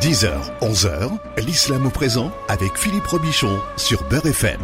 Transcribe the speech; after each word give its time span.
10h, 0.00 0.32
11h, 0.62 1.18
l'islam 1.44 1.84
au 1.84 1.90
présent 1.90 2.32
avec 2.48 2.74
Philippe 2.78 3.06
Robichon 3.06 3.60
sur 3.76 4.02
Beurre 4.08 4.24
FM. 4.24 4.58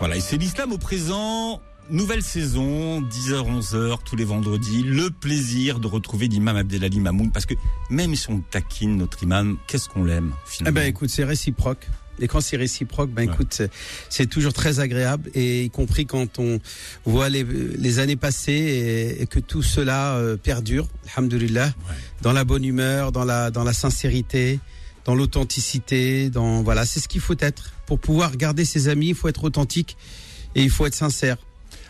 Voilà, 0.00 0.16
et 0.16 0.20
c'est 0.20 0.36
l'islam 0.36 0.72
au 0.72 0.78
présent. 0.78 1.62
Nouvelle 1.88 2.22
saison, 2.22 3.00
10h, 3.00 3.60
11h, 3.60 3.98
tous 4.04 4.16
les 4.16 4.24
vendredis. 4.24 4.82
Le 4.82 5.10
plaisir 5.10 5.78
de 5.78 5.86
retrouver 5.86 6.26
l'imam 6.26 6.56
Abdelali 6.56 6.98
Mamoun. 6.98 7.30
Parce 7.30 7.46
que 7.46 7.54
même 7.90 8.16
si 8.16 8.28
on 8.28 8.40
taquine 8.40 8.96
notre 8.96 9.22
imam, 9.22 9.56
qu'est-ce 9.68 9.88
qu'on 9.88 10.02
l'aime 10.02 10.32
Eh 10.34 10.50
finalement 10.50 10.80
ben 10.80 10.86
écoute, 10.88 11.10
c'est 11.10 11.22
réciproque. 11.22 11.86
Et 12.20 12.28
quand 12.28 12.40
c'est 12.40 12.56
réciproque, 12.56 13.10
ben 13.10 13.26
Ouais. 13.26 13.34
écoute, 13.34 13.62
c'est- 14.08 14.26
toujours 14.26 14.52
très 14.52 14.80
agréable, 14.80 15.30
et 15.34 15.64
y 15.64 15.70
compris 15.70 16.06
quand 16.06 16.38
on 16.38 16.60
voit 17.04 17.28
les, 17.28 17.42
les 17.44 17.98
années 17.98 18.16
passées 18.16 18.52
et, 18.52 19.22
et 19.22 19.26
que 19.26 19.40
tout 19.40 19.62
cela 19.62 20.14
euh, 20.16 20.36
perdure, 20.36 20.86
alhamdoulilah, 21.16 21.72
dans 22.20 22.32
la 22.32 22.44
bonne 22.44 22.64
humeur, 22.64 23.12
dans 23.12 23.24
la 23.24 23.50
dans 23.50 23.64
la 23.64 23.72
sincérité, 23.72 24.60
dans 25.04 25.14
l'authenticité, 25.14 26.30
dans 26.30 26.62
voilà, 26.62 26.84
c'est 26.86 27.00
ce 27.00 27.08
qu'il 27.08 27.20
faut 27.20 27.34
être 27.40 27.72
pour 27.86 27.98
pouvoir 27.98 28.36
garder 28.36 28.64
ses 28.64 28.88
amis. 28.88 29.08
Il 29.08 29.14
faut 29.14 29.28
être 29.28 29.42
authentique 29.44 29.96
et 30.54 30.62
il 30.62 30.70
faut 30.70 30.86
être 30.86 30.94
sincère. 30.94 31.36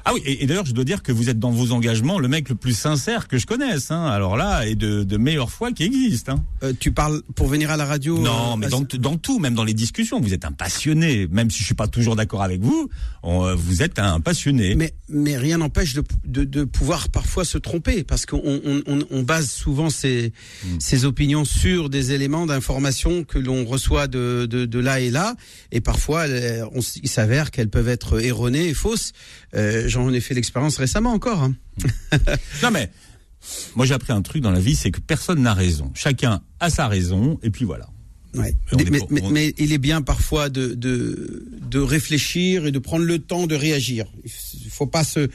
Ah 0.04 0.12
oui, 0.14 0.22
et, 0.24 0.42
et 0.42 0.46
d'ailleurs, 0.46 0.66
je 0.66 0.72
dois 0.72 0.84
dire 0.84 1.02
que 1.02 1.12
vous 1.12 1.28
êtes 1.30 1.38
dans 1.38 1.50
vos 1.50 1.72
engagements 1.72 2.18
le 2.18 2.28
mec 2.28 2.48
le 2.48 2.54
plus 2.54 2.76
sincère 2.76 3.28
que 3.28 3.38
je 3.38 3.46
connaisse. 3.46 3.90
Hein. 3.90 4.04
Alors 4.06 4.36
là, 4.36 4.66
et 4.66 4.74
de, 4.74 5.04
de 5.04 5.16
meilleure 5.16 5.50
foi 5.50 5.72
qui 5.72 5.84
existe. 5.84 6.28
Hein. 6.28 6.44
Euh, 6.62 6.72
tu 6.78 6.92
parles 6.92 7.22
pour 7.34 7.48
venir 7.48 7.70
à 7.70 7.76
la 7.76 7.84
radio 7.84 8.18
Non, 8.18 8.54
euh, 8.54 8.56
mais 8.56 8.68
dans, 8.68 8.80
dans 8.80 9.16
tout, 9.16 9.38
même 9.38 9.54
dans 9.54 9.64
les 9.64 9.74
discussions, 9.74 10.20
vous 10.20 10.34
êtes 10.34 10.44
un 10.44 10.52
passionné. 10.52 11.26
Même 11.30 11.50
si 11.50 11.58
je 11.60 11.64
suis 11.64 11.74
pas 11.74 11.88
toujours 11.88 12.16
d'accord 12.16 12.42
avec 12.42 12.60
vous, 12.60 12.88
on, 13.22 13.44
euh, 13.46 13.54
vous 13.54 13.82
êtes 13.82 13.98
un 13.98 14.20
passionné. 14.20 14.74
Mais, 14.74 14.94
mais 15.08 15.36
rien 15.36 15.58
n'empêche 15.58 15.94
de, 15.94 16.02
de, 16.24 16.44
de 16.44 16.64
pouvoir 16.64 17.08
parfois 17.08 17.44
se 17.44 17.58
tromper 17.58 18.02
parce 18.04 18.26
qu'on 18.26 18.42
on, 18.44 18.82
on, 18.86 18.98
on 19.10 19.22
base 19.22 19.50
souvent 19.50 19.90
ses, 19.90 20.32
Mm. 20.64 20.78
ses 20.80 21.04
opinions 21.04 21.44
sur 21.44 21.88
des 21.88 22.12
éléments 22.12 22.46
d'information 22.46 23.24
que 23.24 23.38
l'on 23.38 23.64
reçoit 23.64 24.06
de, 24.06 24.46
de, 24.48 24.64
de 24.64 24.78
là 24.78 25.00
et 25.00 25.10
là 25.10 25.34
et 25.72 25.80
parfois 25.80 26.26
il 26.26 27.08
s'avère 27.08 27.50
qu'elles 27.50 27.68
peuvent 27.70 27.88
être 27.88 28.20
erronées 28.22 28.68
et 28.68 28.74
fausses. 28.74 29.12
Euh, 29.54 29.84
J'en 29.88 30.12
ai 30.12 30.20
fait 30.20 30.34
l'expérience 30.34 30.76
récemment 30.78 31.12
encore. 31.12 31.42
hein. 31.42 31.54
Non 32.62 32.70
mais 32.70 32.90
moi 33.74 33.86
j'ai 33.86 33.94
appris 33.94 34.12
un 34.12 34.22
truc 34.22 34.40
dans 34.42 34.50
la 34.52 34.60
vie, 34.60 34.74
c'est 34.76 34.90
que 34.90 35.00
personne 35.00 35.42
n'a 35.42 35.54
raison. 35.54 35.90
Chacun 35.94 36.42
a 36.60 36.70
sa 36.70 36.86
raison, 36.88 37.38
et 37.42 37.50
puis 37.50 37.64
voilà. 37.64 37.86
Ouais. 38.34 38.56
Mais 38.76 38.84
Mais, 39.10 39.20
mais, 39.30 39.54
il 39.58 39.72
est 39.72 39.78
bien 39.78 40.00
parfois 40.00 40.48
de, 40.48 40.68
de, 40.74 41.44
de 41.70 41.78
réfléchir 41.78 42.66
et 42.66 42.72
de 42.72 42.78
prendre 42.78 43.04
le 43.04 43.18
temps 43.18 43.46
de 43.46 43.54
réagir. 43.54 44.06
Il 44.24 44.70
faut 44.70 44.86
pas 44.86 45.04
se 45.04 45.20
euh, 45.20 45.28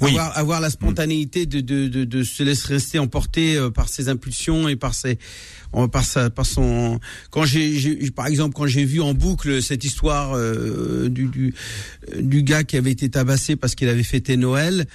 Oui. 0.00 0.10
avoir, 0.10 0.36
avoir 0.36 0.60
la 0.60 0.70
spontanéité 0.70 1.46
de, 1.46 1.60
de, 1.60 1.86
de, 1.86 2.04
de 2.04 2.22
se 2.24 2.42
laisser 2.42 2.66
rester 2.74 2.98
emporter 2.98 3.56
euh, 3.56 3.70
par 3.70 3.88
ses 3.88 4.08
impulsions 4.08 4.68
et 4.68 4.74
par 4.76 4.94
ses 4.94 5.18
par 5.92 6.02
sa 6.04 6.30
par 6.30 6.46
son 6.46 6.98
quand 7.30 7.44
j'ai 7.44 7.78
j'ai- 7.78 8.10
par 8.10 8.26
exemple 8.26 8.54
quand 8.54 8.66
j'ai 8.66 8.86
vu 8.86 9.02
en 9.02 9.12
boucle 9.12 9.62
cette 9.62 9.84
histoire 9.84 10.32
euh, 10.34 11.10
du, 11.10 11.26
du 11.26 11.54
du 12.20 12.42
gars 12.42 12.64
qui 12.64 12.78
avait 12.78 12.90
été 12.90 13.10
tabassé 13.10 13.54
parce 13.54 13.74
qu'il 13.74 13.88
avait 13.90 14.02
fêté 14.02 14.38
Noël 14.38 14.86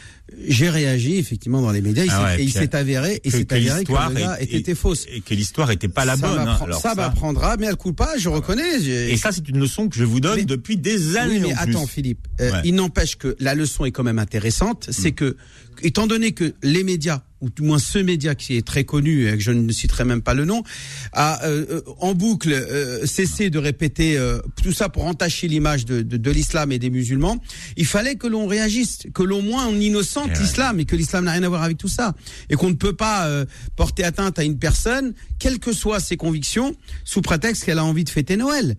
j'ai 0.47 0.69
réagi 0.69 1.17
effectivement 1.17 1.61
dans 1.61 1.71
les 1.71 1.81
médias 1.81 2.05
Ah 2.09 2.11
s'est- 2.17 2.23
ouais, 2.23 2.41
et 2.41 2.43
il 2.45 2.51
s'est 2.51 2.75
avéré 2.75 3.19
et 3.23 3.29
que 3.29 3.35
avéré 3.53 3.83
que 3.83 3.91
l'histoire 3.91 4.11
était, 4.39 4.73
fausse 4.75 5.05
Et 5.11 5.21
que 5.21 5.33
l'histoire 5.33 5.69
était 5.71 5.89
pas 5.89 6.05
la 6.05 6.15
ça 6.15 6.27
bonne. 6.27 6.47
hein. 6.47 6.57
Alors 6.63 6.81
ça 6.81 6.95
m'apprendra, 6.95 7.57
mais 7.57 7.67
à 7.67 7.71
le 7.71 7.75
coup 7.75 7.93
pas, 7.93 8.17
je 8.17 8.29
reconnais. 8.29 8.81
Et 8.81 9.17
ça, 9.17 9.31
c'est 9.31 9.47
une 9.49 9.59
leçon 9.59 9.89
que 9.89 9.95
je 9.97 10.03
vous 10.05 10.19
donne 10.21 10.37
Mais- 10.37 10.45
depuis 10.45 10.77
des 10.77 11.17
années. 11.17 11.33
oui, 11.35 11.39
mais 11.41 11.53
en 11.53 11.63
plus. 11.63 11.71
attends, 11.71 11.87
Philippe. 11.87 12.27
euh, 12.41 12.51
Ouais. 12.51 12.61
Il 12.63 12.75
n'empêche 12.75 13.17
que 13.17 13.35
la 13.39 13.53
leçon 13.53 13.85
est 13.85 13.91
quand 13.91 14.03
même 14.03 14.19
intéressante. 14.19 14.87
C'est 14.91 15.11
Mm. 15.11 15.15
que, 15.15 15.37
étant 15.81 16.07
donné 16.07 16.31
que 16.33 16.53
les 16.63 16.83
médias, 16.83 17.21
ou 17.41 17.49
du 17.49 17.61
moins 17.63 17.79
ce 17.79 17.99
média 17.99 18.35
qui 18.35 18.55
est 18.55 18.65
très 18.65 18.83
connu, 18.85 19.27
et 19.27 19.33
que 19.33 19.39
je 19.39 19.51
ne 19.51 19.71
citerai 19.71 20.05
même 20.05 20.21
pas 20.21 20.33
le 20.33 20.45
nom, 20.45 20.63
a 21.11 21.43
euh, 21.45 21.65
euh, 21.69 21.81
en 21.99 22.13
boucle 22.13 22.53
euh, 22.53 23.05
cessé 23.05 23.49
de 23.49 23.59
répéter 23.59 24.17
euh, 24.17 24.39
tout 24.61 24.71
ça 24.71 24.87
pour 24.89 25.05
entacher 25.05 25.47
l'image 25.49 25.85
de, 25.85 26.01
de, 26.01 26.17
de 26.17 26.31
l'islam 26.31 26.71
et 26.71 26.79
des 26.79 26.89
musulmans, 26.89 27.37
il 27.75 27.85
fallait 27.85 28.15
que 28.15 28.27
l'on 28.27 28.47
réagisse, 28.47 28.99
que 29.13 29.23
l'on 29.23 29.41
moins 29.41 29.67
on 29.67 29.75
innocente 29.79 30.29
Eh 30.33 30.37
ouais. 30.37 30.43
l'islam 30.43 30.79
et 30.79 30.85
que 30.85 30.95
l'islam 30.95 31.25
n'a 31.25 31.31
rien 31.33 31.43
à 31.43 31.49
voir 31.49 31.63
avec 31.63 31.77
tout 31.77 31.89
ça. 31.89 32.13
Et 32.49 32.55
qu'on 32.55 32.69
ne 32.69 32.75
peut 32.75 32.95
pas 32.95 33.27
euh, 33.27 33.45
porter 33.75 34.03
atteinte 34.03 34.39
à 34.39 34.43
une 34.43 34.57
personne, 34.57 35.13
quelles 35.39 35.59
que 35.59 35.73
soient 35.73 35.99
ses 35.99 36.15
convictions, 36.17 36.75
sous 37.03 37.21
prétexte 37.21 37.65
qu'elle 37.65 37.79
a 37.79 37.83
envie 37.85 38.03
de 38.05 38.09
fêter 38.09 38.37
Noël. 38.37 38.77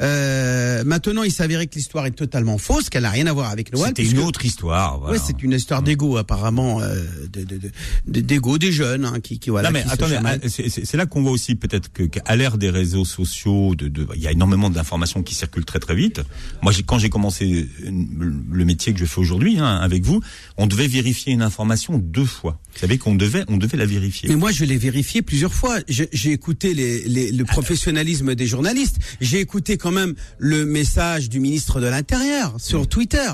Euh, 0.00 0.84
maintenant, 0.84 1.22
il 1.22 1.32
s'avérait 1.32 1.66
que 1.66 1.74
l'histoire 1.74 2.06
est 2.06 2.12
totalement 2.12 2.58
fausse, 2.58 2.88
qu'elle 2.88 3.02
n'a 3.02 3.10
rien 3.10 3.26
à 3.26 3.32
voir 3.32 3.50
avec 3.50 3.72
Noël. 3.72 3.88
C'était 3.96 4.04
une 4.08 4.20
autre 4.20 4.44
histoire. 4.44 4.98
Voilà. 5.00 5.14
Ouais, 5.16 5.22
c'est 5.24 5.42
une 5.42 5.52
histoire 5.52 5.82
d'ego 5.82 6.16
apparemment, 6.16 6.80
euh, 6.80 7.04
de, 7.32 7.44
de, 7.44 7.56
de- 7.58 7.70
de- 8.06 8.20
d'ego 8.20 8.58
des 8.58 8.72
jeunes 8.72 9.04
hein, 9.04 9.20
qui, 9.20 9.38
qui 9.38 9.50
voilà. 9.50 9.68
non 9.70 9.74
mais 9.74 9.82
qui 9.84 9.90
attendez, 9.90 10.16
ah, 10.24 10.36
c'est- 10.48 10.94
là 10.96 11.06
qu'on 11.06 11.22
voit 11.22 11.32
aussi 11.32 11.54
peut-être 11.54 11.90
qu'à 11.92 12.36
l'ère 12.36 12.58
des 12.58 12.70
réseaux 12.70 13.04
sociaux, 13.04 13.74
de, 13.74 13.88
de, 13.88 14.06
il 14.14 14.22
y 14.22 14.26
a 14.26 14.32
énormément 14.32 14.70
d'informations 14.70 15.22
qui 15.22 15.34
circulent 15.34 15.64
très 15.64 15.78
très 15.80 15.94
vite. 15.94 16.20
Moi, 16.62 16.72
quand 16.86 16.98
j'ai 16.98 17.10
commencé 17.10 17.68
euh, 17.84 17.90
le 18.50 18.64
métier 18.64 18.92
que 18.92 18.98
je 18.98 19.04
fais 19.04 19.20
aujourd'hui 19.20 19.58
hein, 19.58 19.76
avec 19.76 20.04
vous, 20.04 20.20
on 20.56 20.66
devait 20.66 20.88
vérifier 20.88 21.32
une 21.32 21.42
information 21.42 21.98
deux 21.98 22.24
fois. 22.24 22.60
Vous 22.74 22.80
savez 22.80 22.98
qu'on 22.98 23.14
devait, 23.14 23.44
on 23.48 23.56
devait 23.56 23.76
la 23.78 23.86
vérifier. 23.86 24.28
Mais 24.28 24.36
moi, 24.36 24.52
je 24.52 24.64
l'ai 24.64 24.76
vérifié 24.76 25.22
plusieurs 25.22 25.54
fois. 25.54 25.78
J'ai 25.88 26.08
j'ai 26.12 26.32
écouté 26.32 26.74
les, 26.74 27.02
les- 27.04 27.32
le 27.32 27.44
professionnalisme 27.44 28.34
des 28.34 28.46
journalistes. 28.46 28.96
J'ai 29.20 29.40
écouté 29.40 29.76
quand 29.76 29.87
même 29.90 30.14
le 30.38 30.64
message 30.64 31.28
du 31.28 31.40
ministre 31.40 31.80
de 31.80 31.86
l'Intérieur 31.86 32.54
sur 32.58 32.88
Twitter. 32.88 33.28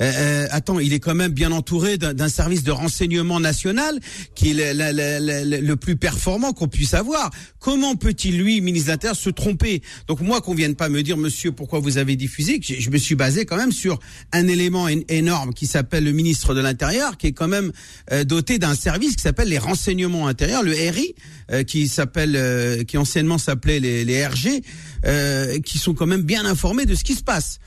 Euh, 0.00 0.10
euh, 0.14 0.46
attends, 0.50 0.78
il 0.80 0.92
est 0.94 1.00
quand 1.00 1.14
même 1.14 1.32
bien 1.32 1.52
entouré 1.52 1.98
d'un 1.98 2.28
service 2.28 2.64
de 2.64 2.70
renseignement 2.72 3.38
national 3.40 3.98
qui 4.34 4.50
est 4.50 4.54
le, 4.54 4.72
le- 4.92 5.44
le- 5.44 5.60
le- 5.60 5.76
plus 5.76 5.96
performant 5.96 6.52
qu'on 6.52 6.66
puisse 6.68 6.94
avoir. 6.94 7.30
Comment 7.60 7.94
peut-il, 7.94 8.38
lui, 8.38 8.60
ministre 8.60 8.86
de 8.88 8.92
l'Intérieur, 8.92 9.16
se 9.16 9.30
tromper? 9.30 9.82
Donc 10.08 10.20
moi, 10.20 10.40
qu'on 10.40 10.54
vienne 10.54 10.74
pas 10.74 10.88
me 10.88 11.02
dire, 11.02 11.16
monsieur, 11.18 11.52
pourquoi 11.52 11.78
vous 11.80 11.98
avez 11.98 12.16
diffusé, 12.16 12.60
je 12.62 12.90
me 12.90 12.96
suis 12.98 13.14
basé 13.14 13.44
quand 13.44 13.56
même 13.56 13.70
sur 13.72 14.00
un 14.32 14.48
élément 14.48 14.88
énorme 14.88 15.52
qui 15.54 15.66
s'appelle 15.66 16.04
le 16.04 16.12
ministre 16.12 16.54
de 16.54 16.60
l'Intérieur, 16.60 17.16
qui 17.18 17.28
est 17.28 17.32
quand 17.32 17.48
même 17.48 17.70
euh, 18.12 18.24
doté 18.24 18.58
d'un 18.58 18.74
service 18.74 19.14
qui 19.16 19.22
s'appelle 19.22 19.48
les 19.48 19.58
renseignements 19.58 20.26
intérieurs, 20.26 20.62
le 20.62 20.72
RI, 20.72 21.14
euh, 21.50 21.62
qui 21.64 21.86
s'appelle, 21.86 22.84
qui 22.86 22.96
anciennement 22.96 23.38
s'appelait 23.38 23.78
les, 23.80 24.04
les 24.04 24.26
RG, 24.26 24.62
qui 25.64 25.78
sont 25.78 25.91
quand 25.94 26.06
même 26.06 26.22
bien 26.22 26.44
informés 26.44 26.86
de 26.86 26.94
ce 26.94 27.04
qui 27.04 27.14
se 27.14 27.22
passe. 27.22 27.58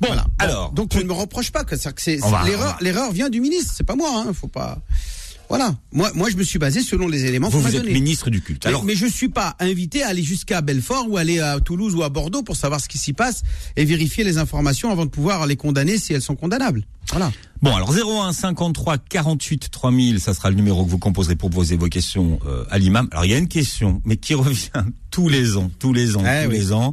Bon, 0.00 0.08
Voilà. 0.08 0.26
alors, 0.38 0.72
donc 0.72 0.92
je 0.92 0.98
ne 0.98 1.04
me 1.04 1.12
reproche 1.14 1.50
pas 1.52 1.64
que 1.64 1.76
c'est 1.76 2.18
l'erreur. 2.44 2.76
L'erreur 2.80 3.12
vient 3.12 3.30
du 3.30 3.40
ministre, 3.40 3.72
c'est 3.76 3.86
pas 3.86 3.96
moi. 3.96 4.24
Hein, 4.28 4.32
faut 4.34 4.48
pas. 4.48 4.78
Voilà. 5.48 5.76
Moi, 5.92 6.10
moi, 6.16 6.28
je 6.28 6.36
me 6.36 6.42
suis 6.42 6.58
basé 6.58 6.82
selon 6.82 7.06
les 7.06 7.24
éléments 7.24 7.48
vous, 7.48 7.58
qu'on 7.58 7.62
m'a 7.64 7.70
vous 7.70 7.76
êtes 7.76 7.84
ministre 7.86 8.30
du 8.30 8.42
culte. 8.42 8.64
Mais, 8.64 8.68
Alors, 8.70 8.82
mais 8.84 8.96
je 8.96 9.06
suis 9.06 9.28
pas 9.28 9.54
invité 9.60 10.02
à 10.02 10.08
aller 10.08 10.24
jusqu'à 10.24 10.60
Belfort 10.60 11.06
ou 11.08 11.16
aller 11.18 11.38
à 11.38 11.60
Toulouse 11.60 11.94
ou 11.94 12.02
à 12.02 12.08
Bordeaux 12.08 12.42
pour 12.42 12.56
savoir 12.56 12.80
ce 12.80 12.88
qui 12.88 12.98
s'y 12.98 13.12
passe 13.12 13.42
et 13.76 13.84
vérifier 13.84 14.24
les 14.24 14.38
informations 14.38 14.90
avant 14.90 15.04
de 15.04 15.10
pouvoir 15.10 15.46
les 15.46 15.54
condamner 15.56 15.98
si 15.98 16.12
elles 16.12 16.20
sont 16.20 16.34
condamnables. 16.34 16.84
Voilà. 17.10 17.30
Bon, 17.62 17.74
alors 17.76 17.94
01 17.94 18.32
53 18.32 18.98
48 18.98 19.70
3000, 19.70 20.20
ça 20.20 20.34
sera 20.34 20.50
le 20.50 20.56
numéro 20.56 20.84
que 20.84 20.90
vous 20.90 20.98
composerez 20.98 21.36
pour 21.36 21.48
vos 21.50 21.62
questions 21.88 22.40
euh, 22.44 22.64
à 22.68 22.78
l'imam. 22.78 23.08
Alors 23.12 23.24
il 23.24 23.30
y 23.30 23.34
a 23.34 23.38
une 23.38 23.46
question, 23.48 24.02
mais 24.04 24.16
qui 24.16 24.34
revient 24.34 24.68
tous 25.12 25.28
les 25.28 25.56
ans, 25.56 25.70
tous 25.78 25.92
les 25.92 26.16
ans, 26.16 26.24
Eh 26.26 26.44
tous 26.46 26.50
oui. 26.50 26.58
les 26.58 26.72
ans. 26.72 26.92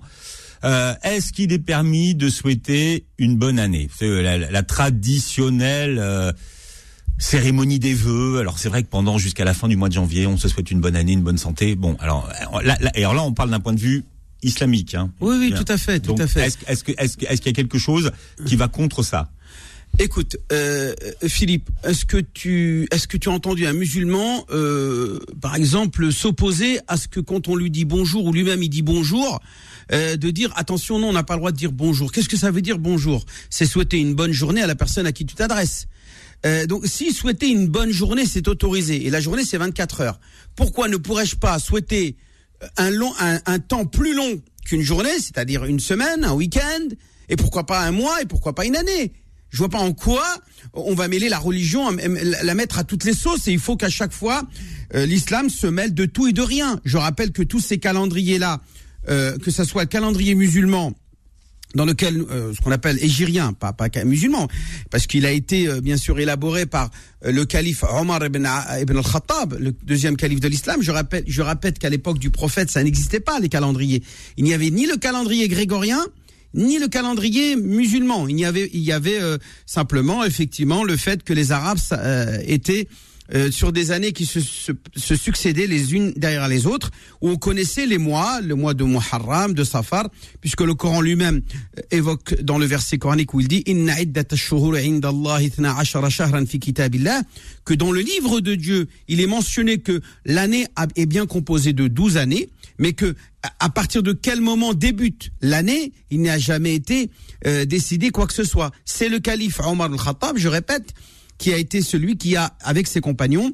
Euh, 0.64 0.94
Est-ce 1.04 1.34
qu'il 1.34 1.52
est 1.52 1.60
permis 1.60 2.16
de 2.16 2.30
souhaiter 2.30 3.06
une 3.18 3.36
bonne 3.38 3.60
année? 3.60 3.90
C'est 3.98 4.06
euh, 4.08 4.22
la, 4.22 4.38
la 4.38 4.64
traditionnelle 4.64 5.98
euh, 6.00 6.32
cérémonie 7.18 7.80
des 7.80 7.94
vœux. 7.94 8.40
Alors 8.40 8.60
c'est 8.60 8.70
vrai 8.70 8.84
que 8.84 8.88
pendant 8.90 9.18
jusqu'à 9.18 9.46
la 9.46 9.54
fin 9.54 9.68
du 9.68 9.76
mois 9.76 9.90
de 9.90 9.94
janvier, 9.94 10.26
on 10.28 10.38
se 10.38 10.48
souhaite 10.48 10.72
une 10.72 10.80
bonne 10.82 10.96
année, 10.96 11.14
une 11.14 11.22
bonne 11.24 11.38
santé. 11.38 11.76
Bon, 11.76 11.96
alors 12.00 12.30
euh, 12.54 12.62
là, 12.62 12.78
là, 12.80 12.92
alors 12.96 13.14
là, 13.14 13.24
on 13.24 13.34
parle 13.34 13.50
d'un 13.52 13.60
point 13.60 13.74
de 13.74 13.80
vue 13.80 14.04
islamique. 14.42 14.96
Hein. 14.96 15.12
Oui, 15.22 15.36
oui, 15.40 15.52
Bien. 15.52 15.62
tout 15.64 15.72
à 15.72 15.78
fait, 15.78 16.00
tout 16.00 16.10
Donc, 16.12 16.20
à 16.22 16.28
fait. 16.28 16.48
Est-ce 16.68 16.84
qu'il 16.84 17.46
y 17.46 17.50
a 17.50 17.54
quelque 17.54 17.78
chose 17.78 18.12
qui 18.46 18.56
va 18.56 18.68
contre 18.68 19.04
ça? 19.04 19.30
Écoute, 20.00 20.38
euh, 20.52 20.96
Philippe, 21.28 21.70
est-ce 21.84 22.04
que 22.06 22.18
tu 22.18 22.88
est-ce 22.90 23.08
que 23.08 23.16
tu 23.16 23.30
as 23.30 23.32
entendu 23.32 23.68
un 23.68 23.74
musulman, 23.74 24.44
euh, 24.50 25.20
par 25.40 25.56
exemple, 25.56 26.12
s'opposer 26.12 26.80
à 26.88 26.98
ce 26.98 27.08
que 27.08 27.20
quand 27.20 27.48
on 27.48 27.56
lui 27.56 27.70
dit 27.70 27.86
bonjour 27.86 28.26
ou 28.26 28.34
lui-même 28.34 28.64
il 28.64 28.70
dit 28.70 28.82
bonjour, 28.82 29.40
euh, 29.92 30.18
de 30.18 30.32
dire 30.32 30.52
attention 30.56 30.98
non 30.98 31.10
on 31.10 31.14
n'a 31.14 31.24
pas 31.24 31.36
le 31.36 31.42
droit 31.42 31.52
de 31.52 31.58
dire 31.58 31.72
bonjour. 31.72 32.12
Qu'est-ce 32.12 32.28
que 32.28 32.38
ça 32.38 32.50
veut 32.50 32.64
dire 32.64 32.80
bonjour? 32.80 33.24
C'est 33.52 33.68
souhaiter 33.68 34.00
une 34.00 34.16
bonne 34.16 34.32
journée 34.32 34.64
à 34.64 34.68
la 34.68 34.74
personne 34.74 35.06
à 35.06 35.12
qui 35.12 35.28
tu 35.28 35.36
t'adresses. 35.36 35.86
Euh, 36.48 36.66
donc, 36.66 36.88
si 36.88 37.14
souhaiter 37.14 37.50
une 37.50 37.68
bonne 37.68 37.92
journée, 37.92 38.26
c'est 38.26 38.48
autorisé, 38.48 39.06
et 39.06 39.12
la 39.12 39.22
journée 39.22 39.46
c'est 39.46 39.58
24 39.58 40.02
heures, 40.02 40.20
pourquoi 40.56 40.88
ne 40.88 40.98
pourrais-je 40.98 41.36
pas 41.36 41.60
souhaiter 41.60 42.18
un 42.78 43.60
temps 43.60 43.86
plus 43.86 44.16
long 44.16 44.42
qu'une 44.66 44.82
journée, 44.82 45.20
c'est-à-dire 45.20 45.66
une 45.66 45.80
semaine, 45.80 46.24
un 46.24 46.34
week-end, 46.34 46.88
et 47.30 47.36
pourquoi 47.36 47.66
pas 47.66 47.82
un 47.82 47.92
mois, 47.92 48.22
et 48.22 48.26
pourquoi 48.26 48.54
pas 48.56 48.66
une 48.66 48.76
année? 48.76 49.14
Je 49.54 49.60
vois 49.60 49.70
pas 49.70 49.80
en 49.80 49.94
quoi 49.94 50.26
on 50.74 50.96
va 50.96 51.08
mêler 51.08 51.30
la 51.30 51.38
religion, 51.38 51.90
la 51.92 52.56
mettre 52.56 52.80
à 52.80 52.84
toutes 52.84 53.04
les 53.04 53.14
sauces, 53.14 53.48
et 53.48 53.52
il 53.52 53.60
faut 53.60 53.78
qu'à 53.78 53.90
chaque 53.90 54.12
fois 54.12 54.42
euh, 54.96 55.06
l'islam 55.06 55.50
se 55.50 55.68
mêle 55.68 55.94
de 55.94 56.06
tout 56.06 56.28
et 56.28 56.34
de 56.34 56.42
rien. 56.42 56.80
Je 56.84 56.98
rappelle 56.98 57.32
que 57.32 57.44
tous 57.44 57.60
ces 57.60 57.78
calendriers-là, 57.78 58.62
euh, 59.10 59.38
que 59.38 59.52
ce 59.52 59.64
soit 59.64 59.84
le 59.84 59.88
calendrier 59.88 60.34
musulman 60.34 60.94
dans 61.76 61.86
lequel 61.86 62.22
euh, 62.22 62.54
ce 62.54 62.62
qu'on 62.62 62.72
appelle 62.72 62.98
égyrien, 63.04 63.54
pas 63.54 63.74
pas 63.74 63.90
musulman, 64.06 64.48
parce 64.90 65.06
qu'il 65.06 65.26
a 65.28 65.32
été 65.32 65.70
bien 65.82 65.98
sûr 65.98 66.20
élaboré 66.20 66.66
par 66.66 66.90
le 67.24 67.46
calife 67.46 67.84
Omar 67.84 68.26
ibn, 68.26 68.48
ibn 68.82 68.98
al-Khattab, 68.98 69.58
le 69.60 69.72
deuxième 69.84 70.18
calife 70.18 70.40
de 70.40 70.48
l'islam. 70.48 70.82
Je 70.82 70.92
rappelle, 70.92 71.26
je 71.28 71.42
répète 71.44 71.78
qu'à 71.78 71.90
l'époque 71.90 72.18
du 72.18 72.32
prophète, 72.32 72.72
ça 72.72 72.84
n'existait 72.84 73.20
pas 73.20 73.40
les 73.40 73.50
calendriers. 73.50 74.04
Il 74.38 74.46
n'y 74.46 74.54
avait 74.56 74.72
ni 74.72 74.88
le 74.88 74.98
calendrier 74.98 75.48
grégorien, 75.48 76.04
ni 76.54 76.80
le 76.80 76.88
calendrier 76.88 77.56
musulman. 77.56 78.28
Il 78.28 78.40
y 78.40 78.46
avait, 78.46 78.70
il 78.74 78.82
y 78.82 78.92
avait 78.92 79.20
simplement 79.66 80.24
effectivement 80.24 80.84
le 80.84 80.98
fait 80.98 81.24
que 81.24 81.34
les 81.34 81.52
Arabes 81.52 81.80
étaient 82.46 82.88
euh, 83.34 83.52
sur 83.52 83.72
des 83.72 83.92
années 83.92 84.12
qui 84.12 84.26
se, 84.26 84.42
se, 84.42 85.16
succédaient 85.16 85.66
les 85.66 85.94
unes 85.94 86.12
derrière 86.18 86.50
les 86.50 86.68
autres, 86.68 86.92
où 87.22 87.30
on 87.30 87.38
connaissait 87.38 87.86
les 87.86 87.98
mois, 87.98 88.42
le 88.42 88.54
mois 88.54 88.74
de 88.74 88.84
Muharram, 88.84 89.54
de 89.54 89.64
Safar, 89.64 90.10
puisque 90.42 90.60
le 90.60 90.74
Coran 90.74 91.00
lui-même 91.00 91.42
euh, 91.78 91.82
évoque 91.92 92.42
dans 92.42 92.58
le 92.58 92.66
verset 92.66 92.98
coranique 92.98 93.34
où 93.34 93.40
il 93.40 93.48
dit 93.48 93.64
Inna 93.66 93.96
que 97.66 97.74
dans 97.74 97.92
le 97.92 98.02
livre 98.02 98.42
de 98.42 98.56
Dieu, 98.56 98.88
il 99.08 99.22
est 99.22 99.28
mentionné 99.28 99.78
que 99.78 100.02
l'année 100.26 100.68
est 100.98 101.06
bien 101.06 101.26
composée 101.26 101.72
de 101.72 101.88
12 101.88 102.18
années, 102.18 102.50
mais 102.78 102.94
que 102.94 103.16
à 103.60 103.70
partir 103.70 104.04
de 104.04 104.14
quel 104.14 104.42
moment 104.42 104.74
débute 104.74 105.32
l'année, 105.42 105.92
il 106.10 106.22
n'a 106.22 106.38
jamais 106.38 106.76
été 106.76 107.10
euh, 107.46 107.66
décidé 107.66 108.10
quoi 108.10 108.28
que 108.28 108.34
ce 108.34 108.44
soit. 108.44 108.72
C'est 108.86 109.10
le 109.10 109.20
calife 109.20 109.60
Omar 109.60 109.92
al-Khattab, 109.92 110.38
je 110.38 110.48
répète, 110.48 110.94
qui 111.38 111.52
a 111.52 111.58
été 111.58 111.82
celui 111.82 112.18
qui 112.18 112.36
a, 112.36 112.56
avec 112.62 112.88
ses 112.88 113.02
compagnons, 113.02 113.54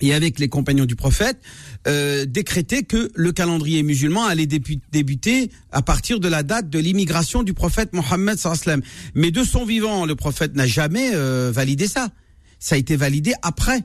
et 0.00 0.14
avec 0.14 0.38
les 0.38 0.48
compagnons 0.48 0.86
du 0.86 0.96
prophète, 0.96 1.38
euh, 1.86 2.24
décrété 2.24 2.84
que 2.84 3.10
le 3.14 3.32
calendrier 3.32 3.82
musulman 3.82 4.24
allait 4.26 4.46
débuter 4.46 5.50
à 5.72 5.82
partir 5.82 6.20
de 6.20 6.28
la 6.28 6.42
date 6.42 6.70
de 6.70 6.78
l'immigration 6.78 7.42
du 7.42 7.54
prophète 7.54 7.92
Mohammed. 7.92 8.38
Mais 9.14 9.30
de 9.30 9.42
son 9.42 9.64
vivant, 9.64 10.06
le 10.06 10.14
prophète 10.14 10.54
n'a 10.54 10.66
jamais 10.66 11.10
euh, 11.14 11.50
validé 11.52 11.88
ça. 11.88 12.10
Ça 12.58 12.74
a 12.74 12.78
été 12.78 12.96
validé 12.96 13.34
après. 13.42 13.80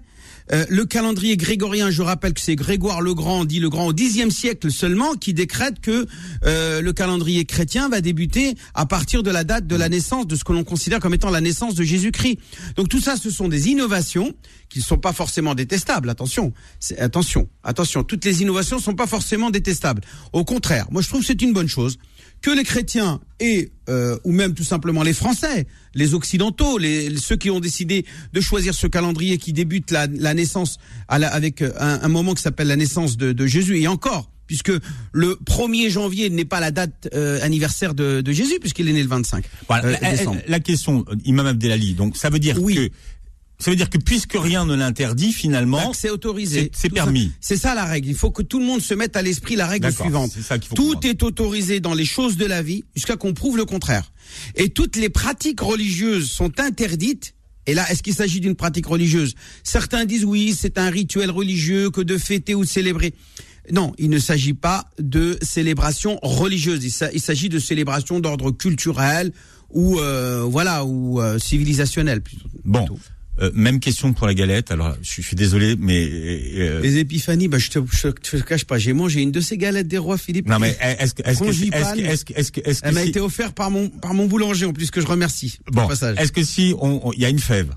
Euh, 0.52 0.66
le 0.70 0.86
calendrier 0.86 1.38
grégorien, 1.38 1.90
je 1.90 2.02
rappelle 2.02 2.34
que 2.34 2.42
c'est 2.42 2.56
Grégoire 2.56 3.02
le 3.02 3.14
Grand, 3.14 3.46
dit 3.46 3.60
le 3.60 3.70
Grand, 3.70 3.88
au 3.88 3.94
Xe 3.94 4.30
siècle 4.30 4.72
seulement, 4.72 5.14
qui 5.14 5.34
décrète 5.34 5.80
que 5.80 6.06
euh, 6.46 6.82
le 6.82 6.94
calendrier 6.94 7.46
chrétien 7.46 7.90
va 7.90 8.02
débuter 8.02 8.56
à 8.74 8.86
partir 8.86 9.24
de 9.24 9.32
la 9.32 9.44
date 9.44 9.68
de 9.68 9.76
la 9.76 9.90
naissance, 9.90 10.28
de 10.28 10.36
ce 10.36 10.44
que 10.44 10.54
l'on 10.54 10.64
considère 10.64 11.00
comme 11.00 11.14
étant 11.14 11.30
la 11.30 11.42
naissance 11.42 11.76
de 11.76 11.84
Jésus-Christ. 11.84 12.40
Donc 12.76 12.90
tout 12.90 13.00
ça, 13.00 13.16
ce 13.16 13.30
sont 13.30 13.48
des 13.48 13.70
innovations 13.70 14.34
qui 14.70 14.80
ne 14.80 14.84
sont 14.84 14.98
pas 14.98 15.14
forcément 15.14 15.56
détestables. 15.56 16.10
Attention, 16.10 16.52
attention, 16.98 17.48
attention. 17.64 18.04
Toutes 18.04 18.26
les 18.26 18.42
innovations 18.42 18.78
ne 18.78 18.82
sont 18.82 18.96
pas 18.96 19.08
forcément 19.08 19.52
détestables. 19.52 20.02
Au 20.34 20.44
contraire, 20.44 20.88
moi 20.92 21.02
je 21.02 21.08
trouve 21.08 21.22
que 21.22 21.28
c'est 21.28 21.42
une 21.42 21.54
bonne 21.54 21.68
chose 21.70 21.98
que 22.44 22.52
les 22.52 22.64
chrétiens 22.64 23.22
et 23.40 23.72
euh, 23.90 24.20
ou 24.24 24.32
même 24.32 24.54
tout 24.54 24.66
simplement 24.66 25.02
les 25.02 25.14
Français, 25.14 25.66
les 25.96 26.14
Occidentaux, 26.14 26.78
les, 26.78 27.16
ceux 27.18 27.38
qui 27.38 27.50
ont 27.50 27.60
décidé 27.60 28.06
de 28.34 28.42
choisir 28.42 28.76
ce 28.76 28.86
calendrier 28.86 29.38
qui 29.38 29.54
débute 29.54 29.92
la, 29.92 30.08
naissance 30.08 30.78
avec 31.08 31.62
euh, 31.62 31.72
un, 31.80 32.08
moment 32.10 32.34
qui 32.34 32.42
s'appelle 32.42 32.68
la 32.68 32.76
naissance 32.76 33.18
de, 33.18 33.46
Jésus 33.48 33.80
et 33.80 33.88
encore 33.88 34.30
puisque 34.46 34.74
le 35.14 35.40
1er 35.46 35.90
janvier 35.90 36.30
n'est 36.30 36.46
pas 36.46 36.60
la 36.60 36.72
date 36.72 37.10
euh, 37.14 37.40
anniversaire 37.42 37.94
de, 37.94 38.22
Jésus, 38.32 38.60
puisqu'il 38.60 38.90
est 38.90 38.94
né 38.94 39.02
le 39.02 39.08
25 39.08 39.46
voilà, 39.68 39.98
décembre. 40.12 40.42
La, 40.48 40.60
question, 40.60 41.06
Imam 41.24 41.48
Abdelali, 41.48 41.94
donc 41.94 42.18
ça 42.18 42.30
veut 42.30 42.40
dire 42.40 42.58
que 42.58 42.90
ça 43.60 43.72
veut 43.72 43.78
dire 43.78 43.90
que 43.90 43.98
puisque 43.98 44.34
rien 44.34 44.66
ne 44.66 44.76
l'interdit, 44.76 45.32
finalement, 45.32 45.94
c'est 45.94 46.10
autorisé. 46.10 46.72
C'est 46.74 46.90
permis. 46.90 47.32
C'est 47.40 47.58
ça 47.58 47.76
la 47.76 47.86
règle. 47.86 48.10
Il 48.10 48.16
faut 48.16 48.32
que 48.32 48.42
tout 48.42 48.60
le 48.60 48.66
monde 48.66 48.82
se 48.82 48.94
mette 48.94 49.16
à 49.16 49.22
l'esprit 49.22 49.56
la 49.56 49.68
règle 49.68 49.92
suivante. 49.92 50.32
tout 50.76 51.06
est 51.06 51.24
autorisé 51.24 51.80
dans 51.80 51.94
les 51.94 52.06
choses 52.06 52.38
de 52.38 52.46
la 52.46 52.62
vie 52.62 52.84
jusqu'à 52.96 53.16
qu'on 53.16 53.34
prouve 53.34 53.58
le 53.58 53.66
contraire. 53.66 54.12
Et 54.56 54.70
toutes 54.70 54.96
les 54.96 55.10
pratiques 55.10 55.62
religieuses 55.62 56.30
sont 56.30 56.60
interdites. 56.60 57.36
Et 57.66 57.74
là, 57.74 57.90
est-ce 57.90 58.04
qu'il 58.04 58.14
s'agit 58.14 58.42
d'une 58.42 58.56
pratique 58.56 58.88
religieuse? 58.88 59.36
Certains 59.64 60.04
disent 60.04 60.26
oui, 60.26 60.54
c'est 60.58 60.78
un 60.78 60.90
rituel 60.90 61.32
religieux 61.32 61.90
que 61.90 62.02
de 62.02 62.18
fêter 62.18 62.56
ou 62.56 62.66
de 62.66 62.70
célébrer. 62.70 63.14
Non, 63.72 63.94
il 63.98 64.10
ne 64.10 64.20
s'agit 64.20 64.54
pas 64.54 64.90
de 65.00 65.38
célébration 65.42 66.20
religieuse. 66.22 66.84
Il 67.14 67.22
s'agit 67.22 67.48
de 67.48 67.60
célébration 67.60 68.20
d'ordre 68.20 68.52
culturel 68.52 69.32
ou 69.70 70.00
euh, 70.00 70.44
voilà 70.46 70.84
ou 70.84 71.22
euh, 71.22 71.40
civilisationnel 71.40 72.22
plutôt. 72.22 72.50
Bon. 72.66 72.86
Euh, 73.42 73.50
même 73.54 73.80
question 73.80 74.14
pour 74.14 74.28
la 74.28 74.34
galette. 74.34 74.72
Alors, 74.72 74.96
je 75.02 75.22
suis, 75.22 75.36
désolé, 75.36 75.76
mais 75.80 76.08
euh, 76.08 76.80
les 76.82 76.98
épiphanies, 76.98 77.48
bah, 77.48 77.58
je 77.58 77.70
te, 77.70 77.80
je, 77.92 78.10
te 78.10 78.38
cache 78.38 78.66
pas. 78.66 78.78
J'ai 78.78 78.94
mangé 78.94 79.22
une 79.22 79.32
de 79.32 79.42
ces 79.42 79.58
galettes 79.58 79.88
des 79.88 79.98
rois, 79.98 80.18
Philippe. 80.20 80.48
Non, 80.48 80.60
mais 80.60 80.78
est-ce 80.80 81.16
que, 81.16 81.28
est-ce 81.28 81.40
que, 81.40 81.46
est-ce 81.50 81.96
que, 81.96 82.02
est-ce 82.02 82.52
que, 82.52 82.62
est-ce 82.62 82.82
que, 82.82 82.88
elle 82.88 82.94
m'a 82.94 83.04
été 83.04 83.20
offerte 83.20 83.56
par 83.56 83.72
mon, 83.72 83.90
par 83.90 84.14
mon 84.14 84.28
boulanger 84.28 84.66
en 84.66 84.74
plus 84.74 84.92
que 84.92 85.02
je 85.02 85.08
remercie. 85.08 85.58
Bon, 85.72 85.90
est-ce 85.90 86.32
que 86.32 86.44
si 86.44 86.76
on, 86.80 87.12
il 87.14 87.22
y 87.22 87.26
a 87.26 87.30
une 87.30 87.40
fève. 87.40 87.74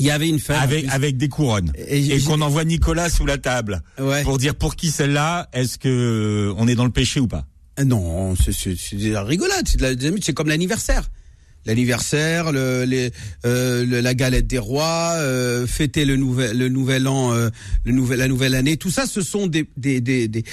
Il 0.00 0.06
y 0.06 0.10
avait 0.10 0.28
une 0.28 0.38
fève 0.38 0.58
avec 0.58 0.86
avec 0.90 1.16
des 1.16 1.28
couronnes 1.28 1.72
et, 1.76 2.20
qu'on 2.20 2.40
envoie 2.40 2.64
Nicolas 2.64 3.10
sous 3.10 3.26
la 3.26 3.36
table 3.36 3.82
ouais. 3.98 4.22
pour 4.22 4.38
dire 4.38 4.54
pour 4.54 4.76
qui 4.76 4.92
celle-là. 4.92 5.48
Est-ce 5.52 5.76
que 5.76 6.52
on 6.56 6.68
est 6.68 6.76
dans 6.76 6.84
le 6.84 6.92
péché 6.92 7.18
ou 7.18 7.26
pas? 7.26 7.46
Non, 7.84 8.36
c'est 8.36 8.52
c'est 8.52 8.96
de 8.96 9.12
la 9.12 9.24
rigolade, 9.24 9.66
c'est 9.66 9.78
de 9.78 9.82
la, 9.82 10.16
c'est 10.22 10.32
comme 10.32 10.48
l'anniversaire 10.48 11.08
l'anniversaire, 11.68 12.50
le, 12.50 12.84
les, 12.84 13.10
euh, 13.44 14.02
la 14.02 14.14
galette 14.14 14.46
des 14.46 14.58
rois, 14.58 15.12
euh, 15.18 15.66
fêter 15.66 16.04
le 16.04 16.16
nouvel 16.16 16.56
le 16.56 16.68
nouvel 16.68 17.06
an, 17.06 17.32
euh, 17.32 17.50
le 17.84 17.92
nouvel 17.92 18.18
la 18.18 18.26
nouvelle 18.26 18.54
année. 18.54 18.76
Tout 18.76 18.90
ça, 18.90 19.06
ce 19.06 19.20
sont 19.20 19.46
des 19.46 19.68
des 19.76 20.00
des 20.00 20.26
des 20.26 20.44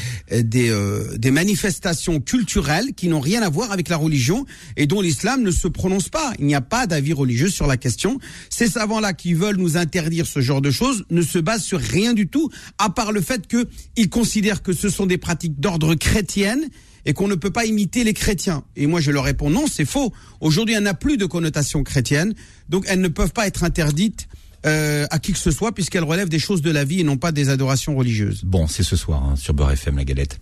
des, 0.44 0.70
euh, 0.70 1.18
des 1.18 1.32
manifestations 1.32 2.20
culturelles 2.20 2.94
qui 2.96 3.08
n'ont 3.08 3.22
rien 3.22 3.42
à 3.42 3.50
voir 3.50 3.72
avec 3.72 3.88
la 3.90 3.98
religion 3.98 4.46
et 4.76 4.86
dont 4.86 5.02
l'islam 5.02 5.42
ne 5.42 5.52
se 5.52 5.70
prononce 5.70 6.10
pas. 6.10 6.34
Il 6.38 6.46
n'y 6.46 6.56
a 6.56 6.62
pas 6.62 6.86
d'avis 6.86 7.14
religieux 7.14 7.50
sur 7.50 7.66
la 7.66 7.78
question. 7.78 8.20
Ces 8.50 8.68
savants-là 8.68 9.14
qui 9.14 9.34
veulent 9.34 9.58
nous 9.58 9.78
interdire 9.78 10.28
ce 10.28 10.42
genre 10.42 10.62
de 10.62 10.72
choses 10.72 11.06
ne 11.10 11.22
se 11.22 11.40
basent 11.40 11.64
sur 11.64 11.80
rien 11.80 12.14
du 12.14 12.28
tout, 12.28 12.50
à 12.78 12.90
part 12.90 13.14
le 13.14 13.22
fait 13.22 13.48
qu'ils 13.48 14.10
considèrent 14.10 14.62
que 14.62 14.74
ce 14.74 14.90
sont 14.90 15.06
des 15.06 15.18
pratiques 15.18 15.62
d'ordre 15.62 15.96
chrétienne 15.96 16.70
et 17.06 17.14
qu'on 17.14 17.28
ne 17.28 17.36
peut 17.36 17.52
pas 17.52 17.66
imiter 17.66 18.04
les 18.04 18.14
chrétiens. 18.14 18.64
Et 18.76 18.88
moi, 18.88 19.00
je 19.00 19.12
leur 19.12 19.24
réponds 19.24 19.50
non, 19.50 19.66
c'est 19.72 19.86
faux. 19.86 20.14
Aujourd'hui, 20.42 20.76
elle 20.76 20.84
n'a 20.84 20.94
plus 20.94 21.18
de 21.18 21.26
connotation 21.26 21.84
chrétienne, 21.84 22.34
donc 22.70 22.86
elles 22.88 23.02
ne 23.02 23.08
peuvent 23.08 23.34
pas 23.34 23.48
être 23.48 23.64
interdites 23.64 24.28
euh, 24.66 25.06
à 25.12 25.20
qui 25.20 25.32
que 25.32 25.38
ce 25.38 25.52
soit, 25.52 25.74
puisqu'elles 25.74 26.04
relèvent 26.04 26.30
des 26.30 26.40
choses 26.40 26.64
de 26.64 26.72
la 26.72 26.84
vie 26.84 27.02
et 27.02 27.04
non 27.04 27.18
pas 27.18 27.32
des 27.32 27.50
adorations 27.50 27.96
religieuses. 27.96 28.44
Bon, 28.44 28.66
c'est 28.66 28.82
ce 28.82 28.96
soir 28.96 29.24
hein, 29.24 29.36
sur 29.36 29.54
Beurre 29.54 29.72
FM, 29.72 29.98
la 29.98 30.04
galette. 30.04 30.40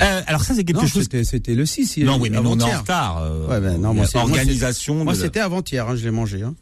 Euh, 0.00 0.22
alors 0.26 0.42
ça, 0.42 0.54
c'est 0.54 0.64
quelque 0.64 0.86
chose. 0.86 1.08
C'était 1.22 1.54
le 1.54 1.66
6. 1.66 1.98
Non, 1.98 2.18
oui, 2.20 2.30
mais 2.30 2.38
on 2.38 2.58
est 2.58 2.62
en 2.64 2.78
retard. 2.78 3.18
Euh, 3.22 3.46
ouais, 3.46 3.60
ben, 3.60 3.80
non, 3.80 3.94
moi, 3.94 4.06
organisation. 4.14 5.04
Moi, 5.04 5.14
c'était 5.14 5.40
avant-hier, 5.40 5.88
hein, 5.88 5.94
je 5.94 6.04
l'ai 6.04 6.10
mangé. 6.10 6.42
Hein. 6.42 6.54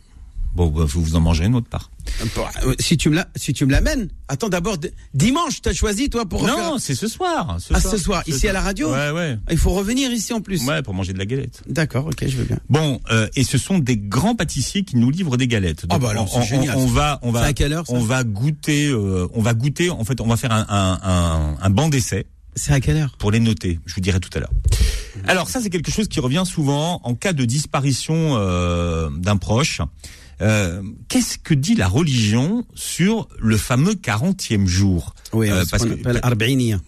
Bon, 0.54 0.68
bah, 0.68 0.84
vous 0.86 1.02
vous 1.02 1.16
en 1.16 1.20
mangez 1.20 1.44
une 1.44 1.54
autre 1.54 1.68
part. 1.68 1.90
Euh, 2.64 2.74
si 2.80 2.96
tu 2.96 3.10
me 3.10 3.16
la, 3.16 3.28
si 3.36 3.52
tu 3.52 3.64
me 3.66 3.70
l'amènes. 3.70 4.08
Attends 4.28 4.48
d'abord 4.48 4.76
dimanche, 5.14 5.62
t'as 5.62 5.72
choisi 5.72 6.10
toi 6.10 6.26
pour 6.26 6.46
Non, 6.46 6.78
c'est 6.78 6.94
ce 6.94 7.06
soir. 7.06 7.56
Ce 7.60 7.72
ah, 7.74 7.80
soir, 7.80 7.92
ce 7.92 7.98
soir, 7.98 8.22
ici 8.26 8.48
à 8.48 8.52
la 8.52 8.60
radio. 8.60 8.92
Ouais, 8.92 9.10
ouais. 9.10 9.38
Il 9.50 9.58
faut 9.58 9.70
revenir 9.70 10.10
ici 10.10 10.32
en 10.32 10.40
plus. 10.40 10.64
Ouais, 10.66 10.82
pour 10.82 10.94
manger 10.94 11.12
de 11.12 11.18
la 11.18 11.26
galette. 11.26 11.62
D'accord, 11.68 12.06
ok, 12.06 12.26
je 12.26 12.36
veux 12.36 12.44
bien. 12.44 12.58
Bon, 12.68 13.00
euh, 13.10 13.28
et 13.36 13.44
ce 13.44 13.58
sont 13.58 13.78
des 13.78 13.96
grands 13.96 14.34
pâtissiers 14.34 14.82
qui 14.84 14.96
nous 14.96 15.10
livrent 15.10 15.36
des 15.36 15.48
galettes. 15.48 15.84
Ah 15.90 15.98
bah 15.98 16.10
alors, 16.10 16.42
génial. 16.42 16.76
On, 16.76 16.86
va, 16.86 17.18
on 17.22 17.30
va, 17.30 17.42
à 17.42 17.52
quelle 17.52 17.72
heure 17.72 17.84
On 17.88 18.00
va 18.00 18.24
goûter, 18.24 18.88
euh, 18.88 19.28
on 19.34 19.42
va 19.42 19.54
goûter. 19.54 19.90
En 19.90 20.04
fait, 20.04 20.20
on 20.20 20.26
va 20.26 20.36
faire 20.36 20.52
un, 20.52 20.66
un, 20.68 20.98
un, 21.02 21.56
un 21.60 21.70
banc 21.70 21.88
d'essai. 21.88 22.26
C'est 22.54 22.72
à 22.72 22.80
quelle 22.80 22.96
heure 22.96 23.16
Pour 23.18 23.30
les 23.30 23.40
noter, 23.40 23.78
je 23.86 23.94
vous 23.94 24.00
dirai 24.00 24.18
tout 24.18 24.30
à 24.34 24.40
l'heure. 24.40 24.50
Alors 25.26 25.48
ça, 25.48 25.60
c'est 25.60 25.70
quelque 25.70 25.90
chose 25.92 26.08
qui 26.08 26.20
revient 26.20 26.44
souvent 26.44 27.00
en 27.04 27.14
cas 27.14 27.32
de 27.32 27.44
disparition 27.44 28.34
euh, 28.36 29.08
d'un 29.10 29.36
proche. 29.36 29.80
Euh, 30.40 30.82
qu'est-ce 31.08 31.38
que 31.38 31.54
dit 31.54 31.74
la 31.74 31.88
religion 31.88 32.64
sur 32.74 33.28
le 33.38 33.56
fameux 33.56 33.94
40e 33.94 34.66
jour 34.66 35.14
Oui, 35.32 35.50
euh, 35.50 35.64
parce 35.70 35.84
qu'on 35.84 35.92
appelle 35.92 36.20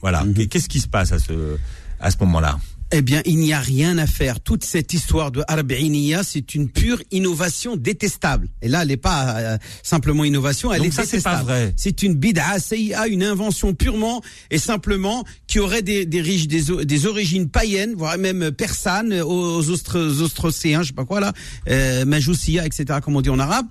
Voilà. 0.01 0.25
Mhm. 0.25 0.47
Qu'est-ce 0.47 0.69
qui 0.69 0.81
se 0.81 0.89
passe 0.89 1.13
à 1.13 1.19
ce 1.19 1.57
à 1.99 2.11
ce 2.11 2.17
moment-là? 2.21 2.59
Eh 2.93 3.03
bien, 3.03 3.23
il 3.25 3.39
n'y 3.39 3.53
a 3.53 3.61
rien 3.61 3.99
à 3.99 4.07
faire. 4.07 4.41
Toute 4.41 4.65
cette 4.65 4.93
histoire 4.93 5.31
de 5.31 5.43
Arba'iniya, 5.47 6.23
c'est 6.23 6.55
une 6.55 6.69
pure 6.69 7.01
innovation 7.11 7.77
détestable. 7.77 8.49
Et 8.63 8.69
là, 8.69 8.83
elle 8.83 8.89
n'est 8.89 8.97
pas 8.97 9.37
euh, 9.39 9.59
simplement 9.83 10.25
innovation, 10.25 10.73
elle 10.73 10.85
est 10.85 10.91
ça, 10.91 11.03
détestable. 11.03 11.37
C'est 11.39 11.39
pas 11.39 11.43
vrai. 11.43 11.75
C'est 11.77 12.03
une 12.03 12.15
bid'a, 12.15 12.59
CIA, 12.59 13.07
une 13.09 13.23
invention 13.23 13.75
purement 13.75 14.23
et 14.51 14.59
simplement 14.59 15.25
qui 15.47 15.59
aurait 15.59 15.83
des, 15.83 16.07
des, 16.07 16.21
riches, 16.21 16.49
des, 16.49 16.85
des 16.85 17.07
origines 17.07 17.49
païennes, 17.49 17.95
voire 17.95 18.19
même 18.19 18.51
persanes, 18.51 19.21
aux, 19.23 19.71
Austrocéens, 19.71 20.83
je 20.83 20.89
sais 20.89 20.95
pas 20.95 21.05
quoi 21.05 21.21
là, 21.21 21.33
euh, 21.69 22.05
Majoussia, 22.05 22.67
etc., 22.67 22.99
comme 23.03 23.17
on 23.17 23.21
dit 23.21 23.31
en 23.31 23.39
arabe, 23.39 23.67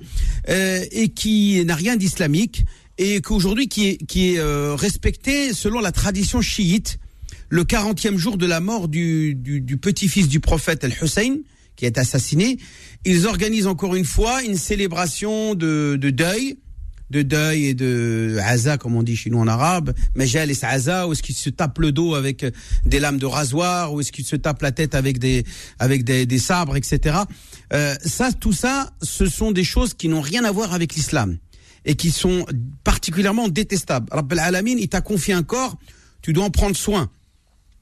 euh, 0.50 0.84
et 0.92 1.10
qui 1.10 1.64
n'a 1.66 1.76
rien 1.76 1.96
d'islamique 1.96 2.66
et 2.98 3.22
qu'aujourd'hui 3.22 3.68
qui 3.68 3.88
est, 3.88 4.06
qui 4.06 4.34
est 4.34 4.40
euh, 4.40 4.76
respecté 4.76 5.54
selon 5.54 5.80
la 5.80 5.92
tradition 5.92 6.42
chiite 6.42 7.00
le 7.50 7.64
40e 7.64 8.18
jour 8.18 8.38
de 8.38 8.46
la 8.46 8.60
mort 8.60 8.88
du, 8.88 9.36
du, 9.36 9.78
petit-fils 9.78 10.28
du 10.28 10.40
prophète 10.40 10.84
Al-Hussein, 10.84 11.38
qui 11.76 11.86
est 11.86 11.98
assassiné, 11.98 12.58
ils 13.06 13.26
organisent 13.26 13.68
encore 13.68 13.96
une 13.96 14.06
fois 14.06 14.44
une 14.44 14.56
célébration 14.56 15.56
de, 15.56 15.98
de 16.00 16.10
deuil 16.10 16.58
de 17.10 17.22
deuil 17.22 17.66
et 17.66 17.74
de 17.74 18.38
aza, 18.44 18.78
comme 18.78 18.96
on 18.96 19.04
dit 19.04 19.16
chez 19.16 19.30
nous 19.30 19.40
en 19.40 19.48
arabe, 19.48 19.94
Majal 20.16 20.52
et 20.52 20.58
aza, 20.62 21.08
ou 21.08 21.14
est-ce 21.14 21.24
qu'il 21.24 21.36
se 21.36 21.50
tape 21.50 21.80
le 21.80 21.92
dos 21.92 22.16
avec 22.16 22.46
des 22.86 23.00
lames 23.00 23.18
de 23.18 23.26
rasoir, 23.26 23.94
ou 23.94 24.02
est-ce 24.02 24.12
qu'il 24.12 24.26
se 24.26 24.36
tape 24.36 24.62
la 24.62 24.72
tête 24.72 24.96
avec 24.96 25.18
des 25.18 25.44
avec 25.80 26.04
des, 26.04 26.40
sabres, 26.40 26.78
etc. 26.78 27.18
Euh, 27.74 27.96
ça, 28.06 28.32
tout 28.32 28.54
ça, 28.54 28.92
ce 29.02 29.26
sont 29.26 29.52
des 29.52 29.64
choses 29.64 29.94
qui 29.94 30.08
n'ont 30.08 30.22
rien 30.22 30.44
à 30.44 30.52
voir 30.52 30.74
avec 30.74 30.96
l'islam 30.96 31.38
et 31.86 31.96
qui 31.96 32.12
sont 32.12 32.46
particulièrement 32.84 33.48
détestables. 33.48 34.08
Rabbel 34.12 34.40
Alamin, 34.40 34.76
il 34.78 34.90
t'a 34.90 35.02
confié 35.02 35.34
un 35.34 35.44
corps, 35.44 35.78
tu 36.22 36.34
dois 36.34 36.46
en 36.46 36.52
prendre 36.52 36.76
soin. 36.76 37.10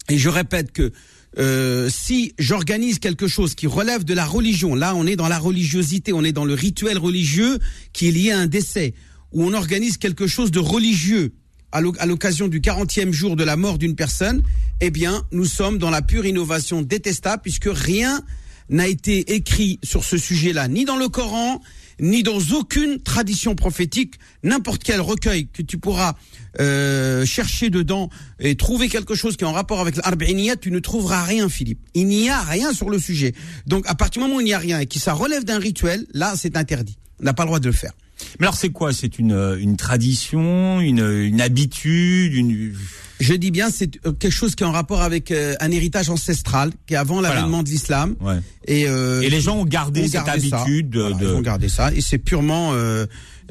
Et 0.10 0.18
je 0.18 0.30
répète 0.30 0.72
que 0.72 0.92
euh, 1.38 1.90
si 1.90 2.34
j'organise 2.40 3.00
quelque 3.00 3.28
chose 3.28 3.54
qui 3.54 3.68
relève 3.68 4.04
de 4.04 4.14
la 4.14 4.26
religion, 4.26 4.74
là 4.74 4.96
on 4.96 5.06
est 5.06 5.16
dans 5.16 5.28
la 5.28 5.38
religiosité, 5.38 6.14
on 6.14 6.24
est 6.24 6.32
dans 6.32 6.46
le 6.46 6.54
rituel 6.54 6.98
religieux 6.98 7.60
qui 7.94 8.08
est 8.08 8.12
lié 8.12 8.32
à 8.32 8.40
un 8.40 8.48
décès, 8.48 8.94
où 9.34 9.44
on 9.44 9.54
organise 9.54 9.98
quelque 9.98 10.26
chose 10.26 10.52
de 10.52 10.60
religieux 10.60 11.34
à 11.72 12.06
l'occasion 12.06 12.48
du 12.48 12.62
40e 12.62 13.12
jour 13.12 13.36
de 13.36 13.44
la 13.44 13.58
mort 13.58 13.78
d'une 13.78 13.96
personne, 13.96 14.42
eh 14.80 14.90
bien 14.90 15.28
nous 15.32 15.46
sommes 15.46 15.78
dans 15.78 15.90
la 15.90 16.02
pure 16.02 16.26
innovation 16.26 16.82
détestable 16.82 17.42
puisque 17.44 17.70
rien 17.70 18.24
n'a 18.70 18.88
été 18.88 19.34
écrit 19.34 19.80
sur 19.84 20.04
ce 20.04 20.18
sujet-là, 20.18 20.68
ni 20.68 20.86
dans 20.86 20.98
le 20.98 21.10
Coran, 21.10 21.62
ni 22.00 22.24
dans 22.24 22.40
aucune 22.54 23.00
tradition 23.02 23.56
prophétique, 23.56 24.16
n'importe 24.44 24.84
quel 24.84 25.02
recueil 25.02 25.48
que 25.48 25.62
tu 25.62 25.78
pourras 25.78 26.16
euh, 26.60 27.26
chercher 27.26 27.70
dedans 27.70 28.10
et 28.40 28.56
trouver 28.56 28.90
quelque 28.90 29.16
chose 29.16 29.38
qui 29.38 29.44
est 29.44 29.48
en 29.48 29.54
rapport 29.54 29.80
avec 29.80 29.96
l'arba'iniyat, 29.96 30.56
tu 30.56 30.72
ne 30.72 30.80
trouveras 30.80 31.24
rien, 31.24 31.50
Philippe. 31.50 31.80
Il 31.94 32.08
n'y 32.08 32.30
a 32.30 32.42
rien 32.42 32.74
sur 32.74 32.90
le 32.90 33.00
sujet. 33.00 33.34
Donc, 33.66 33.86
à 33.88 33.96
partir 33.96 34.22
du 34.22 34.28
moment 34.28 34.38
où 34.38 34.42
il 34.42 34.46
n'y 34.46 34.54
a 34.54 34.60
rien 34.60 34.80
et 34.80 34.86
que 34.86 35.00
ça 35.00 35.14
relève 35.14 35.44
d'un 35.44 35.60
rituel, 35.60 36.06
là, 36.14 36.34
c'est 36.36 36.58
interdit. 36.58 36.98
On 37.20 37.24
n'a 37.26 37.34
pas 37.34 37.44
le 37.44 37.48
droit 37.48 37.60
de 37.60 37.68
le 37.68 37.74
faire. 37.74 37.94
Mais 38.40 38.46
alors, 38.46 38.56
c'est 38.56 38.70
quoi? 38.70 38.94
C'est 38.94 39.20
une, 39.20 39.58
une 39.60 39.78
tradition, 39.78 40.82
une, 40.82 41.08
une 41.08 41.42
habitude, 41.42 42.34
une 42.34 42.74
je 43.20 43.34
dis 43.34 43.52
bien, 43.52 43.70
c'est 43.70 43.98
euh, 44.06 44.12
quelque 44.12 44.32
chose 44.32 44.56
qui 44.56 44.64
est 44.64 44.66
en 44.68 44.72
rapport 44.72 45.02
avec 45.02 45.32
euh, 45.32 45.56
un 45.60 45.72
héritage 45.72 46.10
ancestral, 46.10 46.72
qui 46.86 46.94
est 46.94 46.98
avant 46.98 47.22
l'avènement 47.22 47.64
de 47.64 47.70
l'islam. 47.70 48.16
Ouais. 48.22 48.38
Et, 48.66 48.88
euh, 48.88 49.22
et 49.22 49.30
les 49.30 49.42
gens 49.42 49.58
ont 49.58 49.66
gardé 49.66 50.08
cette 50.08 50.28
habitude 50.28 50.90
de, 50.90 51.14
Ils 51.22 51.28
ont 51.28 51.42
gardé 51.42 51.70
ça, 51.70 51.92
et 51.94 52.02
c'est 52.02 52.18
purement, 52.18 52.72
euh, 52.74 53.06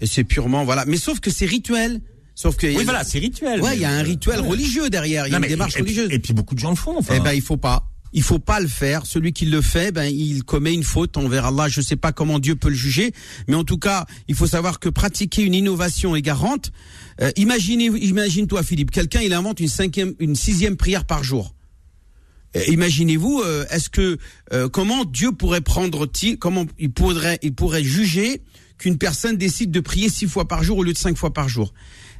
c'est 0.04 0.24
purement, 0.24 0.64
voilà. 0.64 0.84
Mais 0.86 0.96
sauf 0.96 1.20
que 1.20 1.30
c'est 1.30 1.46
rituel. 1.46 2.00
Sauf 2.34 2.56
que 2.56 2.66
oui, 2.66 2.84
voilà, 2.84 3.02
c'est 3.02 3.18
rituel. 3.18 3.62
Ouais, 3.62 3.76
il 3.76 3.80
y 3.80 3.86
a 3.86 3.90
un 3.90 4.02
rituel 4.02 4.40
religieux 4.40 4.90
derrière, 4.90 5.26
il 5.26 5.32
y 5.32 5.34
a 5.34 5.38
une 5.38 5.46
démarche 5.46 5.76
religieuse. 5.76 6.08
Et 6.12 6.18
puis 6.18 6.34
beaucoup 6.34 6.54
de 6.54 6.60
gens 6.60 6.70
le 6.70 6.76
font. 6.76 6.98
Enfin. 6.98 7.14
Eh 7.16 7.20
ben, 7.20 7.32
il 7.32 7.40
faut 7.40 7.56
pas. 7.56 7.88
Il 8.16 8.22
faut 8.22 8.38
pas 8.38 8.60
le 8.60 8.66
faire. 8.66 9.04
Celui 9.04 9.34
qui 9.34 9.44
le 9.44 9.60
fait, 9.60 9.92
ben, 9.92 10.04
il 10.04 10.42
commet 10.42 10.72
une 10.72 10.84
faute 10.84 11.18
envers 11.18 11.44
Allah. 11.44 11.68
Je 11.68 11.82
sais 11.82 11.96
pas 11.96 12.12
comment 12.12 12.38
Dieu 12.38 12.56
peut 12.56 12.70
le 12.70 12.74
juger, 12.74 13.12
mais 13.46 13.54
en 13.54 13.62
tout 13.62 13.76
cas, 13.76 14.06
il 14.26 14.34
faut 14.34 14.46
savoir 14.46 14.80
que 14.80 14.88
pratiquer 14.88 15.42
une 15.42 15.52
innovation 15.52 16.16
égarante, 16.16 16.72
euh, 17.20 17.30
imaginez, 17.36 17.84
imagine-toi, 17.84 18.62
Philippe, 18.62 18.90
quelqu'un 18.90 19.20
il 19.20 19.34
invente 19.34 19.60
une 19.60 19.68
cinquième, 19.68 20.14
une 20.18 20.34
sixième 20.34 20.78
prière 20.78 21.04
par 21.04 21.24
jour. 21.24 21.54
Euh, 22.56 22.62
imaginez-vous, 22.68 23.42
euh, 23.44 23.66
est-ce 23.70 23.90
que 23.90 24.16
comment 24.72 25.04
Dieu 25.04 25.32
pourrait 25.32 25.60
prendre, 25.60 26.08
comment 26.40 26.64
il 26.78 26.92
pourrait, 26.92 27.38
il 27.42 27.54
pourrait 27.54 27.84
juger 27.84 28.40
qu'une 28.78 28.96
personne 28.96 29.36
décide 29.36 29.70
de 29.70 29.80
prier 29.80 30.08
six 30.08 30.26
fois 30.26 30.48
par 30.48 30.62
jour 30.62 30.78
au 30.78 30.82
lieu 30.82 30.94
de 30.94 30.98
cinq 30.98 31.18
fois 31.18 31.34
par 31.34 31.50
jour? 31.50 31.74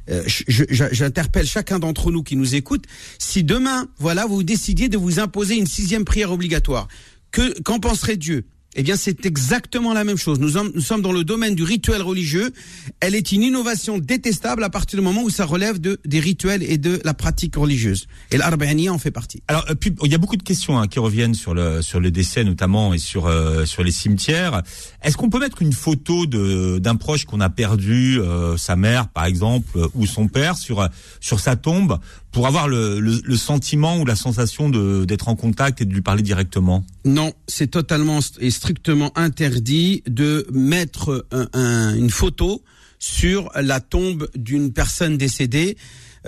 J'interpelle 0.07 1.45
chacun 1.45 1.79
d'entre 1.79 2.11
nous 2.11 2.23
qui 2.23 2.35
nous 2.35 2.55
écoute. 2.55 2.85
Si 3.19 3.43
demain, 3.43 3.87
voilà, 3.97 4.25
vous 4.25 4.43
décidiez 4.43 4.89
de 4.89 4.97
vous 4.97 5.19
imposer 5.19 5.55
une 5.55 5.67
sixième 5.67 6.05
prière 6.05 6.31
obligatoire, 6.31 6.87
que 7.31 7.61
qu'en 7.61 7.79
penserait 7.79 8.17
Dieu? 8.17 8.45
Eh 8.77 8.83
bien, 8.83 8.95
c'est 8.95 9.25
exactement 9.25 9.91
la 9.91 10.03
même 10.03 10.17
chose. 10.17 10.39
Nous, 10.39 10.81
sommes 10.81 11.01
dans 11.01 11.11
le 11.11 11.23
domaine 11.23 11.55
du 11.55 11.63
rituel 11.63 12.03
religieux. 12.03 12.53
Elle 12.99 13.15
est 13.15 13.31
une 13.31 13.41
innovation 13.41 13.97
détestable 13.97 14.63
à 14.63 14.69
partir 14.69 14.99
du 14.99 15.03
moment 15.03 15.23
où 15.23 15.31
ça 15.31 15.45
relève 15.45 15.79
de, 15.79 15.99
des 16.05 16.19
rituels 16.19 16.61
et 16.61 16.77
de 16.77 17.01
la 17.03 17.15
pratique 17.15 17.55
religieuse. 17.55 18.05
Et 18.29 18.37
l'arba'aniya 18.37 18.93
en 18.93 18.99
fait 18.99 19.09
partie. 19.09 19.41
Alors, 19.47 19.65
euh, 19.71 19.75
il 20.03 20.11
y 20.11 20.15
a 20.15 20.19
beaucoup 20.19 20.37
de 20.37 20.43
questions 20.43 20.77
hein, 20.77 20.87
qui 20.87 20.99
reviennent 20.99 21.33
sur 21.33 21.55
le 21.55 21.81
sur 21.81 21.99
le 21.99 22.11
décès 22.11 22.43
notamment 22.43 22.93
et 22.93 22.99
sur 22.99 23.25
euh, 23.25 23.65
sur 23.65 23.83
les 23.83 23.91
cimetières. 23.91 24.61
Est-ce 25.01 25.17
qu'on 25.17 25.31
peut 25.31 25.39
mettre 25.39 25.63
une 25.63 25.73
photo 25.73 26.27
d'un 26.27 26.95
proche 26.97 27.25
qu'on 27.25 27.41
a 27.41 27.49
perdu, 27.49 28.19
euh, 28.19 28.57
sa 28.57 28.75
mère 28.75 29.07
par 29.07 29.25
exemple, 29.25 29.89
ou 29.95 30.05
son 30.05 30.27
père 30.27 30.55
sur 30.55 30.87
sur 31.19 31.39
sa 31.39 31.55
tombe 31.55 31.97
pour 32.31 32.47
avoir 32.47 32.67
le, 32.67 32.99
le, 32.99 33.37
sentiment 33.37 33.99
ou 33.99 34.05
la 34.05 34.15
sensation 34.15 34.69
d'être 34.69 35.27
en 35.27 35.35
contact 35.35 35.81
et 35.81 35.85
de 35.85 35.93
lui 35.93 36.01
parler 36.01 36.21
directement 36.21 36.85
Non, 37.05 37.33
c'est 37.47 37.67
totalement 37.67 38.19
et 38.39 38.51
strictement 38.51 39.11
interdit 39.15 40.03
de 40.07 40.45
mettre 40.51 41.25
une 41.53 42.09
photo 42.09 42.61
sur 42.99 43.49
la 43.55 43.79
tombe 43.79 44.29
d'une 44.35 44.71
personne 44.71 45.17
décédée. 45.17 45.77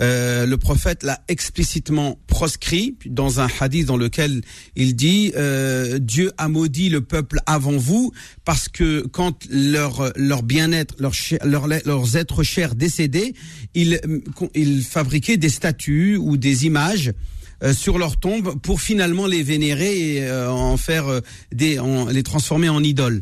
Euh, 0.00 0.46
le 0.46 0.56
prophète 0.56 1.02
l'a 1.02 1.20
explicitement 1.28 2.18
proscrit 2.26 2.96
dans 3.06 3.40
un 3.40 3.48
hadith 3.60 3.86
dans 3.86 3.98
lequel 3.98 4.40
il 4.74 4.96
dit 4.96 5.32
euh, 5.36 5.98
Dieu 5.98 6.32
a 6.38 6.48
maudit 6.48 6.88
le 6.88 7.02
peuple 7.02 7.40
avant 7.44 7.76
vous 7.76 8.12
parce 8.44 8.68
que 8.68 9.06
quand 9.06 9.46
leur 9.50 10.10
leur 10.16 10.42
bien-être, 10.42 10.94
leur, 10.98 11.12
leur, 11.44 11.66
leurs 11.84 12.16
êtres 12.16 12.42
chers 12.42 12.74
décédés, 12.74 13.34
ils 13.74 14.00
ils 14.54 14.82
fabriquaient 14.84 15.36
des 15.36 15.50
statues 15.50 16.16
ou 16.16 16.38
des 16.38 16.64
images 16.64 17.12
euh, 17.62 17.74
sur 17.74 17.98
leur 17.98 18.18
tombe 18.18 18.58
pour 18.60 18.80
finalement 18.80 19.26
les 19.26 19.42
vénérer 19.42 20.16
et 20.16 20.30
en 20.32 20.78
faire 20.78 21.20
des 21.52 21.78
en, 21.78 22.06
les 22.06 22.22
transformer 22.22 22.70
en 22.70 22.82
idoles. 22.82 23.20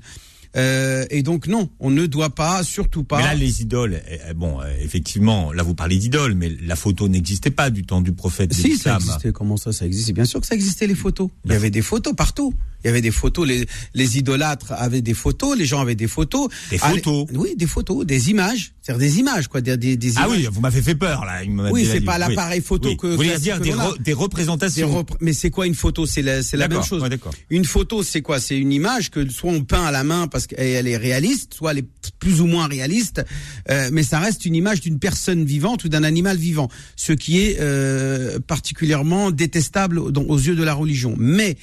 Euh, 0.56 1.04
et 1.10 1.22
donc 1.22 1.46
non, 1.46 1.68
on 1.80 1.90
ne 1.90 2.06
doit 2.06 2.30
pas, 2.30 2.62
surtout 2.62 3.04
pas. 3.04 3.18
Mais 3.18 3.24
là, 3.24 3.34
les 3.34 3.62
idoles, 3.62 4.00
eh, 4.08 4.18
eh, 4.30 4.34
bon, 4.34 4.60
euh, 4.60 4.64
effectivement, 4.80 5.52
là 5.52 5.62
vous 5.62 5.74
parlez 5.74 5.96
d'idoles, 5.96 6.34
mais 6.34 6.56
la 6.62 6.76
photo 6.76 7.08
n'existait 7.08 7.50
pas 7.50 7.70
du 7.70 7.84
temps 7.84 8.00
du 8.00 8.12
prophète. 8.12 8.52
Si, 8.54 8.76
ça 8.76 8.96
existait. 8.96 9.32
Comment 9.32 9.56
ça, 9.56 9.72
ça 9.72 9.86
existait 9.86 10.12
Bien 10.12 10.24
sûr 10.24 10.40
que 10.40 10.46
ça 10.46 10.54
existait 10.54 10.86
les 10.86 10.94
photos. 10.94 11.28
Il 11.44 11.52
y 11.52 11.54
avait 11.54 11.70
des 11.70 11.82
photos 11.82 12.14
partout. 12.14 12.54
Il 12.84 12.86
y 12.86 12.90
avait 12.90 13.00
des 13.00 13.10
photos, 13.10 13.46
les, 13.46 13.66
les 13.94 14.18
idolâtres 14.18 14.72
avaient 14.72 15.02
des 15.02 15.14
photos, 15.14 15.58
les 15.58 15.66
gens 15.66 15.80
avaient 15.80 15.96
des 15.96 16.06
photos. 16.06 16.48
Des 16.70 16.78
photos 16.78 17.26
Oui, 17.34 17.54
des 17.56 17.66
photos, 17.66 18.06
des 18.06 18.30
images. 18.30 18.72
C'est-à-dire 18.88 19.06
des 19.06 19.18
images, 19.18 19.48
quoi. 19.48 19.60
Des, 19.60 19.76
des, 19.76 19.98
des 19.98 20.12
ah 20.16 20.28
oui, 20.30 20.48
vous 20.50 20.62
m'avez 20.62 20.80
fait 20.80 20.94
peur, 20.94 21.26
là. 21.26 21.42
oui, 21.70 21.86
c'est 21.90 22.00
pas 22.00 22.16
l'appareil 22.16 22.62
photo 22.62 22.96
que... 22.96 23.08
Vous 23.08 23.16
voulez 23.16 23.36
dire 23.38 23.60
des, 23.60 23.74
des, 24.00 24.14
représentations 24.14 25.04
Mais 25.20 25.34
c'est 25.34 25.50
quoi 25.50 25.66
une 25.66 25.74
photo? 25.74 26.06
C'est 26.06 26.22
la, 26.22 26.40
la 26.54 26.68
même 26.68 26.82
chose. 26.82 27.04
une 27.50 27.66
photo, 27.66 28.02
c'est 28.02 28.22
quoi? 28.22 28.40
C'est 28.40 28.56
une 28.56 28.72
image 28.72 29.10
que 29.10 29.28
soit 29.28 29.52
on 29.52 29.62
peint 29.62 29.84
à 29.84 29.90
la 29.90 30.04
main 30.04 30.26
parce 30.26 30.46
qu'elle 30.46 30.88
est 30.88 30.96
réaliste, 30.96 31.52
soit 31.52 31.72
elle 31.72 31.78
est 31.78 31.88
plus 32.18 32.40
ou 32.40 32.46
moins 32.46 32.66
réaliste, 32.66 33.22
euh, 33.70 33.90
mais 33.92 34.02
ça 34.02 34.20
reste 34.20 34.46
une 34.46 34.54
image 34.54 34.80
d'une 34.80 34.98
personne 34.98 35.44
vivante 35.44 35.84
ou 35.84 35.90
d'un 35.90 36.02
animal 36.02 36.38
vivant, 36.38 36.70
ce 36.96 37.12
qui 37.12 37.40
est 37.40 37.58
euh, 37.60 38.38
particulièrement 38.40 39.30
détestable 39.30 39.98
aux 39.98 40.38
yeux 40.38 40.56
de 40.56 40.64
la 40.64 40.72
religion. 40.72 41.14
Mais 41.18 41.58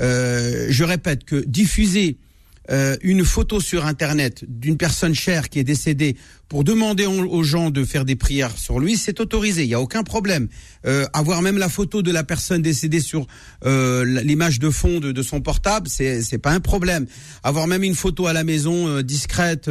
euh, 0.00 0.68
je 0.70 0.84
répète 0.84 1.24
que 1.24 1.44
diffuser 1.46 2.16
euh, 2.70 2.96
une 3.02 3.24
photo 3.24 3.60
sur 3.60 3.86
Internet 3.86 4.44
d'une 4.48 4.76
personne 4.76 5.14
chère 5.14 5.48
qui 5.48 5.58
est 5.58 5.64
décédée 5.64 6.16
pour 6.48 6.64
demander 6.64 7.06
aux 7.06 7.42
gens 7.44 7.70
de 7.70 7.84
faire 7.84 8.04
des 8.04 8.16
prières 8.16 8.56
sur 8.56 8.80
lui, 8.80 8.96
c'est 8.96 9.20
autorisé, 9.20 9.62
il 9.62 9.68
n'y 9.68 9.74
a 9.74 9.80
aucun 9.80 10.02
problème. 10.02 10.48
Euh, 10.84 11.06
avoir 11.12 11.42
même 11.42 11.58
la 11.58 11.68
photo 11.68 12.02
de 12.02 12.10
la 12.10 12.24
personne 12.24 12.60
décédée 12.60 12.98
sur 13.00 13.26
l'image 13.64 14.58
de 14.58 14.70
fond 14.70 14.98
de, 14.98 15.22
son 15.22 15.40
portable, 15.40 15.88
c'est 15.88 16.22
c'est 16.22 16.38
pas 16.38 16.50
un 16.50 16.60
problème. 16.60 17.06
Avoir 17.44 17.68
même 17.68 17.84
une 17.84 17.94
photo 17.94 18.26
à 18.26 18.32
la 18.32 18.42
maison 18.42 19.00
discrète 19.02 19.70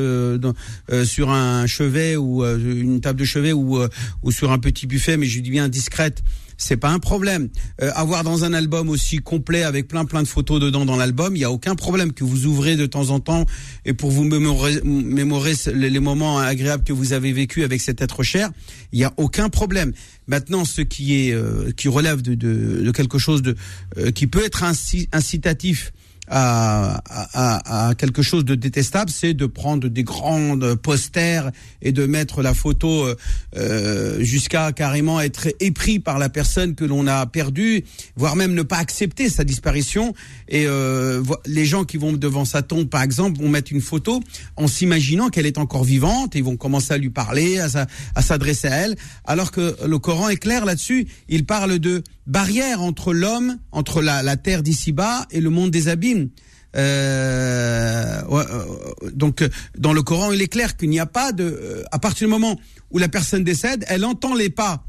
sur 1.03 1.29
un 1.31 1.67
chevet 1.67 2.15
ou 2.15 2.45
une 2.45 3.01
table 3.01 3.19
de 3.19 3.25
chevet 3.25 3.51
ou 3.51 3.79
ou 4.23 4.31
sur 4.31 4.51
un 4.53 4.59
petit 4.59 4.87
buffet, 4.87 5.17
mais 5.17 5.25
je 5.25 5.41
dis 5.41 5.51
bien 5.51 5.67
discrète 5.67 6.23
c'est 6.59 6.77
pas 6.77 6.89
un 6.89 6.99
problème. 6.99 7.49
Euh, 7.81 7.89
avoir 7.95 8.23
dans 8.23 8.43
un 8.43 8.53
album 8.53 8.89
aussi 8.89 9.17
complet 9.17 9.63
avec 9.63 9.87
plein 9.87 10.05
plein 10.05 10.21
de 10.21 10.27
photos 10.27 10.59
dedans 10.59 10.85
dans 10.85 10.97
l'album, 10.97 11.35
il 11.35 11.39
y 11.39 11.45
a 11.45 11.51
aucun 11.51 11.73
problème 11.73 12.13
que 12.13 12.23
vous 12.23 12.45
ouvrez 12.45 12.75
de 12.75 12.85
temps 12.85 13.09
en 13.09 13.19
temps 13.19 13.45
et 13.85 13.93
pour 13.93 14.11
vous 14.11 14.25
mémorer, 14.25 14.81
mémorer 14.83 15.53
les 15.73 15.99
moments 15.99 16.37
agréables 16.37 16.83
que 16.83 16.93
vous 16.93 17.13
avez 17.13 17.33
vécu 17.33 17.63
avec 17.63 17.81
cet 17.81 18.01
être 18.01 18.21
cher, 18.21 18.51
il 18.91 18.99
y 18.99 19.03
a 19.03 19.13
aucun 19.17 19.49
problème. 19.49 19.93
Maintenant, 20.27 20.65
ce 20.65 20.81
qui 20.81 21.27
est 21.27 21.33
euh, 21.33 21.71
qui 21.75 21.87
relève 21.87 22.21
de, 22.21 22.35
de, 22.35 22.81
de, 22.83 22.91
quelque 22.91 23.17
chose 23.17 23.41
de 23.41 23.55
euh, 23.97 24.11
qui 24.11 24.27
peut 24.27 24.43
être 24.43 24.63
incitatif 24.63 25.93
à, 26.29 27.01
à, 27.09 27.87
à, 27.89 27.95
quelque 27.95 28.21
chose 28.21 28.45
de 28.45 28.55
détestable, 28.55 29.09
c'est 29.09 29.33
de 29.33 29.45
prendre 29.45 29.87
des 29.87 30.03
grandes 30.03 30.75
posters 30.75 31.51
et 31.81 31.91
de 31.91 32.05
mettre 32.05 32.41
la 32.41 32.53
photo 32.53 33.05
euh, 33.05 33.15
euh, 33.57 34.23
jusqu'à 34.23 34.71
carrément 34.71 35.19
être 35.19 35.47
épris 35.59 35.99
par 35.99 36.19
la 36.19 36.29
personne 36.29 36.75
que 36.75 36.85
l'on 36.85 37.07
a 37.07 37.25
perdue, 37.25 37.83
voire 38.15 38.35
même 38.35 38.53
ne 38.53 38.61
pas 38.61 38.77
accepter 38.77 39.29
sa 39.29 39.43
disparition. 39.43 40.13
Et 40.47 40.65
euh, 40.67 41.23
les 41.45 41.65
gens 41.65 41.83
qui 41.83 41.97
vont 41.97 42.13
devant 42.13 42.45
sa 42.45 42.61
tombe, 42.61 42.87
par 42.87 43.01
exemple, 43.01 43.41
vont 43.41 43.49
mettre 43.49 43.71
une 43.73 43.81
photo 43.81 44.21
en 44.55 44.67
s'imaginant 44.67 45.29
qu'elle 45.29 45.45
est 45.45 45.57
encore 45.57 45.83
vivante 45.83 46.35
et 46.35 46.41
vont 46.41 46.57
commencer 46.57 46.93
à 46.93 46.97
lui 46.97 47.09
parler, 47.09 47.59
à 47.59 48.21
s'adresser 48.21 48.67
à 48.67 48.75
elle, 48.75 48.95
alors 49.25 49.51
que 49.51 49.75
le 49.85 49.99
Coran 49.99 50.29
est 50.29 50.37
clair 50.37 50.65
là-dessus. 50.65 51.07
Il 51.27 51.45
parle 51.45 51.79
de 51.79 52.03
barrière 52.29 52.81
entre 52.81 53.11
l'homme, 53.11 53.57
entre 53.71 54.01
la, 54.01 54.23
la 54.23 54.37
terre 54.37 54.63
d'ici-bas 54.63 55.27
et 55.31 55.41
le 55.41 55.49
monde 55.49 55.71
des 55.71 55.87
abîmes. 55.89 56.29
euh, 56.75 58.23
ouais, 58.25 58.43
euh, 58.49 59.09
donc 59.11 59.41
euh, 59.41 59.49
dans 59.77 59.91
le 59.91 60.03
Coran, 60.03 60.31
il 60.31 60.41
est 60.41 60.47
clair 60.47 60.77
qu'il 60.77 60.89
n'y 60.89 60.99
a 60.99 61.07
pas 61.07 61.31
de, 61.31 61.43
euh, 61.43 61.83
à 61.91 61.97
partir 61.97 62.27
du 62.27 62.31
moment 62.31 62.59
où 62.91 62.99
la 62.99 63.09
personne 63.09 63.43
décède, 63.43 63.83
elle 63.87 64.05
entend 64.05 64.35
les 64.35 64.51
pas 64.51 64.85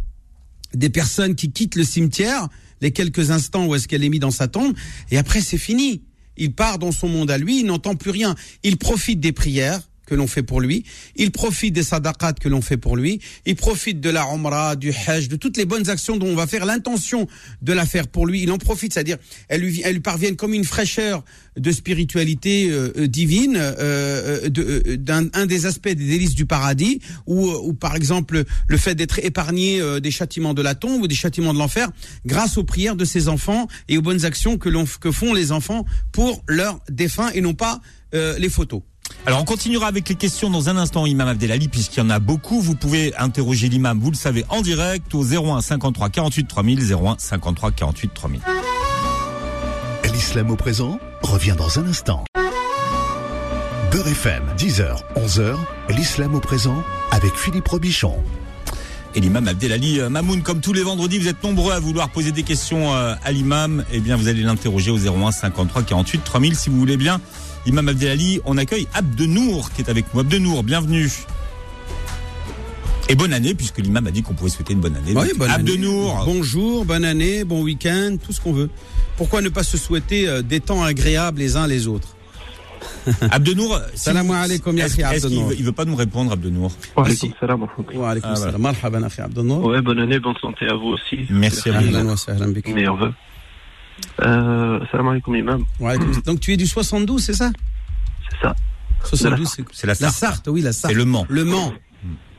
des 0.75 0.90
personnes 0.90 1.35
qui 1.35 1.50
quittent 1.50 1.76
le 1.76 1.85
cimetière, 1.85 2.49
les 2.82 2.92
quelques 2.92 3.30
instants 3.30 3.66
où 3.66 3.75
est-ce 3.75 3.88
qu'elle 3.88 4.04
est 4.04 4.11
mise 4.11 4.20
dans 4.20 4.30
sa 4.30 4.47
tombe, 4.47 4.75
et 5.11 5.18
après 5.18 5.40
c'est 5.40 5.59
fini. 5.59 6.04
Il 6.37 6.54
part 6.54 6.78
dans 6.78 6.92
son 6.92 7.09
monde 7.09 7.30
à 7.30 7.37
lui, 7.37 7.61
il 7.61 7.66
n'entend 7.66 7.97
plus 7.97 8.11
rien. 8.11 8.35
Il 8.62 8.78
profite 8.78 9.20
des 9.20 9.32
prières 9.32 9.89
que 10.10 10.16
l'on 10.16 10.26
fait 10.26 10.42
pour 10.42 10.60
lui, 10.60 10.84
il 11.14 11.30
profite 11.30 11.72
des 11.72 11.84
sadaqat 11.84 12.32
que 12.32 12.48
l'on 12.48 12.60
fait 12.60 12.76
pour 12.76 12.96
lui, 12.96 13.20
il 13.46 13.54
profite 13.54 14.00
de 14.00 14.10
la 14.10 14.24
umrah, 14.24 14.74
du 14.74 14.92
hajj, 14.92 15.28
de 15.28 15.36
toutes 15.36 15.56
les 15.56 15.66
bonnes 15.66 15.88
actions 15.88 16.16
dont 16.16 16.26
on 16.26 16.34
va 16.34 16.48
faire 16.48 16.66
l'intention 16.66 17.28
de 17.62 17.72
la 17.72 17.86
faire 17.86 18.08
pour 18.08 18.26
lui, 18.26 18.42
il 18.42 18.50
en 18.50 18.58
profite, 18.58 18.92
c'est-à-dire 18.92 19.18
elles 19.48 19.60
lui, 19.60 19.82
lui 19.88 20.00
parviennent 20.00 20.34
comme 20.34 20.52
une 20.52 20.64
fraîcheur 20.64 21.24
de 21.56 21.70
spiritualité 21.70 22.70
euh, 22.70 22.92
euh, 22.96 23.06
divine, 23.06 23.56
euh, 23.56 24.48
d'un 24.48 25.28
un 25.32 25.46
des 25.46 25.66
aspects 25.66 25.88
des 25.88 25.94
délices 25.94 26.34
du 26.34 26.44
paradis, 26.44 27.00
ou, 27.26 27.72
par 27.74 27.94
exemple 27.94 28.44
le 28.66 28.76
fait 28.76 28.96
d'être 28.96 29.20
épargné 29.20 29.80
des 30.00 30.10
châtiments 30.10 30.54
de 30.54 30.62
la 30.62 30.74
tombe 30.74 31.02
ou 31.02 31.06
des 31.06 31.14
châtiments 31.14 31.54
de 31.54 31.58
l'enfer, 31.58 31.88
grâce 32.26 32.58
aux 32.58 32.64
prières 32.64 32.96
de 32.96 33.04
ses 33.04 33.28
enfants 33.28 33.68
et 33.88 33.96
aux 33.96 34.02
bonnes 34.02 34.24
actions 34.24 34.58
que 34.58 35.12
font 35.12 35.34
les 35.34 35.52
enfants 35.52 35.84
pour 36.10 36.42
leurs 36.48 36.80
défunts 36.90 37.30
et 37.32 37.40
non 37.40 37.54
pas 37.54 37.80
les 38.12 38.48
photos. 38.48 38.82
Alors 39.26 39.40
on 39.40 39.44
continuera 39.44 39.86
avec 39.86 40.08
les 40.08 40.14
questions 40.14 40.50
dans 40.50 40.68
un 40.68 40.76
instant, 40.76 41.06
Imam 41.06 41.28
Abdelali, 41.28 41.68
puisqu'il 41.68 42.00
y 42.00 42.02
en 42.02 42.10
a 42.10 42.18
beaucoup. 42.18 42.60
Vous 42.60 42.74
pouvez 42.74 43.14
interroger 43.16 43.68
l'imam, 43.68 43.98
vous 44.00 44.10
le 44.10 44.16
savez, 44.16 44.44
en 44.48 44.62
direct 44.62 45.14
au 45.14 45.24
01 45.24 45.60
53 45.60 46.08
48 46.08 46.48
3000, 46.48 46.92
01 46.92 47.16
53 47.18 47.70
48 47.72 48.14
3000. 48.14 48.40
L'islam 50.12 50.50
au 50.50 50.56
présent 50.56 50.98
revient 51.22 51.54
dans 51.56 51.78
un 51.78 51.86
instant. 51.86 52.24
Beurre 53.90 54.08
FM, 54.08 54.42
10h, 54.58 54.98
11h, 55.16 55.56
l'islam 55.88 56.34
au 56.34 56.40
présent 56.40 56.82
avec 57.10 57.34
Philippe 57.34 57.68
Robichon. 57.68 58.16
Et 59.14 59.20
l'imam 59.20 59.48
Abdelali 59.48 60.00
euh, 60.00 60.08
Mamoun, 60.08 60.42
comme 60.42 60.60
tous 60.60 60.72
les 60.72 60.82
vendredis, 60.82 61.18
vous 61.18 61.28
êtes 61.28 61.42
nombreux 61.42 61.72
à 61.72 61.80
vouloir 61.80 62.10
poser 62.10 62.30
des 62.30 62.44
questions 62.44 62.94
euh, 62.94 63.14
à 63.24 63.32
l'imam. 63.32 63.84
Eh 63.92 63.98
bien, 63.98 64.16
vous 64.16 64.28
allez 64.28 64.42
l'interroger 64.42 64.90
au 64.90 64.98
01 64.98 65.32
53 65.32 65.82
48 65.82 66.22
3000 66.24 66.54
si 66.54 66.70
vous 66.70 66.78
voulez 66.78 66.96
bien. 66.96 67.20
Imam 67.66 67.88
Abdelali, 67.88 68.40
on 68.44 68.56
accueille 68.56 68.86
Abdenour 68.94 69.72
qui 69.72 69.82
est 69.82 69.90
avec 69.90 70.14
nous. 70.14 70.20
Abdenour, 70.20 70.62
bienvenue. 70.62 71.10
Et 73.08 73.16
bonne 73.16 73.32
année, 73.32 73.54
puisque 73.54 73.78
l'imam 73.78 74.06
a 74.06 74.12
dit 74.12 74.22
qu'on 74.22 74.34
pouvait 74.34 74.50
souhaiter 74.50 74.72
une 74.72 74.80
bonne 74.80 74.94
année. 74.94 75.12
Oui, 75.16 75.32
bonne 75.36 75.50
année. 75.50 75.72
Abdenour, 75.72 76.22
Bonjour, 76.24 76.84
bonne 76.84 77.04
année, 77.04 77.42
bon 77.42 77.62
week-end, 77.62 78.16
tout 78.24 78.32
ce 78.32 78.40
qu'on 78.40 78.52
veut. 78.52 78.70
Pourquoi 79.16 79.42
ne 79.42 79.48
pas 79.48 79.64
se 79.64 79.76
souhaiter 79.76 80.28
euh, 80.28 80.42
des 80.42 80.60
temps 80.60 80.84
agréables 80.84 81.40
les 81.40 81.56
uns 81.56 81.66
les 81.66 81.88
autres? 81.88 82.14
Abdenour, 83.30 83.80
Salam 83.94 84.30
alaikum, 84.30 84.76
ya 84.76 84.87
akhi 84.87 85.02
Abdenour. 85.02 85.49
veut, 85.49 85.56
il 85.58 85.64
veut 85.64 85.72
pas 85.72 85.84
nous 85.84 85.96
répondre, 85.96 86.32
Abdenour 86.32 86.72
Wa 86.96 87.04
alaykoum 87.04 87.32
salam 87.40 87.62
wa 87.62 88.14
Ah, 88.22 88.37
salam. 88.37 88.60
Marhaban, 88.62 89.02
akhi 89.02 89.20
Abdenour. 89.20 89.64
Ouais, 89.64 89.80
bonne 89.82 89.99
année, 90.00 90.18
bonne 90.18 90.37
santé 90.40 90.66
à 90.68 90.75
vous 90.75 90.88
aussi. 90.88 91.26
Merci 91.30 91.68
à 91.70 91.80
vous. 91.80 91.88
Ahlan 91.88 92.06
wa 92.06 92.16
sahlan 92.16 92.49
bik. 92.49 92.68
Meilleurs 92.75 92.96
vœux. 92.96 93.12
Euh, 94.22 94.80
salam 94.90 95.08
alaikum 95.08 95.37
imam, 95.37 95.64
Wa. 95.78 95.96
Donc 96.25 96.40
tu 96.40 96.52
es 96.52 96.56
du 96.56 96.66
72, 96.66 97.22
c'est 97.22 97.34
ça? 97.34 97.50
C'est 98.30 98.46
ça. 98.46 98.56
72, 99.04 99.49
c'est 99.49 99.64
C'est 99.72 99.87
la 99.87 99.92
la 99.92 100.10
Sarthe. 100.10 100.14
Sarthe, 100.16 100.49
oui, 100.49 100.60
la 100.62 100.72
Sarthe. 100.72 100.92
C'est 100.92 100.99
le 100.99 101.04
Mans. 101.04 101.26
Le 101.28 101.44
Mans. 101.44 101.72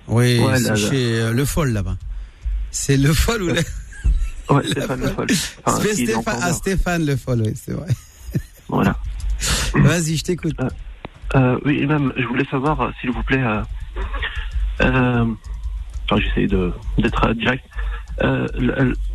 Oui, 0.08 0.40
Ouais, 0.40 0.60
c'est 0.60 0.76
chez 0.76 1.20
euh, 1.20 1.32
Le 1.34 1.46
Foll 1.46 1.72
là-bas. 1.72 1.98
C'est 2.72 2.98
Le 2.98 3.14
Foll 3.14 3.44
ou 3.44 3.48
le... 3.48 3.54
Ouais, 4.50 4.64
Stéphane 4.70 5.00
Le 5.02 5.08
Foll. 5.08 5.28
Enfin, 5.66 5.82
Stéphane, 5.94 6.40
ah. 6.42 6.54
Stéphane 6.54 7.06
Le 7.06 7.16
Foll, 7.16 7.42
oui, 7.46 7.54
c'est 7.56 7.72
vrai. 7.74 7.88
Voilà. 8.68 8.98
Vas-y, 9.76 10.18
je 10.18 10.24
t'écoute. 10.24 10.56
Euh, 11.36 11.60
oui, 11.66 11.80
imam, 11.82 12.12
je 12.18 12.24
voulais 12.26 12.46
savoir, 12.46 12.82
euh, 12.82 12.90
s'il 13.00 13.12
vous 13.12 13.24
plaît, 13.24 13.42
euh, 13.44 13.62
euh, 14.82 15.26
enfin, 16.06 16.22
j'essaie 16.22 16.48
de, 16.48 16.74
d'être 16.98 17.24
euh, 17.26 17.34
direct. 17.34 17.64
Euh, 18.22 18.48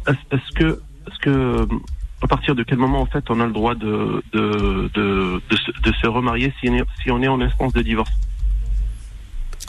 est-ce 0.09 0.53
que, 0.55 0.81
est-ce 1.07 1.19
que, 1.21 1.31
euh, 1.31 1.67
à 2.23 2.27
partir 2.27 2.55
de 2.55 2.63
quel 2.63 2.79
moment, 2.79 3.03
en 3.03 3.07
fait, 3.07 3.25
on 3.31 3.39
a 3.41 3.47
le 3.47 3.53
droit 3.53 3.75
de, 3.75 4.23
de, 4.33 4.91
de, 4.95 5.43
de, 5.51 5.57
se, 5.57 5.71
de 5.83 5.93
se 5.93 6.07
remarier 6.07 6.53
si 6.61 6.71
on, 6.71 6.75
est, 6.77 6.85
si 7.03 7.11
on 7.11 7.23
est 7.23 7.29
en 7.29 7.41
instance 7.41 7.73
de 7.75 7.83
divorce? 7.83 8.11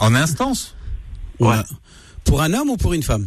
En 0.00 0.14
instance? 0.14 0.74
Ouais. 1.38 1.48
Ouais. 1.48 1.62
Pour 2.24 2.40
un 2.42 2.52
homme 2.54 2.70
ou 2.70 2.76
pour 2.76 2.94
une 2.94 3.02
femme? 3.02 3.26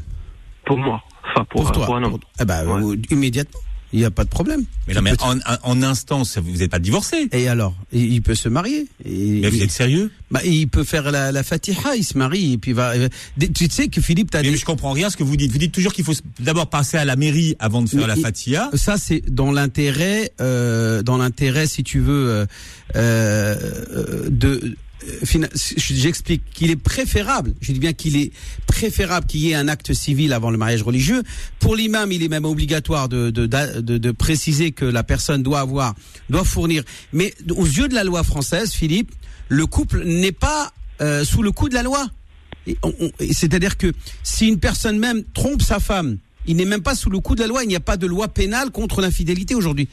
Pour 0.66 0.78
moi. 0.78 1.02
Enfin, 1.30 1.46
pour, 1.46 1.62
Pour 1.62 1.70
euh, 1.70 1.74
toi. 1.74 1.86
pour 1.86 1.96
un 1.98 2.04
homme. 2.04 2.12
Pour- 2.12 2.20
Eh 2.40 2.46
ben, 2.46 2.66
Ouais. 2.68 2.96
euh, 2.96 3.02
immédiatement. 3.12 3.60
Il 3.94 4.00
n'y 4.00 4.06
a 4.06 4.12
pas 4.12 4.24
de 4.24 4.30
problème. 4.30 4.64
Mais 4.88 4.94
non, 4.94 5.02
mais 5.02 5.12
en, 5.22 5.36
en 5.64 5.84
instance, 5.84 6.38
vous 6.38 6.58
n'êtes 6.60 6.72
pas 6.72 6.80
divorcé. 6.80 7.28
Et 7.34 7.48
alors, 7.50 7.76
il 7.92 8.22
peut 8.22 8.36
se 8.36 8.48
marier. 8.48 8.88
Et- 9.04 9.42
Mais 9.42 9.50
vous 9.50 9.62
êtes 9.62 9.72
sérieux? 9.72 10.12
Bah, 10.32 10.40
il 10.46 10.68
peut 10.70 10.86
faire 10.86 11.12
la, 11.12 11.34
la 11.34 11.44
fatiha, 11.44 11.96
il 11.98 12.06
se 12.06 12.18
marie 12.18 12.54
et 12.54 12.58
puis 12.58 12.72
va. 12.72 12.92
euh, 12.92 13.10
Tu 13.54 13.70
sais 13.70 13.90
que 13.90 14.00
Philippe, 14.00 14.32
t'as 14.32 14.42
Mais 14.44 14.52
des. 14.52 14.56
je 14.58 14.64
comprends 14.64 14.94
rien 14.94 15.08
à 15.08 15.10
ce 15.10 15.18
que 15.18 15.24
vous 15.24 15.36
dites. 15.36 15.52
Vous 15.52 15.58
dites 15.58 15.74
toujours 15.74 15.92
qu'il 15.92 16.06
faut 16.06 16.14
d'abord 16.40 16.68
passer 16.70 16.96
à 16.96 17.04
la 17.04 17.18
mairie 17.18 17.56
avant 17.60 17.82
de 17.82 17.90
faire 17.90 18.00
Mais 18.00 18.08
la 18.08 18.16
fatia. 18.16 18.70
Ça, 18.76 18.96
c'est 18.98 19.24
dans 19.30 19.52
l'intérêt, 19.52 20.32
euh, 20.40 21.04
dans 21.04 21.18
l'intérêt, 21.18 21.68
si 21.68 21.84
tu 21.84 22.00
veux, 22.00 22.30
euh, 22.30 22.46
euh, 22.96 24.30
de. 24.30 24.76
Euh, 25.08 25.48
J'explique 25.78 26.44
qu'il 26.54 26.72
est 26.72 26.76
préférable, 26.76 27.54
je 27.62 27.72
dis 27.72 27.80
bien 27.80 27.94
qu'il 27.94 28.18
est 28.18 28.32
préférable 28.68 29.28
qu'il 29.28 29.42
y 29.42 29.52
ait 29.52 29.56
un 29.56 29.68
acte 29.68 29.94
civil 29.94 30.34
avant 30.34 30.52
le 30.52 30.58
mariage 30.58 30.84
religieux. 30.84 31.24
Pour 31.60 31.76
l'imam, 31.76 32.12
il 32.12 32.24
est 32.24 32.30
même 32.30 32.46
obligatoire 32.46 33.10
de, 33.10 33.30
de, 33.30 33.46
de, 33.48 33.98
de 33.98 34.12
préciser 34.12 34.72
que 34.72 34.86
la 34.86 35.04
personne 35.04 35.44
doit 35.44 35.60
avoir, 35.60 35.96
doit 36.30 36.44
fournir. 36.44 36.84
Mais 37.14 37.34
aux 37.56 37.66
yeux 37.66 37.88
de 37.88 37.96
la 37.96 38.04
loi 38.04 38.24
française, 38.24 38.72
Philippe, 38.72 39.12
le 39.50 39.66
couple 39.66 40.04
n'est 40.06 40.32
pas 40.32 40.72
euh, 41.02 41.24
sous 41.24 41.42
le 41.42 41.52
coup 41.52 41.68
de 41.70 41.74
la 41.74 41.84
loi. 41.84 42.08
C'est-à-dire 43.32 43.78
que 43.78 43.92
si 44.24 44.48
une 44.48 44.60
personne 44.60 45.00
même 45.00 45.24
trompe 45.34 45.62
sa 45.62 45.80
femme, 45.80 46.18
il 46.46 46.58
n'est 46.58 46.66
même 46.66 46.84
pas 46.84 46.96
sous 46.96 47.10
le 47.10 47.20
coup 47.20 47.36
de 47.36 47.42
la 47.42 47.48
loi. 47.48 47.64
Il 47.64 47.68
n'y 47.68 47.76
a 47.76 47.80
pas 47.82 47.98
de 47.98 48.08
loi 48.08 48.28
pénale 48.28 48.72
contre 48.72 49.02
l'infidélité 49.02 49.56
aujourd'hui. 49.56 49.88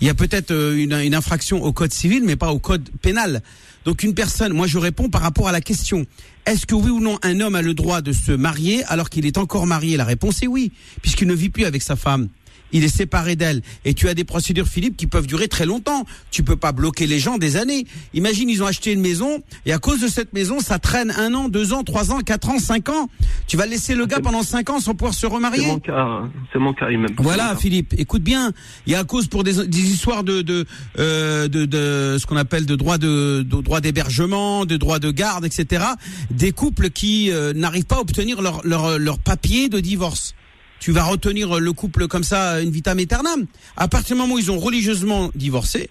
Il 0.00 0.06
y 0.06 0.10
a 0.10 0.14
peut-être 0.14 0.50
euh, 0.50 0.76
une, 0.76 0.92
une 0.92 1.14
infraction 1.14 1.62
au 1.62 1.72
code 1.72 1.92
civil, 1.92 2.24
mais 2.24 2.36
pas 2.36 2.52
au 2.52 2.58
code 2.58 2.88
pénal. 3.00 3.42
Donc 3.84 4.02
une 4.02 4.14
personne, 4.14 4.52
moi 4.52 4.66
je 4.66 4.78
réponds 4.78 5.08
par 5.10 5.20
rapport 5.20 5.48
à 5.48 5.52
la 5.52 5.60
question. 5.60 6.06
Est-ce 6.46 6.66
que 6.66 6.74
oui 6.74 6.90
ou 6.90 7.00
non 7.00 7.18
un 7.22 7.40
homme 7.40 7.54
a 7.54 7.62
le 7.62 7.74
droit 7.74 8.00
de 8.00 8.12
se 8.12 8.32
marier 8.32 8.82
alors 8.84 9.10
qu'il 9.10 9.26
est 9.26 9.38
encore 9.38 9.66
marié? 9.66 9.96
La 9.96 10.04
réponse 10.04 10.42
est 10.42 10.46
oui, 10.46 10.72
puisqu'il 11.02 11.28
ne 11.28 11.34
vit 11.34 11.50
plus 11.50 11.64
avec 11.64 11.82
sa 11.82 11.96
femme. 11.96 12.28
Il 12.74 12.84
est 12.84 12.94
séparé 12.94 13.36
d'elle. 13.36 13.62
Et 13.86 13.94
tu 13.94 14.08
as 14.08 14.14
des 14.14 14.24
procédures, 14.24 14.66
Philippe, 14.66 14.96
qui 14.96 15.06
peuvent 15.06 15.26
durer 15.26 15.48
très 15.48 15.64
longtemps. 15.64 16.04
Tu 16.30 16.42
peux 16.42 16.56
pas 16.56 16.72
bloquer 16.72 17.06
les 17.06 17.18
gens 17.18 17.38
des 17.38 17.56
années. 17.56 17.86
Imagine, 18.12 18.50
ils 18.50 18.62
ont 18.62 18.66
acheté 18.66 18.92
une 18.92 19.00
maison, 19.00 19.42
et 19.64 19.72
à 19.72 19.78
cause 19.78 20.00
de 20.00 20.08
cette 20.08 20.32
maison, 20.32 20.60
ça 20.60 20.78
traîne 20.78 21.10
un 21.12 21.32
an, 21.34 21.48
deux 21.48 21.72
ans, 21.72 21.84
trois 21.84 22.12
ans, 22.12 22.18
quatre 22.20 22.50
ans, 22.50 22.58
cinq 22.58 22.88
ans. 22.90 23.08
Tu 23.46 23.56
vas 23.56 23.64
laisser 23.66 23.94
le 23.94 24.06
gars 24.06 24.20
pendant 24.20 24.42
cinq 24.42 24.68
ans 24.70 24.80
sans 24.80 24.94
pouvoir 24.94 25.14
se 25.14 25.20
C'est 25.20 25.26
remarier 25.26 25.66
mon 25.66 25.78
cas, 25.78 26.22
c'est 26.52 26.58
mon 26.58 26.74
cas, 26.74 26.86
voilà, 27.18 27.42
C'est 27.44 27.48
mon 27.48 27.54
cas. 27.54 27.60
Philippe. 27.60 27.94
Écoute 27.96 28.22
bien. 28.22 28.52
Il 28.86 28.92
y 28.92 28.96
a 28.96 28.98
à 28.98 29.04
cause 29.04 29.28
pour 29.28 29.44
des, 29.44 29.66
des 29.66 29.80
histoires 29.92 30.24
de 30.24 30.42
de, 30.42 30.66
euh, 30.98 31.48
de 31.48 31.64
de 31.64 32.16
ce 32.18 32.26
qu'on 32.26 32.36
appelle 32.36 32.66
de 32.66 32.76
droit 32.76 32.98
de, 32.98 33.42
de 33.42 33.60
droit 33.62 33.80
d'hébergement, 33.80 34.66
de 34.66 34.76
droit 34.76 34.98
de 34.98 35.10
garde, 35.10 35.44
etc. 35.44 35.84
Des 36.30 36.52
couples 36.52 36.90
qui 36.90 37.30
euh, 37.30 37.52
n'arrivent 37.52 37.86
pas 37.86 37.96
à 37.96 38.00
obtenir 38.00 38.42
leur 38.42 38.60
leur 38.66 38.98
leur 38.98 39.18
papier 39.18 39.68
de 39.68 39.80
divorce. 39.80 40.34
Tu 40.84 40.92
vas 40.92 41.04
retenir 41.04 41.60
le 41.60 41.72
couple 41.72 42.08
comme 42.08 42.24
ça, 42.24 42.60
une 42.60 42.70
vitam 42.70 42.98
aeternam. 42.98 43.46
À 43.74 43.88
partir 43.88 44.16
du 44.16 44.20
moment 44.20 44.34
où 44.34 44.38
ils 44.38 44.50
ont 44.50 44.58
religieusement 44.58 45.30
divorcé, 45.34 45.88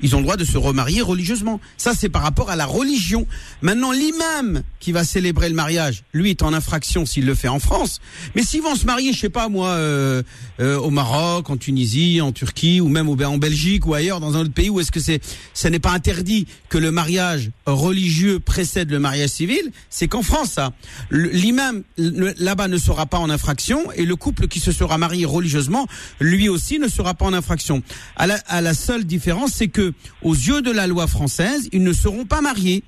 ils 0.00 0.16
ont 0.16 0.20
le 0.20 0.22
droit 0.22 0.38
de 0.38 0.46
se 0.46 0.56
remarier 0.56 1.02
religieusement. 1.02 1.60
Ça, 1.76 1.92
c'est 1.94 2.08
par 2.08 2.22
rapport 2.22 2.48
à 2.48 2.56
la 2.56 2.64
religion. 2.64 3.26
Maintenant, 3.60 3.92
l'imam 3.92 4.62
qui 4.80 4.92
va 4.92 5.04
célébrer 5.04 5.48
le 5.48 5.54
mariage, 5.54 6.02
lui, 6.12 6.30
est 6.30 6.42
en 6.42 6.52
infraction 6.52 7.06
s'il 7.06 7.26
le 7.26 7.34
fait 7.34 7.48
en 7.48 7.60
France. 7.60 8.00
Mais 8.34 8.42
s'ils 8.42 8.62
vont 8.62 8.74
se 8.74 8.86
marier, 8.86 9.12
je 9.12 9.18
sais 9.20 9.28
pas 9.28 9.48
moi, 9.48 9.68
euh, 9.68 10.22
euh, 10.58 10.78
au 10.78 10.90
Maroc, 10.90 11.50
en 11.50 11.56
Tunisie, 11.56 12.20
en 12.20 12.32
Turquie, 12.32 12.80
ou 12.80 12.88
même 12.88 13.08
au, 13.08 13.22
en 13.22 13.38
Belgique 13.38 13.86
ou 13.86 13.94
ailleurs, 13.94 14.20
dans 14.20 14.36
un 14.36 14.40
autre 14.40 14.52
pays 14.52 14.70
où 14.70 14.80
est-ce 14.80 14.90
que 14.90 15.00
c'est, 15.00 15.20
ce 15.54 15.68
n'est 15.68 15.78
pas 15.78 15.92
interdit 15.92 16.46
que 16.68 16.78
le 16.78 16.90
mariage 16.90 17.50
religieux 17.66 18.40
précède 18.40 18.90
le 18.90 18.98
mariage 18.98 19.30
civil, 19.30 19.70
c'est 19.90 20.08
qu'en 20.08 20.22
France, 20.22 20.52
ça, 20.52 20.72
l'imam 21.10 21.82
là-bas 21.98 22.68
ne 22.68 22.78
sera 22.78 23.06
pas 23.06 23.18
en 23.18 23.28
infraction 23.30 23.92
et 23.92 24.04
le 24.06 24.16
couple 24.16 24.48
qui 24.48 24.60
se 24.60 24.72
sera 24.72 24.96
marié 24.98 25.26
religieusement, 25.26 25.86
lui 26.20 26.48
aussi 26.48 26.78
ne 26.78 26.88
sera 26.88 27.14
pas 27.14 27.26
en 27.26 27.34
infraction. 27.34 27.82
À 28.16 28.26
la, 28.26 28.36
à 28.48 28.60
la 28.60 28.74
seule 28.74 29.04
différence, 29.04 29.52
c'est 29.54 29.68
que 29.68 29.92
aux 30.22 30.34
yeux 30.34 30.62
de 30.62 30.70
la 30.70 30.86
loi 30.86 31.06
française, 31.06 31.68
ils 31.72 31.82
ne 31.82 31.92
seront 31.92 32.24
pas 32.24 32.40
mariés. 32.40 32.82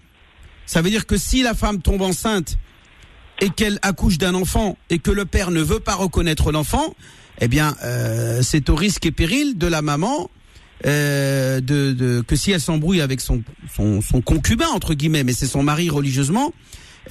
Ça 0.66 0.80
veut 0.82 0.90
dire 0.90 1.06
que 1.06 1.16
si 1.16 1.42
la 1.42 1.54
femme 1.54 1.80
tombe 1.82 2.02
enceinte 2.02 2.56
et 3.40 3.50
qu'elle 3.50 3.78
accouche 3.82 4.18
d'un 4.18 4.34
enfant 4.34 4.76
et 4.90 4.98
que 4.98 5.10
le 5.10 5.24
père 5.24 5.50
ne 5.50 5.60
veut 5.60 5.80
pas 5.80 5.94
reconnaître 5.94 6.52
l'enfant, 6.52 6.94
eh 7.40 7.48
bien, 7.48 7.74
euh, 7.82 8.40
c'est 8.42 8.68
au 8.70 8.74
risque 8.76 9.04
et 9.06 9.10
péril 9.10 9.58
de 9.58 9.66
la 9.66 9.82
maman 9.82 10.30
euh, 10.86 11.60
de, 11.60 11.92
de- 11.92 12.20
que 12.26 12.36
si 12.36 12.50
elle 12.52 12.60
s'embrouille 12.60 13.00
avec 13.00 13.20
son, 13.20 13.42
son, 13.74 14.00
son 14.00 14.20
concubin 14.20 14.68
entre 14.68 14.94
guillemets, 14.94 15.24
mais 15.24 15.32
c'est 15.32 15.46
son 15.46 15.62
mari 15.62 15.90
religieusement, 15.90 16.52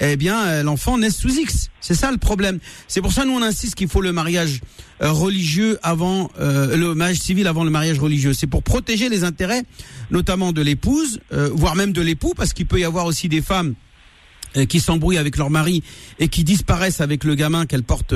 eh 0.00 0.16
bien 0.16 0.46
euh, 0.46 0.62
l'enfant 0.62 0.98
naisse 0.98 1.16
sous 1.16 1.34
X. 1.34 1.70
C'est 1.80 1.94
ça 1.94 2.10
le 2.10 2.18
problème. 2.18 2.58
C'est 2.88 3.00
pour 3.00 3.12
ça 3.12 3.24
nous 3.24 3.32
on 3.32 3.42
insiste 3.42 3.74
qu'il 3.74 3.88
faut 3.88 4.00
le 4.00 4.12
mariage 4.12 4.60
euh, 5.02 5.10
religieux 5.10 5.78
avant 5.82 6.30
euh, 6.40 6.76
le 6.76 6.94
mariage 6.94 7.18
civil 7.18 7.46
avant 7.46 7.64
le 7.64 7.70
mariage 7.70 7.98
religieux. 7.98 8.32
C'est 8.32 8.46
pour 8.46 8.62
protéger 8.62 9.08
les 9.08 9.24
intérêts, 9.24 9.62
notamment 10.10 10.52
de 10.52 10.62
l'épouse, 10.62 11.20
voire 11.30 11.74
même 11.74 11.92
de 11.92 12.02
l'époux, 12.02 12.34
parce 12.36 12.52
qu'il 12.52 12.66
peut 12.66 12.80
y 12.80 12.84
avoir 12.84 13.06
aussi 13.06 13.28
des 13.28 13.42
femmes 13.42 13.74
qui 14.68 14.80
s'embrouillent 14.80 15.18
avec 15.18 15.38
leur 15.38 15.48
mari 15.48 15.82
et 16.18 16.28
qui 16.28 16.44
disparaissent 16.44 17.00
avec 17.00 17.24
le 17.24 17.34
gamin 17.34 17.64
qu'elles 17.64 17.82
portent 17.82 18.14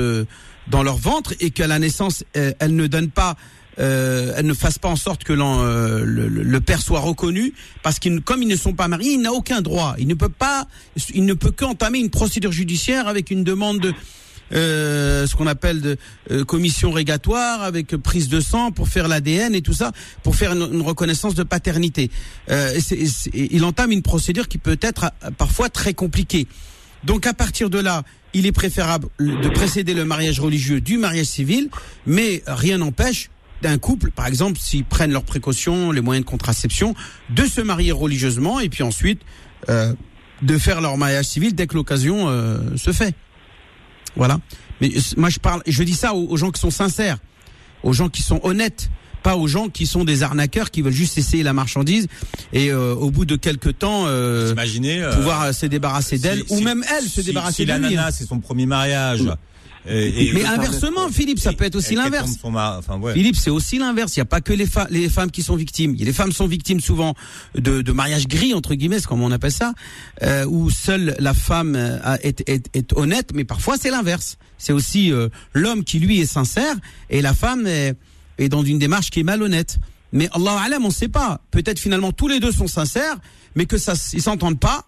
dans 0.67 0.83
leur 0.83 0.97
ventre 0.97 1.33
et 1.39 1.49
qu'à 1.49 1.65
la 1.65 1.79
naissance 1.79 2.23
elles 2.33 2.75
ne 2.75 2.85
donnent 2.85 3.09
pas 3.09 3.35
euh, 3.79 4.33
elle 4.35 4.45
ne 4.45 4.53
fasse 4.53 4.79
pas 4.79 4.89
en 4.89 4.95
sorte 4.95 5.23
que 5.23 5.33
euh, 5.33 6.03
le, 6.03 6.27
le, 6.27 6.61
père 6.61 6.81
soit 6.81 6.99
reconnu, 6.99 7.53
parce 7.83 7.99
qu'ils, 7.99 8.21
comme 8.21 8.41
ils 8.41 8.47
ne 8.47 8.55
sont 8.55 8.73
pas 8.73 8.87
mariés, 8.87 9.13
il 9.13 9.21
n'a 9.21 9.33
aucun 9.33 9.61
droit. 9.61 9.95
Il 9.99 10.07
ne 10.07 10.15
peut 10.15 10.29
pas, 10.29 10.67
il 11.13 11.25
ne 11.25 11.33
peut 11.33 11.51
qu'entamer 11.51 11.99
une 11.99 12.09
procédure 12.09 12.51
judiciaire 12.51 13.07
avec 13.07 13.31
une 13.31 13.43
demande 13.43 13.79
de 13.79 13.93
euh, 14.53 15.27
ce 15.27 15.35
qu'on 15.35 15.47
appelle 15.47 15.81
de 15.81 15.97
euh, 16.31 16.45
commission 16.45 16.91
régatoire 16.91 17.63
avec 17.63 17.97
prise 17.97 18.29
de 18.29 18.39
sang 18.39 18.71
pour 18.71 18.87
faire 18.87 19.07
l'ADN 19.07 19.53
et 19.53 19.61
tout 19.61 19.73
ça, 19.73 19.91
pour 20.23 20.35
faire 20.35 20.53
une, 20.53 20.81
reconnaissance 20.81 21.35
de 21.35 21.43
paternité. 21.43 22.09
Euh, 22.49 22.79
il 23.33 23.65
entame 23.65 23.91
une 23.91 24.01
procédure 24.01 24.47
qui 24.47 24.57
peut 24.57 24.77
être 24.81 25.11
parfois 25.37 25.69
très 25.69 25.93
compliquée. 25.93 26.47
Donc 27.03 27.27
à 27.27 27.33
partir 27.33 27.69
de 27.69 27.79
là, 27.79 28.03
il 28.33 28.45
est 28.45 28.51
préférable 28.51 29.09
de 29.19 29.49
précéder 29.49 29.93
le 29.93 30.05
mariage 30.05 30.39
religieux 30.39 30.79
du 30.79 30.97
mariage 30.97 31.25
civil, 31.25 31.69
mais 32.05 32.43
rien 32.47 32.77
n'empêche 32.77 33.29
d'un 33.61 33.77
couple, 33.77 34.11
par 34.11 34.27
exemple, 34.27 34.59
s'ils 34.59 34.85
prennent 34.85 35.11
leurs 35.11 35.23
précautions, 35.23 35.91
les 35.91 36.01
moyens 36.01 36.25
de 36.25 36.29
contraception, 36.29 36.95
de 37.29 37.45
se 37.45 37.61
marier 37.61 37.91
religieusement 37.91 38.59
et 38.59 38.69
puis 38.69 38.83
ensuite 38.83 39.21
euh, 39.69 39.93
de 40.41 40.57
faire 40.57 40.81
leur 40.81 40.97
mariage 40.97 41.25
civil 41.25 41.55
dès 41.55 41.65
que 41.65 41.73
l'occasion 41.73 42.29
euh, 42.29 42.59
se 42.75 42.91
fait. 42.91 43.15
Voilà. 44.15 44.39
Mais 44.81 44.91
euh, 44.95 45.01
moi, 45.17 45.29
je 45.29 45.39
parle, 45.39 45.63
je 45.65 45.83
dis 45.83 45.95
ça 45.95 46.13
aux, 46.13 46.37
gens 46.37 46.51
qui 46.51 46.61
sont 46.61 46.69
sincères, 46.69 47.17
aux 47.81 47.93
gens 47.93 48.09
qui 48.09 48.21
sont 48.21 48.39
honnêtes, 48.43 48.91
pas 49.23 49.35
aux 49.35 49.47
gens 49.47 49.67
qui 49.69 49.87
sont 49.87 50.03
des 50.03 50.21
arnaqueurs 50.21 50.69
qui 50.69 50.83
veulent 50.83 50.93
juste 50.93 51.17
essayer 51.17 51.41
la 51.41 51.53
marchandise 51.53 52.07
et 52.53 52.71
au 52.71 53.09
bout 53.09 53.25
de 53.25 53.35
quelques 53.35 53.79
temps 53.79 54.03
pouvoir 55.15 55.53
se 55.53 55.65
débarrasser 55.65 56.19
d'elle 56.19 56.43
ou 56.49 56.61
même 56.61 56.85
elle 56.97 57.09
se 57.09 57.21
débarrasser 57.21 57.65
de 57.65 57.73
lui. 57.73 57.89
Si 57.89 57.95
la 57.95 58.11
c'est 58.11 58.25
son 58.25 58.39
premier 58.39 58.67
mariage. 58.67 59.23
Mais 59.87 60.45
inversement, 60.45 61.09
Philippe, 61.09 61.39
ça 61.39 61.53
peut 61.53 61.65
être 61.65 61.75
aussi 61.75 61.95
l'inverse. 61.95 62.31
Philippe, 63.13 63.35
c'est 63.35 63.49
aussi 63.49 63.77
l'inverse. 63.77 64.15
Il 64.15 64.19
n'y 64.19 64.23
a 64.23 64.25
pas 64.25 64.41
que 64.41 64.53
les, 64.53 64.67
les 64.89 65.09
femmes 65.09 65.31
qui 65.31 65.43
sont 65.43 65.55
victimes. 65.55 65.95
Les 65.97 66.13
femmes 66.13 66.31
sont 66.31 66.47
victimes 66.47 66.79
souvent 66.79 67.13
de, 67.55 67.81
de 67.81 67.91
mariage 67.91 68.27
gris, 68.27 68.53
entre 68.53 68.75
guillemets, 68.75 69.01
comme 69.01 69.21
on 69.21 69.31
appelle 69.31 69.51
ça, 69.51 69.73
euh, 70.23 70.45
où 70.45 70.69
seule 70.69 71.15
la 71.19 71.33
femme 71.33 71.75
euh, 71.75 72.17
est, 72.21 72.47
est, 72.49 72.69
est 72.75 72.93
honnête, 72.93 73.31
mais 73.33 73.45
parfois 73.45 73.77
c'est 73.79 73.89
l'inverse. 73.91 74.37
C'est 74.57 74.73
aussi 74.73 75.11
euh, 75.11 75.29
l'homme 75.53 75.83
qui, 75.83 75.99
lui, 75.99 76.19
est 76.19 76.25
sincère 76.25 76.75
et 77.09 77.21
la 77.21 77.33
femme 77.33 77.67
est, 77.67 77.95
est 78.37 78.49
dans 78.49 78.63
une 78.63 78.79
démarche 78.79 79.09
qui 79.09 79.21
est 79.21 79.23
malhonnête. 79.23 79.79
Mais 80.13 80.29
Allah 80.33 80.59
alam, 80.65 80.85
on 80.85 80.89
ne 80.89 80.93
sait 80.93 81.09
pas. 81.09 81.41
Peut-être 81.51 81.79
finalement 81.79 82.11
tous 82.11 82.27
les 82.27 82.39
deux 82.39 82.51
sont 82.51 82.67
sincères, 82.67 83.17
mais 83.55 83.65
que 83.65 83.77
ça, 83.77 83.93
ils 84.13 84.21
s'entendent 84.21 84.59
pas. 84.59 84.85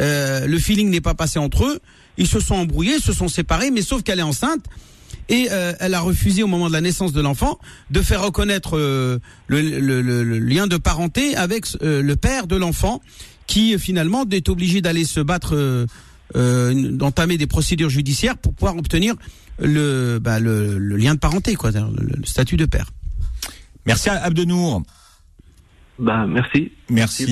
Euh, 0.00 0.46
le 0.46 0.58
feeling 0.58 0.90
n'est 0.90 1.00
pas 1.00 1.14
passé 1.14 1.38
entre 1.38 1.64
eux. 1.64 1.80
Ils 2.18 2.26
se 2.26 2.40
sont 2.40 2.56
embrouillés, 2.56 2.98
se 2.98 3.12
sont 3.12 3.28
séparés, 3.28 3.70
mais 3.70 3.80
sauf 3.80 4.02
qu'elle 4.02 4.18
est 4.18 4.22
enceinte. 4.22 4.64
Et 5.30 5.48
euh, 5.50 5.72
elle 5.80 5.94
a 5.94 6.00
refusé 6.00 6.42
au 6.42 6.46
moment 6.46 6.68
de 6.68 6.72
la 6.72 6.80
naissance 6.80 7.12
de 7.12 7.20
l'enfant 7.20 7.58
de 7.90 8.02
faire 8.02 8.22
reconnaître 8.22 8.76
euh, 8.76 9.18
le, 9.46 10.38
lien 10.38 10.66
de 10.66 10.76
parenté 10.76 11.36
avec 11.36 11.66
euh, 11.82 12.02
le 12.02 12.16
père 12.16 12.46
de 12.46 12.56
l'enfant 12.56 13.00
qui 13.46 13.78
finalement 13.78 14.24
est 14.30 14.48
obligé 14.48 14.82
d'aller 14.82 15.04
se 15.04 15.20
battre 15.20 15.86
d'entamer 16.34 17.38
des 17.38 17.46
procédures 17.46 17.88
judiciaires 17.88 18.36
pour 18.36 18.52
pouvoir 18.52 18.76
obtenir 18.76 19.14
le, 19.58 20.18
bah, 20.18 20.38
lien 20.40 21.14
de 21.14 21.18
parenté 21.18 21.56
le, 21.64 22.26
statut 22.26 22.58
de 22.58 22.66
père. 22.66 22.90
Merci 23.86 24.10
Abdenour 24.10 24.82
bah 25.98 26.26
merci. 26.26 26.72
Merci. 26.90 27.26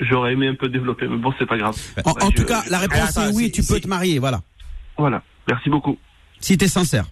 J'aurais 0.00 0.32
aimé 0.32 0.48
un 0.48 0.54
peu 0.54 0.68
développer, 0.68 1.06
mais 1.08 1.16
bon, 1.16 1.32
c'est 1.38 1.46
pas 1.46 1.56
grave. 1.56 1.76
En, 2.04 2.12
bah, 2.12 2.26
tout 2.34 2.44
cas, 2.44 2.62
la 2.68 2.78
réponse 2.78 3.16
est 3.16 3.34
oui, 3.34 3.50
tu 3.50 3.62
peux 3.62 3.80
te 3.80 3.88
marier, 3.88 4.18
voilà. 4.18 4.40
Voilà. 4.98 5.22
Merci 5.48 5.70
beaucoup. 5.70 5.98
Si 6.40 6.58
tu 6.58 6.64
es 6.64 6.68
sincère. 6.68 7.06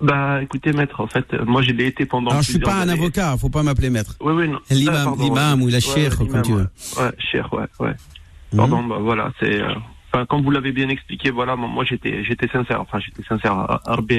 Bah, 0.00 0.42
écoutez, 0.42 0.72
maître, 0.72 1.00
en 1.00 1.06
fait, 1.06 1.32
moi, 1.44 1.62
j'ai 1.62 1.86
été 1.86 2.06
pendant. 2.06 2.30
Alors, 2.30 2.42
je 2.42 2.50
suis 2.50 2.58
pas 2.58 2.76
un 2.76 2.88
avocat, 2.88 3.36
faut 3.36 3.48
pas 3.48 3.62
m'appeler 3.62 3.90
maître. 3.90 4.16
Oui, 4.20 4.32
oui, 4.32 4.48
non. 4.48 4.58
L'imam, 4.70 5.62
ou 5.62 5.68
la 5.68 5.80
chère, 5.80 6.16
comme 6.16 6.42
tu 6.42 6.52
veux. 6.52 6.68
Ouais, 6.98 7.12
chère, 7.18 7.52
ouais, 7.52 7.66
ouais. 7.80 7.94
Mhm. 8.52 8.56
Pardon, 8.58 8.82
bah, 8.84 8.98
voilà, 9.00 9.32
c'est. 9.40 9.60
Euh, 9.60 9.74
enfin, 10.12 10.26
comme 10.26 10.42
vous 10.42 10.50
l'avez 10.50 10.72
bien 10.72 10.88
expliqué, 10.88 11.30
voilà, 11.30 11.56
moi, 11.56 11.84
j'étais, 11.84 12.24
j'étais 12.24 12.48
sincère. 12.48 12.80
Enfin, 12.80 12.98
j'étais 12.98 13.22
sincère 13.28 13.52
à 13.52 13.80
Arbe, 13.86 14.12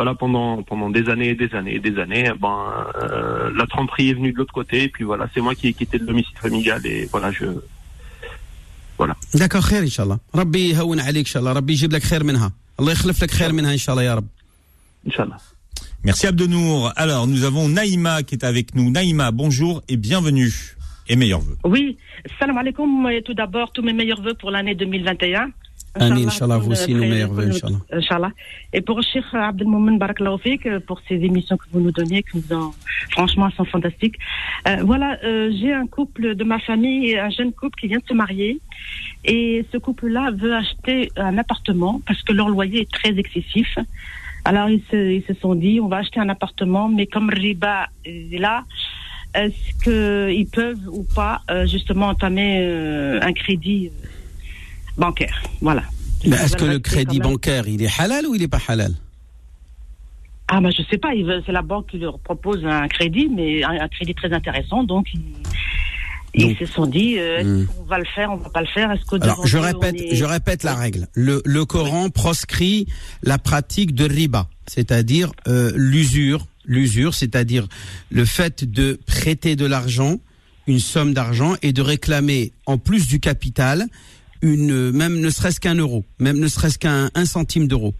voilà 0.00 0.14
pendant 0.14 0.62
pendant 0.62 0.90
des 0.90 1.08
années 1.08 1.30
et 1.30 1.34
des 1.34 1.54
années 1.54 1.74
et 1.74 1.78
des 1.78 1.98
années 1.98 2.30
ben 2.38 2.58
euh, 3.02 3.50
la 3.56 3.66
tromperie 3.66 4.10
est 4.10 4.14
venue 4.14 4.32
de 4.32 4.38
l'autre 4.38 4.52
côté 4.52 4.84
et 4.84 4.88
puis 4.88 5.04
voilà 5.04 5.26
c'est 5.32 5.40
moi 5.40 5.54
qui 5.54 5.68
ai 5.68 5.72
quitté 5.72 5.98
le 5.98 6.06
domicile 6.06 6.36
familial 6.36 6.84
et 6.84 7.08
voilà 7.10 7.30
je 7.32 7.46
voilà 8.98 9.14
d'accord 9.34 9.64
خير 9.64 9.82
ان 9.82 9.88
شاء 9.88 10.04
الله 10.04 10.18
ربي 10.34 10.70
يهون 10.70 11.00
عليك 11.00 11.26
ان 11.26 11.32
شاء 11.32 11.40
الله 11.40 11.52
ربي 11.52 11.72
يجيب 11.72 11.92
لك 11.92 12.02
خير 12.02 12.24
منها 12.24 12.52
الله 12.80 12.92
يخلف 12.92 13.22
لك 13.22 13.30
خير 13.30 13.52
منها 13.52 13.72
ان 13.72 13.78
شاء 13.78 13.92
الله 13.94 14.02
يا 14.02 14.14
رب 14.14 14.26
ان 15.06 15.12
شاء 15.12 15.26
الله 15.26 15.36
Merci 16.06 16.28
Abdenour. 16.28 16.92
Alors, 16.94 17.26
nous 17.26 17.42
avons 17.42 17.68
Naïma 17.68 18.22
qui 18.22 18.36
est 18.36 18.44
avec 18.44 18.76
nous. 18.76 18.90
Naïma, 18.92 19.32
bonjour 19.32 19.82
et 19.88 19.96
bienvenue. 19.96 20.52
Et 21.08 21.16
meilleurs 21.16 21.40
vœux. 21.40 21.56
Oui, 21.64 21.96
salam 22.38 22.58
alaikum. 22.58 23.08
Tout 23.24 23.34
d'abord, 23.34 23.72
tous 23.72 23.82
mes 23.82 23.92
meilleurs 23.92 24.22
vœux 24.22 24.34
pour 24.34 24.52
l'année 24.52 24.76
2021. 24.76 25.50
Amin, 25.95 26.27
Inch'Allah, 26.27 26.57
vous 26.57 26.71
aussi, 26.71 26.93
nos 26.93 27.01
meilleurs 27.01 27.31
voeux, 27.31 27.49
Inch'Allah. 27.49 27.77
Inch'Allah. 27.91 28.31
Et 28.71 28.81
pour 28.81 29.01
Cheikh 29.03 29.25
Abdelmoumen 29.33 29.97
Barakallahu 29.97 30.57
pour 30.87 31.01
ces 31.07 31.15
émissions 31.15 31.57
que 31.57 31.65
vous 31.71 31.81
nous 31.81 31.91
donnez, 31.91 32.23
que 32.23 32.37
nous 32.37 32.55
en, 32.55 32.73
franchement, 33.11 33.47
elles 33.47 33.55
sont 33.55 33.65
fantastiques. 33.65 34.15
Euh, 34.67 34.77
voilà, 34.83 35.17
euh, 35.23 35.51
j'ai 35.59 35.73
un 35.73 35.87
couple 35.87 36.35
de 36.35 36.43
ma 36.45 36.59
famille, 36.59 37.17
un 37.17 37.29
jeune 37.29 37.51
couple 37.51 37.79
qui 37.79 37.87
vient 37.87 37.99
de 37.99 38.07
se 38.07 38.13
marier. 38.13 38.61
Et 39.25 39.65
ce 39.71 39.77
couple-là 39.77 40.31
veut 40.31 40.55
acheter 40.55 41.11
un 41.17 41.37
appartement 41.37 42.01
parce 42.07 42.21
que 42.21 42.31
leur 42.31 42.47
loyer 42.47 42.81
est 42.81 42.91
très 42.91 43.17
excessif. 43.17 43.77
Alors, 44.45 44.69
ils 44.69 44.81
se, 44.89 44.95
ils 44.95 45.23
se 45.23 45.33
sont 45.39 45.55
dit, 45.55 45.79
on 45.81 45.87
va 45.87 45.97
acheter 45.97 46.19
un 46.19 46.29
appartement, 46.29 46.87
mais 46.87 47.05
comme 47.05 47.29
Riba 47.29 47.87
est 48.05 48.39
là, 48.39 48.63
est-ce 49.33 49.83
qu'ils 49.83 50.47
peuvent 50.47 50.87
ou 50.91 51.05
pas, 51.15 51.41
euh, 51.49 51.65
justement, 51.65 52.07
entamer 52.07 52.59
euh, 52.61 53.19
un 53.21 53.33
crédit 53.33 53.91
bancaire. 54.97 55.41
Voilà. 55.61 55.83
Mais 56.25 56.35
est-ce 56.35 56.55
que 56.55 56.65
le 56.65 56.79
crédit 56.79 57.19
bancaire, 57.19 57.67
il 57.67 57.81
est 57.81 57.99
halal 57.99 58.25
ou 58.27 58.35
il 58.35 58.41
n'est 58.41 58.47
pas 58.47 58.61
halal? 58.67 58.93
Ah 60.53 60.59
ben 60.59 60.69
je 60.69 60.83
sais 60.89 60.97
pas, 60.97 61.11
c'est 61.45 61.51
la 61.51 61.61
banque 61.61 61.87
qui 61.87 61.97
leur 61.97 62.19
propose 62.19 62.65
un 62.65 62.87
crédit, 62.89 63.29
mais 63.33 63.63
un, 63.63 63.87
crédit 63.87 64.13
très 64.13 64.33
intéressant, 64.33 64.83
donc 64.83 65.07
ils, 66.33 66.57
se 66.57 66.65
sont 66.65 66.85
dit, 66.85 67.17
euh, 67.17 67.41
hmm. 67.43 67.67
qu'on 67.67 67.83
va 67.83 67.99
le 67.99 68.05
faire, 68.05 68.31
on 68.31 68.35
va 68.35 68.49
pas 68.49 68.59
le 68.59 68.67
faire, 68.67 68.91
est-ce 68.91 69.05
que 69.05 69.15
Alors 69.21 69.47
je 69.47 69.57
répète, 69.57 69.95
je 70.11 70.25
répète 70.25 70.63
la 70.63 70.75
règle. 70.75 71.07
Le, 71.13 71.41
le 71.45 71.63
Coran 71.63 72.09
proscrit 72.09 72.85
la 73.23 73.37
pratique 73.37 73.95
de 73.95 74.03
riba, 74.03 74.47
c'est-à-dire 74.67 75.31
euh, 75.47 75.71
l'usure, 75.75 76.45
l'usure, 76.65 77.13
c'est-à-dire 77.13 77.67
le 78.09 78.25
fait 78.25 78.69
de 78.69 78.99
prêter 79.07 79.55
de 79.55 79.65
l'argent, 79.65 80.17
une 80.67 80.79
somme 80.79 81.13
d'argent 81.13 81.55
et 81.61 81.71
de 81.71 81.81
réclamer 81.81 82.51
en 82.65 82.77
plus 82.77 83.07
du 83.07 83.21
capital 83.21 83.87
une, 84.41 84.91
même 84.91 85.19
ne 85.19 85.29
serait-ce 85.29 85.59
qu'un 85.59 85.75
euro, 85.75 86.05
même 86.19 86.39
ne 86.39 86.47
serait-ce 86.47 86.77
qu'un 86.77 87.09
un 87.15 87.25
centime 87.25 87.67
d'euro. 87.67 87.93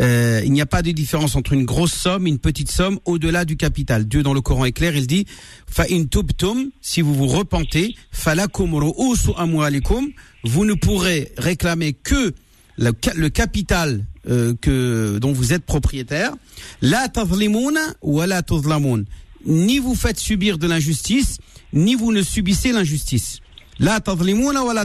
Euh, 0.00 0.40
il 0.44 0.52
n'y 0.52 0.62
a 0.62 0.66
pas 0.66 0.80
de 0.80 0.90
différence 0.90 1.36
entre 1.36 1.52
une 1.52 1.66
grosse 1.66 1.92
somme 1.92 2.26
une 2.26 2.38
petite 2.38 2.70
somme 2.70 2.98
au-delà 3.04 3.44
du 3.44 3.56
capital. 3.56 4.08
Dieu 4.08 4.22
dans 4.22 4.32
le 4.32 4.40
Coran 4.40 4.64
est 4.64 4.72
clair, 4.72 4.96
il 4.96 5.06
dit 5.06 5.26
fa 5.66 5.84
in 5.90 6.04
tubtum 6.04 6.70
si 6.80 7.02
vous 7.02 7.14
vous 7.14 7.26
repentez, 7.26 7.94
falakum 8.10 8.74
amwalikum, 9.36 10.08
vous 10.44 10.64
ne 10.64 10.72
pourrez 10.72 11.32
réclamer 11.36 11.92
que 11.92 12.32
le, 12.78 12.92
le 13.14 13.28
capital 13.28 14.06
euh, 14.30 14.54
que 14.60 15.18
dont 15.20 15.32
vous 15.32 15.52
êtes 15.52 15.64
propriétaire, 15.64 16.32
la 16.80 17.08
tazlimuna 17.08 17.80
wa 18.00 18.26
la 18.26 18.42
tuzlamun. 18.42 19.04
Ni 19.44 19.78
vous 19.78 19.94
faites 19.94 20.18
subir 20.18 20.56
de 20.56 20.66
l'injustice, 20.66 21.38
ni 21.72 21.96
vous 21.96 22.12
ne 22.12 22.22
subissez 22.22 22.72
l'injustice. 22.72 23.41
La 23.78 24.00
la 24.00 24.84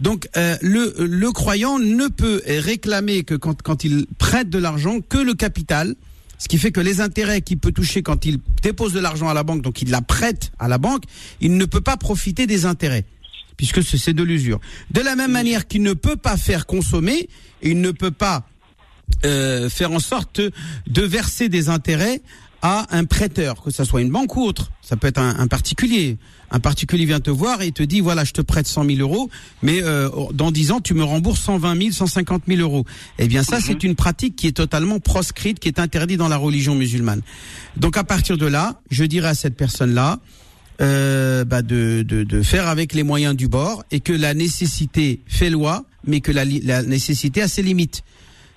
Donc 0.00 0.28
euh, 0.36 0.56
le, 0.62 0.94
le 0.98 1.32
croyant 1.32 1.78
ne 1.78 2.08
peut 2.08 2.42
réclamer 2.46 3.24
que 3.24 3.34
quand, 3.34 3.62
quand 3.62 3.84
il 3.84 4.06
prête 4.18 4.48
de 4.50 4.58
l'argent 4.58 5.00
que 5.00 5.18
le 5.18 5.34
capital, 5.34 5.94
ce 6.38 6.48
qui 6.48 6.58
fait 6.58 6.72
que 6.72 6.80
les 6.80 7.00
intérêts 7.00 7.40
qu'il 7.40 7.58
peut 7.58 7.70
toucher 7.70 8.02
quand 8.02 8.24
il 8.24 8.38
dépose 8.62 8.92
de 8.92 8.98
l'argent 9.00 9.28
à 9.28 9.34
la 9.34 9.44
banque, 9.44 9.62
donc 9.62 9.80
il 9.80 9.90
la 9.90 10.02
prête 10.02 10.50
à 10.58 10.66
la 10.66 10.78
banque, 10.78 11.04
il 11.40 11.56
ne 11.56 11.64
peut 11.64 11.80
pas 11.80 11.96
profiter 11.96 12.48
des 12.48 12.66
intérêts, 12.66 13.04
puisque 13.56 13.82
c'est 13.84 14.12
de 14.12 14.22
l'usure. 14.24 14.60
De 14.90 15.00
la 15.00 15.14
même 15.14 15.30
manière 15.30 15.68
qu'il 15.68 15.82
ne 15.82 15.92
peut 15.92 16.16
pas 16.16 16.36
faire 16.36 16.66
consommer, 16.66 17.28
il 17.62 17.80
ne 17.80 17.92
peut 17.92 18.10
pas 18.10 18.48
euh, 19.24 19.68
faire 19.68 19.92
en 19.92 20.00
sorte 20.00 20.40
de 20.40 21.02
verser 21.02 21.48
des 21.48 21.68
intérêts 21.68 22.22
à 22.62 22.86
un 22.96 23.04
prêteur, 23.04 23.60
que 23.60 23.72
ça 23.72 23.84
soit 23.84 24.00
une 24.00 24.10
banque 24.10 24.36
ou 24.36 24.42
autre. 24.42 24.70
Ça 24.82 24.96
peut 24.96 25.08
être 25.08 25.18
un, 25.18 25.36
un 25.38 25.48
particulier. 25.48 26.16
Un 26.52 26.60
particulier 26.60 27.04
vient 27.06 27.18
te 27.18 27.30
voir 27.30 27.60
et 27.62 27.72
te 27.72 27.82
dit 27.82 28.00
voilà, 28.00 28.24
je 28.24 28.32
te 28.32 28.40
prête 28.40 28.66
100 28.66 28.84
000 28.84 28.98
euros, 29.00 29.28
mais 29.62 29.82
euh, 29.82 30.08
dans 30.32 30.50
10 30.52 30.70
ans, 30.72 30.80
tu 30.80 30.94
me 30.94 31.02
rembourses 31.02 31.40
120 31.40 31.76
000, 31.76 31.90
150 31.90 32.44
000 32.46 32.60
euros. 32.60 32.84
Eh 33.18 33.26
bien, 33.26 33.42
ça, 33.42 33.60
c'est 33.60 33.82
une 33.82 33.96
pratique 33.96 34.36
qui 34.36 34.46
est 34.46 34.52
totalement 34.52 35.00
proscrite, 35.00 35.58
qui 35.58 35.68
est 35.68 35.80
interdite 35.80 36.18
dans 36.18 36.28
la 36.28 36.36
religion 36.36 36.74
musulmane. 36.74 37.22
Donc, 37.76 37.96
à 37.96 38.04
partir 38.04 38.36
de 38.38 38.46
là, 38.46 38.80
je 38.90 39.04
dirais 39.04 39.28
à 39.28 39.34
cette 39.34 39.56
personne-là, 39.56 40.20
euh, 40.80 41.44
bah 41.44 41.62
de, 41.62 42.02
de, 42.06 42.22
de 42.24 42.42
faire 42.42 42.68
avec 42.68 42.94
les 42.94 43.02
moyens 43.02 43.36
du 43.36 43.48
bord 43.48 43.84
et 43.90 44.00
que 44.00 44.12
la 44.12 44.34
nécessité 44.34 45.20
fait 45.26 45.50
loi, 45.50 45.84
mais 46.06 46.20
que 46.20 46.32
la, 46.32 46.44
la 46.44 46.82
nécessité 46.82 47.42
a 47.42 47.48
ses 47.48 47.62
limites. 47.62 48.02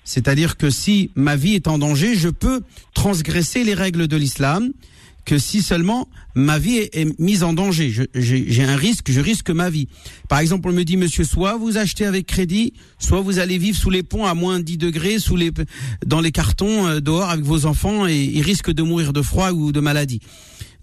C'est-à-dire 0.06 0.56
que 0.56 0.70
si 0.70 1.10
ma 1.16 1.36
vie 1.36 1.54
est 1.54 1.68
en 1.68 1.78
danger, 1.78 2.14
je 2.14 2.28
peux 2.30 2.62
transgresser 2.94 3.64
les 3.64 3.74
règles 3.74 4.06
de 4.06 4.16
l'islam, 4.16 4.72
que 5.26 5.36
si 5.38 5.60
seulement 5.60 6.08
ma 6.36 6.58
vie 6.58 6.76
est, 6.76 7.18
mise 7.18 7.42
en 7.42 7.52
danger, 7.52 7.92
j'ai 8.14 8.64
un 8.64 8.76
risque, 8.76 9.10
je 9.10 9.20
risque 9.20 9.50
ma 9.50 9.68
vie. 9.68 9.88
Par 10.28 10.38
exemple, 10.38 10.68
on 10.68 10.72
me 10.72 10.84
dit, 10.84 10.96
monsieur, 10.96 11.24
soit 11.24 11.56
vous 11.56 11.76
achetez 11.76 12.06
avec 12.06 12.26
crédit, 12.26 12.72
soit 13.00 13.20
vous 13.20 13.40
allez 13.40 13.58
vivre 13.58 13.76
sous 13.76 13.90
les 13.90 14.04
ponts 14.04 14.24
à 14.24 14.34
moins 14.34 14.60
10 14.60 14.78
degrés, 14.78 15.18
sous 15.18 15.34
les, 15.34 15.50
dans 16.06 16.20
les 16.20 16.30
cartons, 16.30 16.86
euh, 16.86 17.00
dehors 17.00 17.28
avec 17.28 17.44
vos 17.44 17.66
enfants, 17.66 18.06
et 18.06 18.16
ils 18.16 18.42
risquent 18.42 18.72
de 18.72 18.84
mourir 18.84 19.12
de 19.12 19.22
froid 19.22 19.50
ou 19.50 19.72
de 19.72 19.80
maladie. 19.80 20.20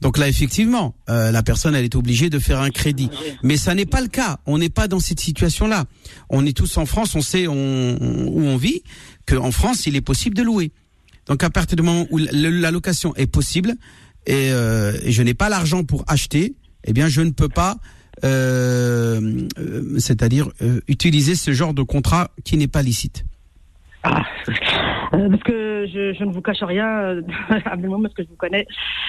Donc 0.03 0.19
là, 0.19 0.27
effectivement, 0.27 0.93
euh, 1.09 1.31
la 1.31 1.41
personne, 1.41 1.73
elle 1.73 1.85
est 1.85 1.95
obligée 1.95 2.29
de 2.29 2.37
faire 2.37 2.59
un 2.59 2.69
crédit. 2.69 3.09
Mais 3.41 3.57
ça 3.57 3.73
n'est 3.73 3.87
pas 3.87 4.01
le 4.01 4.07
cas. 4.07 4.37
On 4.45 4.59
n'est 4.59 4.69
pas 4.69 4.87
dans 4.87 4.99
cette 4.99 5.19
situation-là. 5.19 5.85
On 6.29 6.45
est 6.45 6.55
tous 6.55 6.77
en 6.77 6.85
France, 6.85 7.15
on 7.15 7.21
sait 7.21 7.47
où 7.47 7.53
on 7.53 8.57
vit, 8.57 8.83
qu'en 9.25 9.51
France, 9.51 9.87
il 9.87 9.95
est 9.95 10.01
possible 10.01 10.35
de 10.35 10.43
louer. 10.43 10.71
Donc 11.27 11.43
à 11.43 11.49
partir 11.49 11.75
du 11.75 11.83
moment 11.83 12.05
où 12.11 12.17
la, 12.17 12.71
location 12.71 13.15
est 13.15 13.27
possible 13.27 13.75
et, 14.25 14.51
euh, 14.51 14.93
je 15.09 15.23
n'ai 15.23 15.33
pas 15.33 15.49
l'argent 15.49 15.83
pour 15.83 16.03
acheter, 16.07 16.55
eh 16.83 16.93
bien 16.93 17.07
je 17.07 17.21
ne 17.21 17.31
peux 17.31 17.49
pas, 17.49 17.77
euh, 18.23 19.47
euh, 19.57 19.99
c'est-à-dire 19.99 20.49
euh, 20.61 20.81
utiliser 20.87 21.35
ce 21.35 21.51
genre 21.51 21.73
de 21.73 21.81
contrat 21.81 22.31
qui 22.43 22.57
n'est 22.57 22.67
pas 22.67 22.81
licite. 22.81 23.25
Ah, 24.03 24.21
euh, 25.15 25.29
parce 25.29 25.43
que 25.43 25.85
je, 25.93 26.13
je 26.17 26.23
ne 26.23 26.31
vous 26.31 26.41
cache 26.41 26.63
rien, 26.63 26.87
euh, 26.87 27.21
Abdelmoum, 27.65 28.01
parce 28.03 28.13
que 28.15 28.23
je 28.23 28.29
vous 28.29 28.35
connais, 28.35 28.65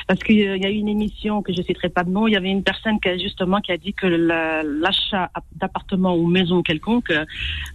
parce 0.06 0.20
qu'il 0.22 0.36
y 0.38 0.46
a 0.66 0.70
eu 0.70 0.74
une 0.74 0.88
émission 0.88 1.42
que 1.42 1.52
je 1.52 1.58
ne 1.58 1.64
citerai 1.64 1.88
pas 1.88 2.04
de 2.04 2.10
nom, 2.10 2.26
il 2.26 2.32
y 2.32 2.36
avait 2.36 2.50
une 2.50 2.62
personne 2.62 3.00
qui 3.00 3.08
a 3.08 3.16
justement 3.18 3.60
qui 3.60 3.72
a 3.72 3.76
dit 3.78 3.94
que 3.94 4.06
la- 4.06 4.62
l'achat 4.62 5.30
d'appartement 5.56 6.16
ou 6.16 6.26
maison 6.26 6.62
quelconque 6.62 7.10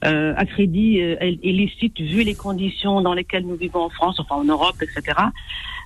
euh, 0.06 0.34
à 0.36 0.46
crédit 0.46 1.02
euh, 1.02 1.16
est 1.20 1.40
est 1.44 1.52
licite 1.52 2.00
vu 2.00 2.24
les 2.24 2.36
conditions 2.36 3.02
dans 3.02 3.14
lesquelles 3.14 3.46
nous 3.46 3.56
vivons 3.56 3.84
en 3.86 3.90
France, 3.90 4.20
enfin 4.20 4.36
en 4.36 4.44
Europe, 4.46 4.76
etc. 4.82 5.18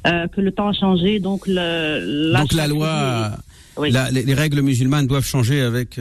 Euh, 0.05 0.27
que 0.27 0.41
le 0.41 0.51
temps 0.51 0.67
a 0.67 0.73
changé, 0.73 1.19
donc 1.19 1.47
le, 1.47 2.33
Donc 2.37 2.51
la 2.53 2.67
loi, 2.67 3.31
Oui. 3.77 3.89
la- 3.91 4.11
les, 4.11 4.23
les 4.23 4.33
règles 4.33 4.61
musulmanes 4.61 5.07
doivent 5.07 5.25
changer 5.25 5.61
avec. 5.61 5.97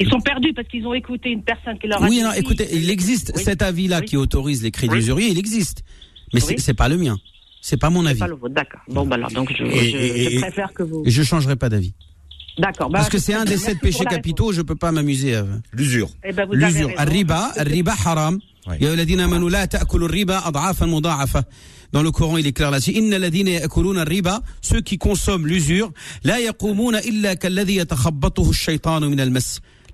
Euh, 0.00 0.04
Ils 0.04 0.10
sont 0.10 0.20
perdus 0.20 0.52
parce 0.54 0.68
qu'ils 0.68 0.86
ont 0.86 0.94
écouté 0.94 1.30
une 1.30 1.42
personne 1.42 1.78
qui 1.78 1.86
leur 1.86 2.02
a 2.02 2.06
Oui, 2.08 2.16
dit 2.16 2.22
non, 2.22 2.30
oui, 2.30 2.36
écoutez, 2.38 2.66
c'est- 2.66 2.76
il 2.76 2.90
existe 2.90 3.32
Oui. 3.36 3.42
cet 3.42 3.62
avis-là 3.62 4.00
Oui. 4.00 4.06
qui 4.06 4.16
autorise 4.16 4.62
les 4.62 4.70
crédits 4.70 4.92
Oui. 4.94 4.98
usuriers, 5.00 5.28
il 5.28 5.38
existe, 5.38 5.82
mais 6.32 6.40
c'est 6.40 6.54
Oui. 6.54 6.60
c'est 6.60 6.74
pas 6.74 6.88
le 6.88 6.96
mien, 6.96 7.16
c'est 7.60 7.76
pas 7.78 7.90
mon 7.90 8.04
avis. 8.06 8.18
Pas 8.20 8.26
le 8.28 8.34
vôtre, 8.36 8.54
d'accord. 8.54 8.80
Bon, 8.88 9.06
bah 9.06 9.16
alors, 9.16 9.30
donc 9.30 9.52
je, 9.56 9.64
Et- 9.64 9.90
je- 9.90 9.96
et- 9.96 10.30
je 10.30 10.36
et- 10.36 10.40
préfère 10.40 10.72
que 10.72 10.82
vous. 10.82 11.02
Et 11.06 11.10
je 11.10 11.22
changerai 11.22 11.56
pas 11.56 11.68
d'avis. 11.68 11.94
D'accord. 12.58 12.88
bah, 12.88 12.98
Parce 13.00 13.08
que 13.10 13.18
c'est 13.18 13.34
un 13.34 13.44
des 13.44 13.56
sept 13.56 13.80
péchés 13.80 14.04
capitaux, 14.04 14.52
je 14.52 14.62
peux 14.62 14.76
pas 14.76 14.92
m'amuser 14.92 15.34
à... 15.34 15.44
L'usure. 15.72 16.06
réponse. 16.22 16.24
Eh 16.24 16.32
ben, 16.32 16.48
L'usure. 16.52 16.90
Al-riba, 16.96 17.52
al-riba 17.56 17.94
haram. 18.04 18.38
Dans 21.92 22.02
le 22.02 22.10
Coran, 22.12 22.36
il 22.38 22.46
est 22.46 22.52
clair 22.52 22.70
là-dessus. 22.70 22.94
Ar-riba, 23.98 24.40
ceux 24.62 24.80
qui 24.80 24.98
consomment 24.98 25.46
l'usure, 25.46 25.92
la 26.22 26.38
illa 26.40 26.52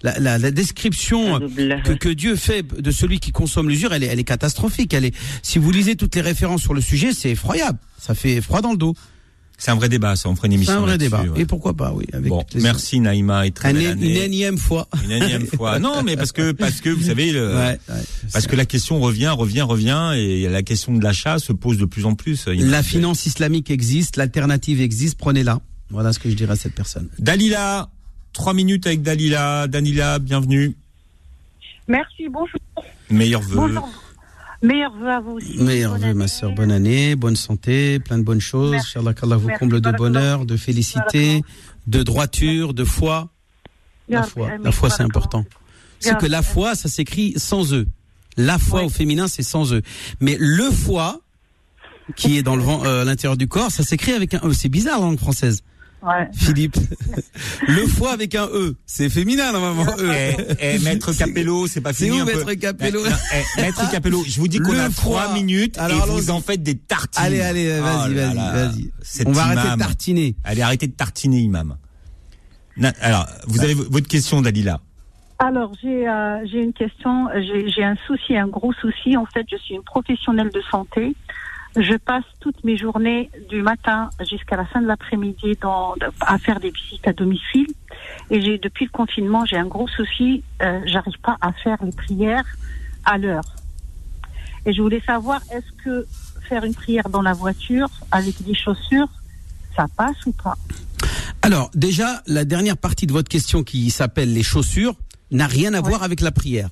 La, 0.03 0.19
la, 0.19 0.39
la 0.39 0.51
description 0.51 1.41
que, 1.41 1.93
que 1.93 2.09
Dieu 2.09 2.35
fait 2.37 2.63
de 2.67 2.91
celui 2.91 3.21
qui 3.21 3.33
consomme 3.33 3.69
l'usure, 3.69 3.93
elle 3.93 4.03
est, 4.03 4.07
elle 4.07 4.19
est 4.19 4.25
catastrophique. 4.25 4.95
Elle 4.95 5.05
est, 5.05 5.15
si 5.43 5.59
vous 5.59 5.71
lisez 5.71 5.95
toutes 5.97 6.15
les 6.15 6.23
références 6.23 6.63
sur 6.63 6.73
le 6.73 6.81
sujet, 6.81 7.13
c'est 7.13 7.31
effroyable. 7.31 7.79
Ça 7.99 8.15
fait 8.15 8.41
froid 8.41 8.63
dans 8.63 8.71
le 8.73 8.79
dos. 8.79 8.95
C'est 9.59 9.71
un 9.71 9.75
vrai 9.75 9.91
débat, 9.91 10.17
ça. 10.17 10.31
On 10.31 10.37
ferait 10.37 10.47
une 10.49 10.53
C'est 10.53 10.57
émission. 10.57 10.77
un 10.77 10.81
vrai 10.87 10.97
débat. 10.97 11.21
ouais. 11.23 11.43
Et 11.43 11.45
pourquoi 11.45 11.75
pas, 11.75 11.93
oui. 11.93 12.07
Avec 12.15 12.31
Bon, 12.31 12.43
merci 12.55 12.99
Naïma 12.99 13.47
et 13.47 13.51
très 13.51 13.73
une 13.73 14.03
énième 14.03 14.57
fois. 14.57 14.89
Une 15.05 15.11
énième 15.11 15.47
fois. 15.55 15.79
Non, 15.79 16.03
mais 16.03 16.17
parce 16.17 16.33
que 16.33 16.53
parce 16.53 16.81
que 16.81 16.89
vous 16.89 17.03
savez, 17.09 17.31
le- 17.31 17.55
Ouais, 17.55 17.79
ouais. 17.91 17.95
parce 18.33 18.47
que 18.47 18.57
la 18.57 18.65
question 18.65 19.01
revient, 19.01 19.29
revient, 19.29 19.61
revient, 19.61 20.13
et 20.17 20.49
la 20.49 20.63
question 20.63 20.95
de 20.97 21.05
l'achat 21.05 21.39
se 21.39 21.53
pose 21.53 21.77
de 21.77 21.85
plus 21.85 22.07
en 22.07 22.15
plus. 22.15 22.47
La 22.47 22.83
finance 22.83 23.27
islamique 23.27 23.71
existe, 23.71 24.17
l'alternative 24.17 24.81
existe, 24.81 25.19
prenez-la. 25.19 25.61
Voilà 25.91 26.15
ce 26.15 26.19
que 26.21 26.31
je 26.31 26.37
dirais 26.37 26.53
à 26.55 26.57
cette 26.57 26.75
personne. 26.75 27.09
Dalila, 27.19 27.91
trois 28.33 28.55
minutes 28.55 28.87
avec 28.87 29.03
Dalila. 29.03 29.67
Dalila, 29.69 30.19
bienvenue. 30.19 30.75
Merci, 31.89 32.29
bonjour. 32.29 32.61
Meilleurs 33.11 33.43
vœux. 33.43 33.57
Bonjour. 33.57 33.89
Meilleurs 34.63 34.95
vœux 34.97 35.09
à 35.11 35.21
vous 35.21 35.31
aussi. 35.33 35.57
Meilleurs 35.59 35.93
Bonne 35.93 36.03
vœux, 36.09 36.15
ma 36.15 36.29
sœur, 36.29 36.53
bonne 36.55 36.71
année, 36.71 37.17
bonne 37.17 37.37
santé, 37.37 37.99
plein 37.99 38.19
de 38.19 38.23
bonnes 38.23 38.41
choses. 38.43 38.73
Merci. 38.73 38.99
Inch'Allah 38.99 39.15
qu'Allah 39.15 39.37
vous 39.37 39.47
Merci. 39.49 39.59
comble 39.61 39.81
de 39.81 39.91
bonheur, 39.91 40.45
de 40.45 40.57
félicité, 40.57 41.43
de 41.87 42.03
droiture, 42.03 42.75
de 42.75 42.85
foi. 42.85 43.31
La 44.09 44.23
foi, 44.25 44.51
la 44.63 44.73
foi 44.73 44.91
c'est 44.91 45.03
important. 45.03 45.45
C'est 45.99 46.17
que 46.19 46.27
la 46.27 46.43
foi, 46.43 46.75
ça 46.75 46.89
s'écrit 46.89 47.35
sans 47.37 47.73
eux. 47.75 47.87
La 48.37 48.59
foi 48.59 48.81
Ouais. 48.81 48.87
au 48.87 48.89
féminin, 48.89 49.29
c'est 49.29 49.43
sans 49.43 49.73
eux. 49.73 49.83
Mais 50.21 50.37
le 50.39 50.71
foie, 50.71 51.21
qui 52.17 52.37
est 52.39 52.43
dans 52.43 52.57
le 52.57 52.63
vent, 52.63 52.85
euh, 52.85 53.03
à 53.03 53.05
l'intérieur 53.05 53.37
du 53.37 53.49
corps, 53.49 53.71
ça 53.71 53.83
s'écrit 53.83 54.13
avec 54.13 54.35
un 54.35 54.41
E. 54.45 54.53
C'est 54.53 54.69
bizarre 54.69 54.99
la 55.01 55.07
langue 55.07 55.19
française. 55.19 55.63
Ouais. 56.03 56.29
Philippe. 56.35 56.77
le 57.69 57.87
foie 57.87 58.13
avec 58.13 58.35
un 58.35 58.47
E. 58.47 58.77
C'est 58.87 59.09
féminin 59.11 59.53
normalement. 59.53 59.87
E. 59.99 60.11
Eh, 60.61 60.77
eh, 60.77 60.79
maître 60.81 61.13
Capello, 61.13 61.67
c'est 61.67 61.81
pas 61.81 61.93
C'est 61.93 62.07
fini 62.07 62.19
où, 62.21 62.23
un 62.23 62.27
peu 62.27 62.45
maître 62.45 62.55
Capello 62.55 63.01
Eh, 63.05 63.11
non, 63.11 63.17
eh, 63.59 63.61
Maître 63.61 63.91
Capello, 63.91 64.25
je 64.27 64.41
vous 64.41 64.49
dis 64.49 64.59
qu'on 64.59 64.79
a 64.79 64.89
trois 64.91 65.33
minutes 65.35 65.79
Alors, 65.79 66.07
et 66.07 66.11
vous 66.11 66.31
en 66.31 66.41
faites 66.41 66.63
des 66.63 66.77
tartines. 66.77 67.23
Allez, 67.23 67.41
allez, 67.43 67.79
Oh 67.81 67.83
vas-y, 67.83 68.15
vas-y, 68.15 68.91
On 69.27 69.33
va 69.33 69.43
arrêter 69.43 69.71
de 69.75 69.79
tartiner. 69.79 70.37
Allez, 70.45 70.63
arrêtez 70.63 70.87
de 70.87 70.93
tartiner, 70.93 71.39
imam. 71.41 71.77
Na- 72.77 72.95
Alors, 73.01 73.27
vous 73.47 73.63
avez 73.63 73.75
votre 73.75 74.09
question, 74.09 74.41
Dalila. 74.41 74.81
Alors, 75.39 75.73
j'ai 75.83 76.07
euh, 76.09 76.47
j'ai 76.51 76.63
une 76.63 76.73
question. 76.73 77.29
J'ai 77.35 77.69
j'ai 77.71 77.83
un 77.85 77.97
souci, 78.07 78.37
un 78.37 78.47
gros 78.47 78.73
souci. 78.75 79.17
En 79.17 79.25
fait, 79.27 79.47
je 79.51 79.57
suis 79.57 79.75
une 79.75 79.83
professionnelle 79.83 80.51
de 80.51 80.61
santé. 80.71 81.15
Je 81.77 81.97
passe 81.97 82.25
toutes 82.41 82.63
mes 82.65 82.77
journées 82.77 83.31
du 83.49 83.63
matin 83.63 84.11
jusqu'à 84.29 84.57
la 84.57 84.65
fin 84.67 84.83
de 84.83 84.87
l'après-midi 84.89 85.53
dans- 85.63 85.95
à 86.21 86.39
faire 86.39 86.59
des 86.59 86.71
visites 86.71 87.07
à 87.07 87.13
domicile. 87.13 87.69
Et 88.31 88.41
j'ai 88.41 88.59
depuis 88.59 88.87
le 88.87 88.91
confinement, 88.91 89.45
j'ai 89.45 89.57
un 89.57 89.67
gros 89.67 89.87
souci. 89.89 90.43
Euh, 90.63 90.81
J'arrive 90.87 91.19
pas 91.23 91.37
à 91.41 91.53
faire 91.53 91.79
les 91.85 91.93
prières 91.93 92.45
à 93.05 93.19
l'heure. 93.19 93.45
Et 94.67 94.73
je 94.73 94.83
voulais 94.83 95.03
savoir, 95.07 95.41
est-ce 95.53 95.71
que 95.85 96.07
faire 96.49 96.65
une 96.65 96.75
prière 96.75 97.09
dans 97.09 97.23
la 97.23 97.33
voiture 97.33 97.89
avec 98.11 98.43
des 98.43 98.55
chaussures, 98.55 99.09
ça 99.77 99.87
passe 99.97 100.27
ou 100.27 100.33
pas? 100.33 100.57
Alors, 101.43 101.71
déjà, 101.75 102.23
la 102.27 102.45
dernière 102.45 102.77
partie 102.77 103.07
de 103.07 103.13
votre 103.13 103.29
question 103.29 103.63
qui 103.63 103.91
s'appelle 103.91 104.33
les 104.35 104.43
chaussures 104.43 104.95
n'a 105.31 105.47
rien 105.47 105.73
à 105.73 105.81
Ouais. 105.81 105.89
voir 105.89 106.03
avec 106.03 106.21
la 106.21 106.33
prière. 106.33 106.69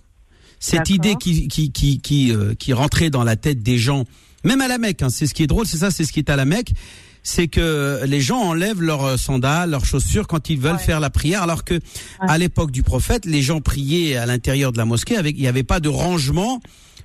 Cette 0.59 0.91
idée 0.91 1.15
qui, 1.15 1.47
qui, 1.47 1.71
qui, 1.71 2.01
qui, 2.01 2.33
euh, 2.35 2.55
qui 2.55 2.73
rentrait 2.73 3.11
dans 3.11 3.23
la 3.23 3.37
tête 3.37 3.63
des 3.63 3.79
gens, 3.79 4.05
même 4.45 4.61
à 4.61 4.69
la 4.69 4.79
Mecque, 4.79 5.03
hein, 5.03 5.11
c'est 5.11 5.27
ce 5.27 5.35
qui 5.35 5.43
est 5.43 5.47
drôle, 5.47 5.67
c'est 5.67 5.79
ça, 5.79 5.91
c'est 5.91 6.05
ce 6.05 6.13
qui 6.13 6.21
est 6.21 6.31
à 6.31 6.37
la 6.37 6.45
Mecque, 6.45 6.73
c'est 7.23 7.49
que 7.49 8.01
les 8.07 8.21
gens 8.21 8.39
enlèvent 8.39 8.81
leurs 8.81 9.05
euh, 9.05 9.17
sandales, 9.17 9.71
leurs 9.71 9.85
chaussures 9.85 10.27
quand 10.27 10.49
ils 10.49 10.59
veulent 10.59 10.73
Ouais. 10.77 10.79
faire 10.79 11.01
la 11.01 11.11
prière, 11.11 11.43
alors 11.43 11.65
que 11.65 11.79
à 12.21 12.39
l'époque 12.39 12.71
du 12.71 12.83
prophète, 12.83 13.25
les 13.27 13.43
gens 13.43 13.61
priaient 13.61 14.17
à 14.17 14.25
l'intérieur 14.27 14.73
de 14.73 14.79
la 14.79 14.85
mosquée, 14.85 15.17
avec, 15.17 15.37
il 15.37 15.43
n'y 15.43 15.49
avait 15.49 15.63
pas 15.65 15.81
de 15.81 15.89
rangement 15.89 16.61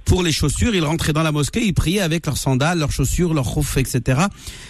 pour 0.05 0.23
les 0.23 0.31
chaussures. 0.31 0.75
Ils 0.75 0.83
rentraient 0.83 1.13
dans 1.13 1.23
la 1.23 1.31
mosquée, 1.31 1.61
ils 1.63 1.73
priaient 1.73 2.01
avec 2.01 2.25
leurs 2.25 2.37
sandales, 2.37 2.79
leurs 2.79 2.91
chaussures, 2.91 3.33
leurs 3.33 3.51
khouf, 3.51 3.77
etc. 3.77 4.21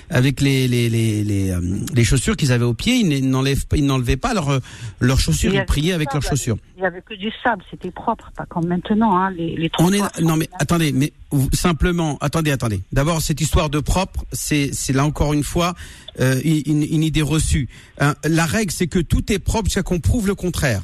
Avec 0.10 0.41
les 0.41 0.67
les 0.67 0.89
les 0.89 1.24
les, 1.24 1.52
euh, 1.52 1.60
les 1.93 2.04
chaussures 2.04 2.36
qu'ils 2.36 2.52
avaient 2.52 2.65
aux 2.65 2.74
pieds, 2.74 2.96
ils 2.96 3.30
n'enlèvent 3.30 3.65
pas, 3.65 3.78
ils 3.78 3.86
n'enlevaient 3.86 4.17
pas 4.17 4.34
leurs 4.34 4.50
euh, 4.50 4.60
leurs 5.00 5.19
chaussures, 5.19 5.54
ils 5.54 5.65
priaient 5.65 5.93
avec 5.93 6.13
leurs 6.13 6.24
chaussures. 6.24 6.58
Il 6.78 6.84
y 6.84 6.86
avait 6.86 7.02
que 7.02 7.13
du 7.13 7.32
sable, 7.43 7.63
c'était 7.69 7.91
propre, 7.91 8.32
pas 8.36 8.46
comme 8.46 8.67
maintenant, 8.67 9.17
hein, 9.17 9.32
les, 9.32 9.56
les 9.56 9.72
On 9.80 9.93
est 9.93 10.22
non 10.22 10.38
mais 10.38 10.50
attendez, 10.60 10.91
mais 10.91 11.13
simplement 11.54 12.17
attendez 12.22 12.52
attendez. 12.52 12.82
D'abord 12.91 13.22
cette 13.22 13.41
histoire 13.41 13.69
de 13.69 13.80
propre, 13.80 14.26
c'est 14.32 14.69
c'est 14.74 14.93
là 14.93 15.06
encore 15.06 15.34
une 15.34 15.43
fois 15.43 15.74
euh, 16.19 16.39
une, 16.43 16.84
une 16.84 17.04
idée 17.04 17.22
reçue. 17.22 17.69
Hein, 18.00 18.15
la 18.24 18.46
règle 18.46 18.72
c'est 18.72 18.88
que 18.88 19.00
tout 19.00 19.32
est 19.32 19.39
propre 19.39 19.65
jusqu'à 19.65 19.84
qu'on 19.84 20.00
prouve 20.00 20.28
le 20.28 20.36
contraire. 20.36 20.84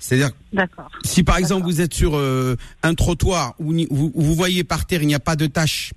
C'est-à-dire. 0.00 0.30
Si 1.04 1.22
par 1.22 1.36
exemple 1.36 1.64
vous 1.64 1.80
êtes 1.80 1.94
sur 1.94 2.16
euh, 2.16 2.56
un 2.82 2.94
trottoir 2.94 3.54
où, 3.60 3.72
vous, 3.90 4.10
où 4.14 4.22
vous 4.22 4.34
voyez 4.34 4.64
par 4.64 4.86
terre 4.86 5.02
il 5.02 5.06
n'y 5.06 5.14
a 5.14 5.20
pas 5.20 5.36
de 5.36 5.46
tache, 5.46 5.92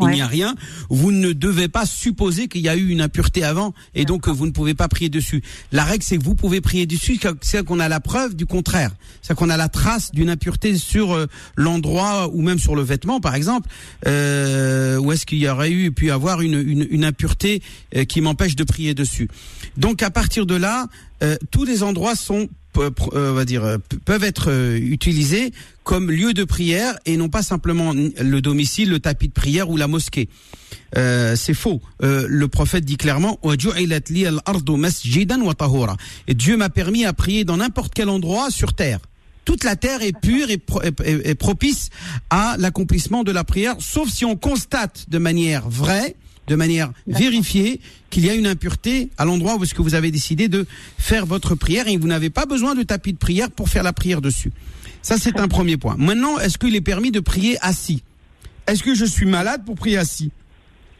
Il 0.00 0.08
n'y 0.08 0.20
a 0.20 0.26
rien. 0.26 0.54
Vous 0.90 1.10
ne 1.10 1.32
devez 1.32 1.68
pas 1.68 1.86
supposer 1.86 2.48
qu'il 2.48 2.60
y 2.60 2.68
a 2.68 2.76
eu 2.76 2.88
une 2.88 3.00
impureté 3.00 3.44
avant 3.44 3.72
et 3.94 4.04
donc 4.04 4.28
vous 4.28 4.46
ne 4.46 4.50
pouvez 4.50 4.74
pas 4.74 4.88
prier 4.88 5.08
dessus. 5.08 5.42
La 5.72 5.84
règle, 5.84 6.04
c'est 6.04 6.18
que 6.18 6.22
vous 6.22 6.34
pouvez 6.34 6.60
prier 6.60 6.86
dessus, 6.86 7.18
c'est 7.40 7.64
qu'on 7.64 7.80
a 7.80 7.88
la 7.88 8.00
preuve 8.00 8.36
du 8.36 8.46
contraire. 8.46 8.90
C'est 9.22 9.34
qu'on 9.34 9.48
a 9.48 9.56
la 9.56 9.68
trace 9.68 10.12
d'une 10.12 10.28
impureté 10.28 10.76
sur 10.76 11.14
euh, 11.14 11.26
l'endroit 11.56 12.28
ou 12.28 12.42
même 12.42 12.58
sur 12.58 12.76
le 12.76 12.82
vêtement, 12.82 13.20
par 13.20 13.34
exemple, 13.34 13.68
euh, 14.06 14.98
où 14.98 15.12
est-ce 15.12 15.24
qu'il 15.24 15.38
y 15.38 15.48
aurait 15.48 15.72
eu 15.72 15.90
pu 15.92 16.10
avoir 16.10 16.42
une, 16.42 16.60
une, 16.60 16.86
une 16.90 17.04
impureté 17.04 17.62
euh, 17.96 18.04
qui 18.04 18.20
m'empêche 18.20 18.54
de 18.54 18.64
prier 18.64 18.94
dessus. 18.94 19.28
Donc 19.76 20.02
à 20.02 20.10
partir 20.10 20.46
de 20.46 20.54
là, 20.54 20.86
euh, 21.22 21.36
tous 21.50 21.64
les 21.64 21.82
endroits 21.82 22.14
sont 22.14 22.48
on 22.76 23.32
va 23.32 23.44
dire 23.44 23.78
peuvent 24.04 24.24
être 24.24 24.76
utilisés 24.76 25.52
comme 25.84 26.10
lieu 26.10 26.34
de 26.34 26.44
prière 26.44 26.98
et 27.06 27.16
non 27.16 27.28
pas 27.28 27.42
simplement 27.42 27.92
le 27.94 28.40
domicile, 28.40 28.90
le 28.90 28.98
tapis 29.00 29.28
de 29.28 29.32
prière 29.32 29.70
ou 29.70 29.76
la 29.76 29.86
mosquée. 29.86 30.28
Euh, 30.96 31.36
c'est 31.36 31.54
faux. 31.54 31.80
Euh, 32.02 32.26
le 32.28 32.48
prophète 32.48 32.84
dit 32.84 32.96
clairement 32.96 33.38
et 36.28 36.34
Dieu 36.34 36.56
m'a 36.56 36.68
permis 36.70 37.04
à 37.04 37.12
prier 37.12 37.44
dans 37.44 37.58
n'importe 37.58 37.92
quel 37.94 38.08
endroit 38.08 38.50
sur 38.50 38.74
terre. 38.74 39.00
Toute 39.44 39.62
la 39.62 39.76
terre 39.76 40.02
est 40.02 40.18
pure 40.18 40.48
et, 40.50 41.34
propice 41.36 41.90
à 42.30 42.56
l'accomplissement 42.58 43.22
de 43.22 43.30
la 43.30 43.44
prière, 43.44 43.76
sauf 43.78 44.08
si 44.08 44.24
on 44.24 44.34
constate 44.34 45.06
de 45.08 45.18
manière 45.18 45.68
vraie, 45.68 46.16
de 46.46 46.54
manière 46.54 46.92
vérifiée, 47.06 47.80
qu'il 48.10 48.24
y 48.24 48.30
a 48.30 48.34
une 48.34 48.46
impureté 48.46 49.10
à 49.18 49.24
l'endroit 49.24 49.56
où 49.56 49.64
est-ce 49.64 49.74
que 49.74 49.82
vous 49.82 49.94
avez 49.94 50.10
décidé 50.10 50.48
de 50.48 50.66
faire 50.98 51.26
votre 51.26 51.54
prière 51.54 51.88
et 51.88 51.96
vous 51.96 52.08
n'avez 52.08 52.30
pas 52.30 52.46
besoin 52.46 52.74
de 52.74 52.82
tapis 52.82 53.12
de 53.12 53.18
prière 53.18 53.50
pour 53.50 53.68
faire 53.68 53.82
la 53.82 53.92
prière 53.92 54.20
dessus. 54.20 54.52
Ça, 55.02 55.18
c'est 55.18 55.38
un 55.38 55.48
premier 55.48 55.76
point. 55.76 55.96
Maintenant, 55.98 56.38
est-ce 56.38 56.58
qu'il 56.58 56.74
est 56.74 56.80
permis 56.80 57.10
de 57.10 57.20
prier 57.20 57.58
assis? 57.60 58.02
Est-ce 58.66 58.82
que 58.82 58.94
je 58.94 59.04
suis 59.04 59.26
malade 59.26 59.64
pour 59.64 59.76
prier 59.76 59.98
assis? 59.98 60.30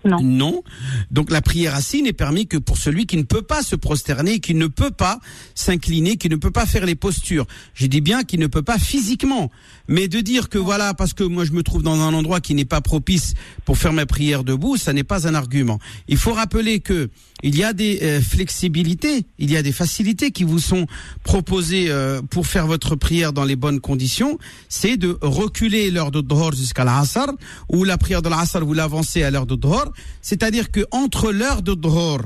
Non. 0.07 0.63
Donc 1.11 1.31
la 1.31 1.43
prière 1.43 1.75
assise 1.75 2.03
n'est 2.03 2.13
permis 2.13 2.47
que 2.47 2.57
pour 2.57 2.79
celui 2.79 3.07
qui 3.07 3.17
ne 3.17 3.23
peut 3.23 3.43
pas 3.43 3.63
se 3.63 3.77
prosterner, 3.77 4.41
qui 4.41 4.55
ne 4.55 4.67
peut 4.67 4.91
pas 4.91 5.21
s'incliner, 5.55 6.17
qui 6.17 6.29
ne 6.29 6.37
peut 6.37 6.51
pas 6.51 6.67
faire 6.67 6.87
les 6.87 6.95
postures. 6.95 7.47
J'ai 7.75 7.89
dit 7.89 8.01
bien 8.01 8.25
qu'il 8.25 8.41
ne 8.41 8.47
peut 8.47 8.63
pas 8.63 8.79
physiquement. 8.79 9.51
Mais 9.89 10.09
de 10.09 10.21
dire 10.21 10.49
que 10.49 10.59
voilà, 10.59 10.95
parce 10.95 11.13
que 11.13 11.25
moi 11.25 11.45
je 11.45 11.53
me 11.53 11.63
trouve 11.63 11.83
dans 11.83 12.01
un 12.01 12.15
endroit 12.15 12.41
qui 12.41 12.55
n'est 12.55 12.65
pas 12.65 12.81
propice 12.81 13.35
pour 13.65 13.79
faire 13.79 13.93
ma 13.93 14.07
prière 14.07 14.45
debout, 14.45 14.77
ça 14.77 14.93
n'est 14.93 15.05
pas 15.05 15.29
un 15.29 15.35
argument. 15.35 15.79
Il 16.09 16.17
faut 16.17 16.33
rappeler 16.33 16.81
que 16.81 17.11
il 17.43 17.57
y 17.57 17.65
a 17.65 17.75
des 17.75 18.01
euh, 18.03 18.21
flexibilités, 18.21 19.27
il 19.39 19.51
y 19.51 19.57
a 19.57 19.63
des 19.63 19.73
facilités 19.73 20.31
qui 20.31 20.43
vous 20.43 20.59
sont 20.59 20.87
proposées 21.23 21.91
euh, 21.91 22.23
pour 22.23 22.47
faire 22.47 22.67
votre 22.67 22.97
prière 22.97 23.35
dans 23.35 23.45
les 23.45 23.57
bonnes 23.57 23.81
conditions. 23.81 24.39
C'est 24.69 24.97
de 24.97 25.19
reculer 25.21 25.91
l'heure 25.91 26.11
de 26.11 26.23
Dhor 26.23 26.55
jusqu'à 26.55 26.85
l'Asr, 26.85 27.27
ou 27.71 27.85
la 27.85 27.99
prière 27.99 28.23
de 28.23 28.31
l'Asr, 28.31 28.65
vous 28.65 28.73
l'avancez 28.73 29.23
à 29.23 29.31
l'heure 29.31 29.47
de 29.47 29.55
Dhor. 29.55 29.93
C'est-à-dire 30.23 30.71
que 30.71 30.81
entre 30.91 31.33
l'heure 31.33 31.63
de 31.63 31.75
Dhor, 31.75 32.23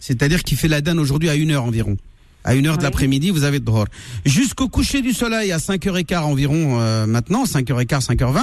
c'est-à-dire 0.00 0.42
qu'il 0.42 0.56
fait 0.56 0.68
la 0.68 0.80
danne 0.80 0.98
aujourd'hui 0.98 1.28
à 1.28 1.34
une 1.34 1.50
heure 1.50 1.64
environ, 1.64 1.96
à 2.44 2.54
une 2.54 2.66
heure 2.66 2.78
de 2.78 2.82
l'après-midi, 2.82 3.30
vous 3.30 3.44
avez 3.44 3.60
Dhor. 3.60 3.86
Jusqu'au 4.24 4.68
coucher 4.68 5.02
du 5.02 5.12
soleil 5.12 5.52
à 5.52 5.58
5h15 5.58 6.18
environ 6.18 6.80
euh, 6.80 7.06
maintenant, 7.06 7.44
5h15, 7.44 8.06
5h20, 8.06 8.42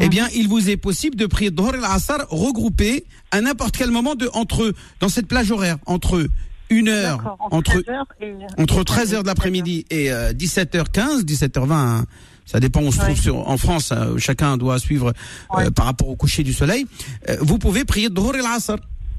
eh 0.00 0.08
bien, 0.08 0.28
il 0.34 0.48
vous 0.48 0.70
est 0.70 0.76
possible 0.76 1.16
de 1.16 1.26
prier 1.26 1.50
Dhuhr 1.50 1.76
et 1.76 1.80
l'Asr 1.80 2.26
regroupés 2.28 3.04
à 3.30 3.40
n'importe 3.40 3.76
quel 3.76 3.90
moment 3.90 4.14
de, 4.14 4.28
entre, 4.32 4.74
dans 5.00 5.08
cette 5.08 5.26
plage 5.26 5.50
horaire, 5.50 5.78
entre 5.86 6.26
une 6.70 6.88
heure, 6.88 7.36
entre, 7.50 7.82
entre 8.58 8.82
13 8.82 9.14
heures 9.14 9.22
de 9.22 9.28
l'après-midi 9.28 9.86
et 9.90 10.08
17h15, 10.08 10.98
euh, 10.98 11.22
17h20, 11.22 11.72
hein. 11.72 12.06
Ça 12.46 12.60
dépend 12.60 12.82
où 12.82 12.86
on 12.86 12.90
se 12.90 12.98
trouve 12.98 13.20
sur, 13.20 13.48
en 13.48 13.56
France, 13.56 13.90
euh, 13.92 14.18
chacun 14.18 14.56
doit 14.56 14.78
suivre 14.78 15.12
euh, 15.58 15.70
par 15.70 15.86
rapport 15.86 16.08
au 16.08 16.16
coucher 16.16 16.42
du 16.42 16.52
soleil, 16.52 16.86
vous 17.40 17.58
pouvez 17.58 17.84
prier 17.84 18.10
Dhuhr 18.10 18.36
et 18.36 18.42
l'Asr. 18.42 18.76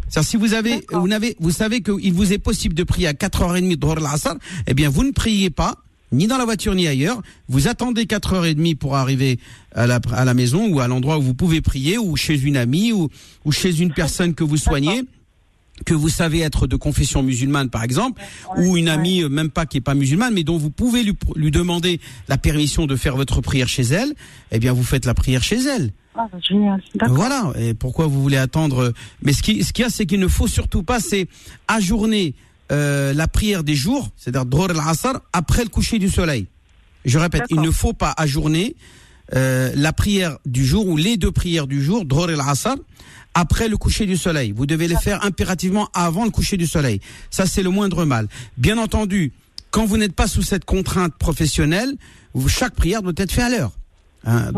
si 0.09 0.37
vous 0.37 0.53
avez, 0.53 0.85
vous 0.91 1.07
n'avez, 1.07 1.35
vous 1.39 1.51
savez 1.51 1.81
qu'il 1.81 2.13
vous 2.13 2.33
est 2.33 2.37
possible 2.37 2.75
de 2.75 2.83
prier 2.83 3.07
à 3.07 3.13
4h30 3.13 3.75
Dhuhr 3.77 3.97
et 3.97 4.01
l'Asr, 4.01 4.35
eh 4.67 4.73
bien, 4.73 4.89
vous 4.89 5.03
ne 5.03 5.11
priez 5.11 5.49
pas, 5.49 5.75
ni 6.11 6.27
dans 6.27 6.37
la 6.37 6.45
voiture 6.45 6.75
ni 6.75 6.87
ailleurs. 6.87 7.21
Vous 7.47 7.67
attendez 7.67 8.05
4h30 8.05 8.75
pour 8.75 8.95
arriver 8.95 9.39
à 9.73 9.87
la, 9.87 9.99
à 10.13 10.25
la 10.25 10.33
maison 10.33 10.67
ou 10.67 10.79
à 10.79 10.87
l'endroit 10.87 11.17
où 11.17 11.21
vous 11.21 11.33
pouvez 11.33 11.61
prier 11.61 11.97
ou 11.97 12.15
chez 12.15 12.39
une 12.39 12.57
amie 12.57 12.91
ou, 12.93 13.09
ou 13.43 13.51
chez 13.51 13.81
une 13.81 13.91
personne 13.91 14.33
que 14.33 14.43
vous 14.43 14.57
soignez 14.57 15.03
que 15.85 15.93
vous 15.93 16.09
savez 16.09 16.39
être 16.39 16.67
de 16.67 16.75
confession 16.75 17.21
musulmane 17.21 17.69
par 17.69 17.83
exemple, 17.83 18.21
ou 18.57 18.77
une 18.77 18.87
amie 18.87 19.23
euh, 19.23 19.29
même 19.29 19.49
pas 19.49 19.65
qui 19.65 19.77
est 19.77 19.81
pas 19.81 19.95
musulmane, 19.95 20.33
mais 20.33 20.43
dont 20.43 20.57
vous 20.57 20.69
pouvez 20.69 21.03
lui, 21.03 21.13
lui, 21.35 21.51
demander 21.51 21.99
la 22.29 22.37
permission 22.37 22.85
de 22.85 22.95
faire 22.95 23.17
votre 23.17 23.41
prière 23.41 23.67
chez 23.67 23.83
elle, 23.83 24.13
eh 24.51 24.59
bien 24.59 24.71
vous 24.71 24.83
faites 24.83 25.05
la 25.05 25.13
prière 25.13 25.43
chez 25.43 25.57
elle. 25.57 25.91
Ah, 26.17 26.27
génial. 26.47 26.81
Voilà. 27.09 27.51
Et 27.59 27.73
pourquoi 27.73 28.07
vous 28.07 28.21
voulez 28.21 28.37
attendre 28.37 28.93
Mais 29.21 29.33
ce 29.33 29.43
qui, 29.43 29.63
ce 29.63 29.73
qu'il 29.73 29.83
y 29.83 29.85
a, 29.85 29.89
c'est 29.89 30.05
qu'il 30.05 30.21
ne 30.21 30.29
faut 30.29 30.47
surtout 30.47 30.81
pas, 30.81 31.01
c'est 31.01 31.27
ajourner 31.67 32.35
euh, 32.71 33.13
la 33.13 33.27
prière 33.27 33.63
des 33.63 33.75
jours, 33.75 34.09
c'est-à-dire 34.15 34.45
Dhor 34.45 34.71
al-Asr, 34.71 35.19
après 35.33 35.63
le 35.63 35.69
coucher 35.69 35.99
du 35.99 36.09
soleil. 36.09 36.47
Je 37.03 37.19
répète, 37.19 37.43
il 37.49 37.61
ne 37.61 37.69
faut 37.69 37.93
pas 37.93 38.13
ajourner 38.17 38.75
euh, 39.35 39.71
la 39.75 39.93
prière 39.93 40.37
du 40.45 40.65
jour 40.65 40.87
ou 40.87 40.97
les 40.97 41.17
deux 41.17 41.31
prières 41.31 41.67
du 41.67 41.83
jour, 41.83 42.05
Dhor 42.05 42.29
al-Asr, 42.29 42.75
après 43.35 43.67
le 43.67 43.77
coucher 43.77 44.07
du 44.07 44.17
soleil. 44.17 44.53
Vous 44.55 44.65
devez 44.65 44.87
les 44.87 44.95
faire 44.95 45.23
impérativement 45.23 45.89
avant 45.93 46.23
le 46.23 46.31
coucher 46.31 46.57
du 46.57 46.65
soleil. 46.65 47.01
Ça, 47.29 47.45
c'est 47.45 47.61
le 47.61 47.69
moindre 47.69 48.05
mal. 48.05 48.27
Bien 48.57 48.77
entendu, 48.79 49.33
quand 49.69 49.85
vous 49.85 49.97
n'êtes 49.97 50.15
pas 50.15 50.27
sous 50.27 50.41
cette 50.41 50.65
contrainte 50.65 51.13
professionnelle, 51.19 51.95
chaque 52.47 52.73
prière 52.73 53.03
doit 53.03 53.13
être 53.17 53.31
faite 53.31 53.43
à 53.43 53.49
l'heure. 53.49 53.71
Hein, 54.27 54.51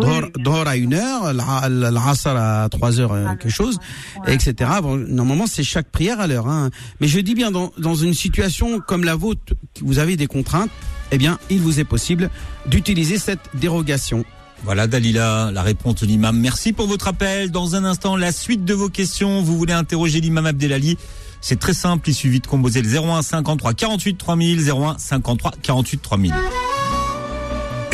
à 0.66 0.78
une 0.78 0.94
heure, 0.94 1.34
l'Asr 1.34 2.28
à 2.28 2.70
trois 2.70 3.02
heures, 3.02 3.12
euh, 3.12 3.28
quelque 3.36 3.50
chose, 3.50 3.80
etc. 4.26 4.72
normalement, 5.10 5.46
c'est 5.46 5.64
chaque 5.64 5.90
prière 5.90 6.22
à 6.22 6.28
l'heure. 6.28 6.48
Hein. 6.48 6.70
Mais 7.02 7.08
je 7.10 7.20
dis 7.20 7.36
bien, 7.36 7.52
dans, 7.52 7.74
dans 7.78 7.96
une 7.96 8.14
situation 8.14 8.80
comme 8.80 9.04
la 9.04 9.16
vôtre, 9.16 9.56
vous 9.82 10.00
avez 10.00 10.16
des 10.16 10.28
contraintes, 10.28 10.70
eh 11.12 11.18
bien, 11.18 11.38
il 11.50 11.60
vous 11.60 11.82
est 11.82 11.84
possible 11.84 12.30
d'utiliser 12.66 13.18
cette 13.18 13.42
dérogation. 13.56 14.24
Voilà 14.64 14.88
Dalila, 14.88 15.52
la 15.52 15.62
réponse 15.62 15.96
de 15.96 16.06
l'imam. 16.06 16.38
Merci 16.38 16.74
pour 16.74 16.88
votre 16.88 17.08
appel. 17.08 17.52
Dans 17.52 17.76
un 17.76 17.86
instant, 17.86 18.16
la 18.16 18.32
suite 18.32 18.66
de 18.66 18.74
vos 18.74 18.90
questions. 18.90 19.42
Vous 19.42 19.58
voulez 19.58 19.74
interroger 19.74 20.20
l'imam 20.20 20.46
Abdelali? 20.46 20.98
C'est 21.42 21.60
très 21.60 21.74
simple, 21.74 22.10
il 22.10 22.16
suffit 22.16 22.40
de 22.40 22.48
composer 22.48 22.82
le 22.82 22.90
01 22.90 23.22
53 23.22 23.74
48 23.74 24.18
3000, 24.18 24.70
01 24.70 24.98
53 24.98 25.52
48 25.62 26.02
3000. 26.02 26.34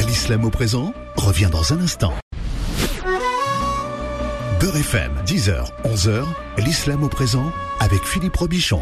L'islam 0.08 0.46
au 0.46 0.50
présent 0.50 0.94
revient 1.16 1.50
dans 1.52 1.74
un 1.74 1.80
instant. 1.80 2.14
Beurre 4.60 4.78
FM, 4.78 5.12
10h, 5.26 5.66
11h, 5.86 6.24
l'islam 6.60 7.04
au 7.04 7.10
présent 7.10 7.52
avec 7.80 8.04
Philippe 8.06 8.36
Robichon. 8.36 8.82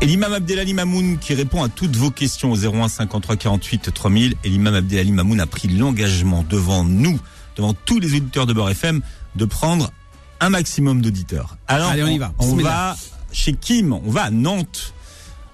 Et 0.00 0.06
l'imam 0.06 0.32
Abdelali 0.32 0.74
Mamoun 0.74 1.18
qui 1.18 1.34
répond 1.34 1.64
à 1.64 1.68
toutes 1.68 1.96
vos 1.96 2.12
questions 2.12 2.52
au 2.52 2.56
01 2.56 2.86
53 2.88 3.36
48 3.36 3.92
3000. 3.92 4.34
Et 4.44 4.48
l'imam 4.48 4.74
Abdelali 4.74 5.10
Mamoun 5.10 5.40
a 5.40 5.46
pris 5.46 5.66
l'engagement 5.66 6.44
devant 6.48 6.84
nous, 6.84 7.18
devant 7.56 7.74
tous 7.74 7.98
les 7.98 8.14
auditeurs 8.14 8.46
de 8.46 8.52
Beurre 8.52 8.70
FM, 8.70 9.00
de 9.34 9.44
prendre 9.44 9.90
un 10.38 10.50
maximum 10.50 11.02
d'auditeurs. 11.02 11.56
Alors, 11.66 11.90
Allez, 11.90 12.04
on, 12.04 12.08
y 12.08 12.18
va. 12.18 12.32
On, 12.38 12.54
va 12.54 12.94
chez 13.32 13.54
Kim, 13.54 13.92
on 13.92 14.10
va 14.10 14.22
à 14.24 14.30
Nantes, 14.30 14.94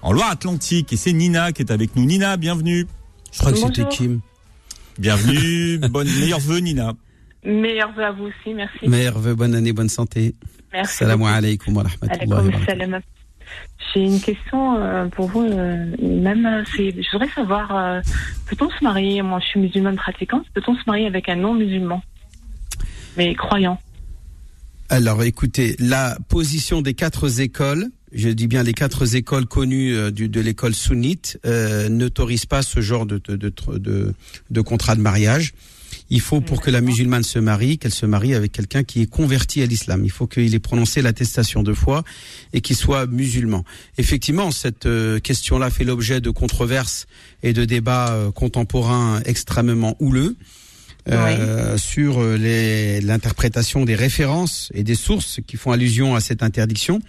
en 0.03 0.11
Loire-Atlantique. 0.11 0.93
Et 0.93 0.97
c'est 0.97 1.13
Nina 1.13 1.51
qui 1.51 1.63
est 1.63 1.71
avec 1.71 1.95
nous. 1.95 2.05
Nina, 2.05 2.37
bienvenue. 2.37 2.85
Je 3.31 3.39
crois 3.39 3.51
que 3.51 3.57
c'était 3.57 3.87
Kim. 3.87 4.21
Bienvenue, 4.99 5.79
bonne, 5.89 6.07
meilleurs 6.19 6.39
vœux 6.39 6.59
Nina. 6.59 6.93
Meilleurs 7.43 7.93
vœux 7.93 8.05
à 8.05 8.11
vous 8.11 8.25
aussi, 8.25 8.53
merci. 8.53 8.87
Meilleurs 8.87 9.17
vœux, 9.17 9.33
bonne 9.33 9.55
année, 9.55 9.73
bonne 9.73 9.89
santé. 9.89 10.35
Merci. 10.71 10.97
Salam 10.97 11.23
alaikum 11.23 11.75
wa 11.75 11.83
rahmatullahi 11.83 13.01
J'ai 13.93 14.01
une 14.01 14.19
question 14.19 14.77
euh, 14.77 15.07
pour 15.07 15.27
vous, 15.27 15.43
euh, 15.43 15.85
même, 16.01 16.45
euh, 16.45 16.63
je 16.77 17.11
voudrais 17.11 17.29
savoir, 17.29 18.01
peut-on 18.47 18.69
se 18.69 18.83
marier, 18.83 19.21
moi 19.21 19.39
je 19.39 19.45
suis 19.45 19.59
musulmane 19.59 19.95
pratiquante, 19.95 20.45
peut-on 20.53 20.75
se 20.75 20.83
marier 20.87 21.07
avec 21.07 21.29
un 21.29 21.35
non-musulman, 21.35 22.01
mais 23.17 23.33
croyant. 23.35 23.79
Alors 24.89 25.23
écoutez, 25.23 25.75
la 25.79 26.17
position 26.29 26.81
des 26.81 26.93
quatre 26.93 27.41
écoles, 27.41 27.87
je 28.13 28.29
dis 28.29 28.47
bien 28.47 28.61
les 28.61 28.73
quatre 28.73 29.15
écoles 29.15 29.47
connues 29.47 29.95
euh, 29.95 30.11
de 30.11 30.39
l'école 30.39 30.75
sunnite, 30.75 31.39
euh, 31.45 31.89
n'autorisent 31.89 32.45
pas 32.45 32.61
ce 32.61 32.81
genre 32.81 33.07
de, 33.07 33.19
de, 33.19 34.61
contrat 34.61 34.95
de 34.95 35.01
mariage. 35.01 35.53
Il 36.09 36.21
faut 36.21 36.41
pour 36.41 36.61
que 36.61 36.69
la 36.69 36.81
musulmane 36.81 37.23
se 37.23 37.39
marie, 37.39 37.77
qu'elle 37.77 37.93
se 37.93 38.05
marie 38.05 38.35
avec 38.35 38.51
quelqu'un 38.51 38.83
qui 38.83 39.01
est 39.01 39.09
converti 39.09 39.61
à 39.61 39.65
l'islam. 39.65 40.03
Il 40.05 40.11
faut 40.11 40.27
qu'il 40.27 40.53
ait 40.53 40.59
prononcé 40.59 41.01
l'attestation 41.01 41.63
de 41.63 41.73
foi 41.73 42.03
et 42.53 42.61
qu'il 42.61 42.75
soit 42.75 43.07
musulman. 43.07 43.63
Effectivement, 43.97 44.51
cette 44.51 44.85
euh, 44.85 45.19
question-là 45.19 45.69
fait 45.69 45.83
l'objet 45.83 46.21
de 46.21 46.29
controverses 46.29 47.07
et 47.43 47.53
de 47.53 47.65
débats 47.65 48.11
euh, 48.11 48.31
contemporains 48.31 49.21
extrêmement 49.25 49.95
houleux 49.99 50.35
euh, 51.07 51.77
sur 51.77 52.19
euh, 52.19 52.99
l'interprétation 53.03 53.85
des 53.85 53.95
références 53.95 54.71
et 54.73 54.83
des 54.83 54.95
sources 54.95 55.39
qui 55.45 55.57
font 55.57 55.71
allusion 55.71 56.15
à 56.15 56.19
cette 56.19 56.41
interdiction. 56.41 56.99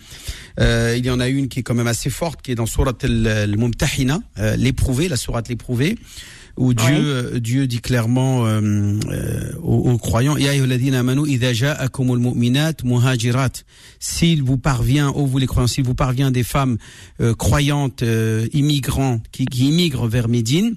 Euh, 0.61 0.95
il 0.99 1.07
y 1.07 1.11
en 1.11 1.19
a 1.21 1.29
une 1.29 1.49
qui 1.49 1.61
est 1.61 1.63
quand 1.63 1.75
même 1.75 1.87
assez 1.87 2.11
forte, 2.11 2.43
qui 2.43 2.53
est 2.53 2.55
dans 2.55 2.67
Surat 2.67 2.93
al-Mumtahina, 3.03 4.21
euh, 4.39 4.57
l'éprouvé, 4.57 5.09
la 5.09 5.17
Surat 5.17 5.43
l'éprouvé, 5.49 5.97
où 6.57 6.75
Dieu, 6.75 6.87
euh, 6.89 7.39
Dieu 7.39 7.67
dit 7.67 7.81
clairement 7.81 8.47
euh, 8.47 8.61
euh, 9.11 9.53
aux, 9.63 9.91
aux 9.91 9.99
croyants, 9.99 10.37
Ya 10.37 10.53
amanu, 10.53 11.39
mu'minat 12.19 12.73
muhajirat. 12.85 13.51
S'il 13.99 14.43
vous 14.43 14.59
parvient, 14.59 15.11
ô 15.11 15.27
vous 15.27 15.39
les 15.39 15.47
croyants, 15.47 15.67
s'il 15.67 15.85
vous 15.85 15.95
parvient 15.95 16.31
des 16.31 16.43
femmes 16.43 16.79
euh, 17.21 17.35
croyantes, 17.35 18.03
euh, 18.03 18.47
immigrants, 18.53 19.21
qui, 19.33 19.45
qui 19.47 19.69
immigrent 19.69 20.09
vers 20.09 20.29
Médine, 20.29 20.77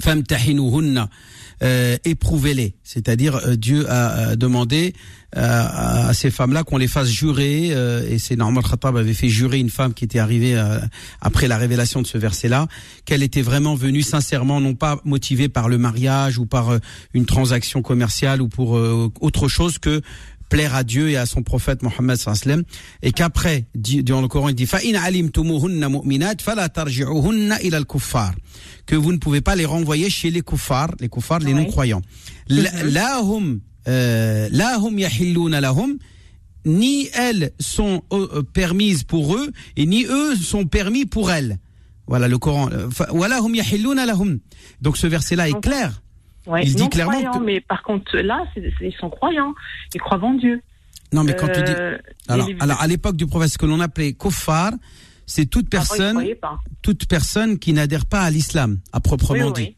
famtahinuhunna, 0.00 1.08
euh, 1.62 1.96
éprouvez-les. 2.04 2.74
C'est-à-dire 2.82 3.36
euh, 3.36 3.56
Dieu 3.56 3.88
a, 3.88 4.30
a 4.30 4.36
demandé 4.36 4.94
euh, 5.36 5.40
à, 5.40 6.08
à 6.08 6.14
ces 6.14 6.30
femmes-là 6.30 6.64
qu'on 6.64 6.76
les 6.76 6.88
fasse 6.88 7.08
jurer, 7.08 7.70
euh, 7.72 8.06
et 8.08 8.18
c'est 8.18 8.36
normal 8.36 8.64
Khattab 8.64 8.96
avait 8.96 9.14
fait 9.14 9.28
jurer 9.28 9.58
une 9.58 9.70
femme 9.70 9.94
qui 9.94 10.04
était 10.04 10.18
arrivée 10.18 10.56
euh, 10.56 10.78
après 11.20 11.48
la 11.48 11.56
révélation 11.56 12.02
de 12.02 12.06
ce 12.06 12.18
verset-là, 12.18 12.66
qu'elle 13.04 13.22
était 13.22 13.42
vraiment 13.42 13.74
venue 13.74 14.02
sincèrement, 14.02 14.60
non 14.60 14.74
pas 14.74 15.00
motivée 15.04 15.48
par 15.48 15.68
le 15.68 15.78
mariage 15.78 16.38
ou 16.38 16.46
par 16.46 16.70
euh, 16.70 16.78
une 17.14 17.24
transaction 17.26 17.80
commerciale 17.80 18.42
ou 18.42 18.48
pour 18.48 18.76
euh, 18.76 19.10
autre 19.20 19.48
chose 19.48 19.78
que 19.78 20.02
plaire 20.52 20.74
à 20.74 20.84
Dieu 20.84 21.08
et 21.10 21.16
à 21.16 21.26
son 21.26 21.42
prophète 21.42 21.82
Mohammed 21.82 22.16
sallam 22.16 22.62
et 23.02 23.12
qu'après 23.12 23.66
dans 23.74 24.20
le 24.20 24.28
Coran 24.28 24.48
il 24.48 24.54
dit 24.54 24.68
que 28.86 28.96
vous 28.96 29.12
ne 29.12 29.18
pouvez 29.18 29.40
pas 29.40 29.56
les 29.56 29.64
renvoyer 29.64 30.10
chez 30.10 30.30
les 30.30 30.42
kuffars 30.42 30.92
les 31.00 31.08
kuffars 31.08 31.40
les 31.40 31.54
non 31.54 31.64
croyants 31.64 32.02
mm-hmm. 32.50 32.88
lahum 32.88 33.60
euh, 33.88 34.48
lahum 34.52 34.98
yahilluna 34.98 35.60
lahum 35.60 35.98
ni 36.64 37.08
elles 37.14 37.52
sont 37.58 38.02
euh, 38.12 38.42
permises 38.42 39.04
pour 39.04 39.34
eux 39.36 39.50
et 39.76 39.86
ni 39.86 40.04
eux 40.04 40.36
sont 40.36 40.64
permis 40.64 41.06
pour 41.06 41.30
elles. 41.30 41.58
Voilà 42.06 42.28
le 42.28 42.38
Coran. 42.38 42.68
Hum 42.70 44.38
Donc 44.80 44.96
ce 44.96 45.06
verset 45.06 45.36
là 45.36 45.48
est 45.48 45.60
clair. 45.60 46.02
Ouais, 46.46 46.62
Il 46.64 46.74
dit 46.74 46.82
non 46.82 46.88
clairement 46.88 47.32
que- 47.38 47.44
mais 47.44 47.60
par 47.60 47.82
contre 47.82 48.16
là, 48.18 48.44
ils 48.56 48.94
sont 48.98 49.10
croyants, 49.10 49.54
ils 49.94 50.00
croient 50.00 50.18
en 50.22 50.34
Dieu. 50.34 50.60
Non, 51.12 51.24
mais 51.24 51.36
quand 51.36 51.48
tu 51.48 51.62
dis, 51.62 51.72
Euh, 51.72 51.98
alors, 52.28 52.48
et 52.48 52.54
les- 52.54 52.60
alors 52.60 52.80
à 52.80 52.86
l'époque 52.86 53.16
du 53.16 53.26
prophète, 53.26 53.50
ce 53.50 53.58
que 53.58 53.66
l'on 53.66 53.80
appelait 53.80 54.14
kuffar, 54.14 54.72
c'est 55.26 55.46
toute 55.46 55.66
ils 55.66 55.68
personne, 55.70 56.24
toute 56.82 57.06
personne 57.06 57.58
qui 57.58 57.72
n'adhère 57.72 58.06
pas 58.06 58.22
à 58.22 58.30
l'islam, 58.30 58.80
à 58.92 59.00
proprement 59.00 59.48
Oui, 59.48 59.52
dit. 59.52 59.62
oui. 59.62 59.76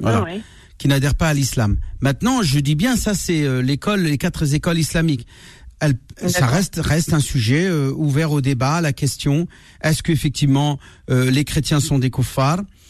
Voilà. 0.00 0.22
Oui, 0.24 0.42
qui 0.78 0.88
n'adhèrent 0.88 1.14
pas 1.16 1.28
à 1.28 1.34
l'islam. 1.34 1.78
Maintenant, 2.00 2.42
je 2.42 2.58
dis 2.60 2.74
bien, 2.76 2.96
ça 2.96 3.14
c'est 3.14 3.42
euh, 3.44 3.60
l'école, 3.62 4.00
les 4.02 4.18
quatre 4.18 4.54
écoles 4.54 4.78
islamiques. 4.78 5.26
Elle- 5.80 5.98
ça 6.28 6.46
reste 6.46 6.80
reste 6.82 7.12
un 7.12 7.20
sujet 7.20 7.66
euh, 7.66 7.90
ouvert 7.94 8.32
au 8.32 8.40
débat, 8.40 8.76
à 8.76 8.80
la 8.80 8.94
question 8.94 9.46
est-ce 9.82 10.02
que 10.02 10.12
effectivement 10.12 10.78
euh, 11.10 11.30
les 11.30 11.44
chrétiens 11.44 11.80
sont 11.80 11.98
des 11.98 12.08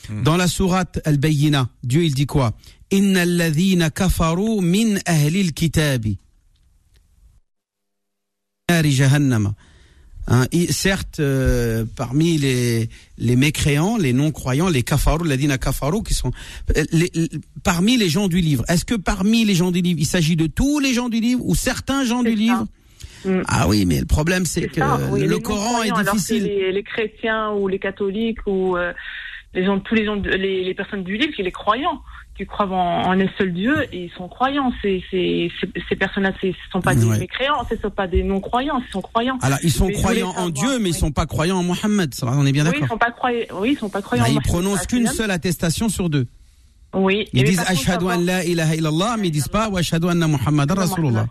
kuffars 0.06 0.22
Dans 0.22 0.36
la 0.36 0.48
sourate 0.48 1.00
Al-Bayyina, 1.04 1.68
Dieu 1.82 2.04
il 2.04 2.14
dit 2.14 2.26
quoi? 2.26 2.52
Ladhina 2.92 3.90
kafaru 3.90 4.60
min 4.60 4.98
ahli 5.06 5.40
al-kitabi 5.40 6.18
nari 8.68 8.90
jahannama. 8.92 9.54
Hein, 10.28 10.46
et 10.50 10.72
certes, 10.72 11.20
euh, 11.20 11.84
parmi 11.94 12.36
les, 12.36 12.88
les 13.16 13.36
mécréants, 13.36 13.96
les 13.96 14.12
non-croyants, 14.12 14.68
les 14.68 14.82
kafarou, 14.82 15.22
ladina 15.22 15.56
kafarou, 15.56 16.02
qui 16.02 16.14
sont 16.14 16.32
euh, 16.76 16.84
les- 16.90 17.12
les- 17.14 17.30
parmi 17.62 17.96
les 17.96 18.08
gens 18.08 18.26
du 18.26 18.40
livre. 18.40 18.64
Est-ce 18.68 18.84
que 18.84 18.96
parmi 18.96 19.44
les 19.44 19.54
gens 19.54 19.70
du 19.70 19.82
livre, 19.82 20.00
il 20.00 20.06
s'agit 20.06 20.34
de 20.34 20.48
tous 20.48 20.80
les 20.80 20.94
gens 20.94 21.08
du 21.08 21.20
livre 21.20 21.42
ou 21.44 21.54
certains 21.54 22.04
gens 22.04 22.24
du 22.24 22.30
ça. 22.30 22.36
livre? 22.36 22.66
Mm. 23.24 23.42
Ah 23.46 23.68
oui, 23.68 23.84
mais 23.86 24.00
le 24.00 24.06
problème 24.06 24.46
c'est 24.46 24.66
que 24.66 24.80
ça, 24.80 24.98
oui, 25.12 25.20
le 25.20 25.38
Coran 25.38 25.82
est 25.84 25.88
non-croyants, 25.90 25.94
alors 25.94 26.14
que 26.14 26.18
difficile. 26.18 26.42
Les, 26.42 26.72
les 26.72 26.82
chrétiens 26.82 27.52
ou 27.52 27.68
les 27.68 27.78
catholiques 27.78 28.44
ou 28.46 28.76
euh, 28.76 28.92
les 29.56 29.64
gens, 29.64 29.80
tous 29.80 29.94
les 29.96 30.04
gens, 30.04 30.14
les, 30.14 30.62
les 30.62 30.74
personnes 30.74 31.02
du 31.02 31.16
livre, 31.16 31.32
qui 31.34 31.42
les 31.42 31.50
croyants, 31.50 32.00
qui 32.36 32.44
croient 32.46 32.66
en, 32.68 33.08
en 33.08 33.18
un 33.20 33.26
seul 33.38 33.52
Dieu 33.52 33.74
et 33.92 34.04
ils 34.04 34.10
sont 34.10 34.28
croyants. 34.28 34.70
Ces 34.82 35.50
personnes-là, 35.98 36.32
ce 36.40 36.48
sont 36.70 36.80
pas 36.82 36.94
Ouais. 36.94 37.14
des 37.14 37.18
mécréants, 37.20 37.64
ce 37.68 37.76
sont 37.76 37.90
pas 37.90 38.06
des 38.06 38.22
non-croyants, 38.22 38.80
ce 38.86 38.92
sont 38.92 39.00
croyants. 39.02 39.38
Alors 39.42 39.58
ils 39.62 39.72
sont 39.72 39.86
Mais 39.86 39.94
croyants 39.94 40.34
en 40.36 40.50
Dieu, 40.50 40.78
mais 40.78 40.90
ils 40.90 40.92
oui. 40.92 40.98
sont 40.98 41.10
pas 41.10 41.26
croyants 41.26 41.56
en 41.56 41.62
Mohammed. 41.62 42.14
On 42.22 42.46
est 42.46 42.52
bien 42.52 42.64
oui, 42.66 42.72
ils 42.74 42.80
d'accord. 42.82 42.88
sont 42.88 42.98
pas 42.98 43.10
croyants. 43.10 43.46
Oui, 43.60 43.70
ils 43.72 43.78
sont 43.78 43.88
pas 43.88 44.02
croyants. 44.02 44.24
En 44.24 44.28
ils 44.28 44.40
prononcent 44.42 44.86
qu'une 44.86 45.06
seule 45.06 45.30
attestation 45.30 45.88
sur 45.88 46.10
deux. 46.10 46.26
Oui. 46.94 47.28
Ils 47.32 47.44
disent 47.44 47.64
ashhadu 47.66 48.06
an 48.06 48.18
la 48.18 48.44
ilaha 48.44 48.74
illallah, 48.74 49.16
mais 49.18 49.28
ils 49.28 49.32
disent 49.32 49.48
pas 49.48 49.68
ashhadu 49.76 50.08
anna 50.08 50.26
Muhammadan 50.26 50.74
rasulullah. 50.74 51.26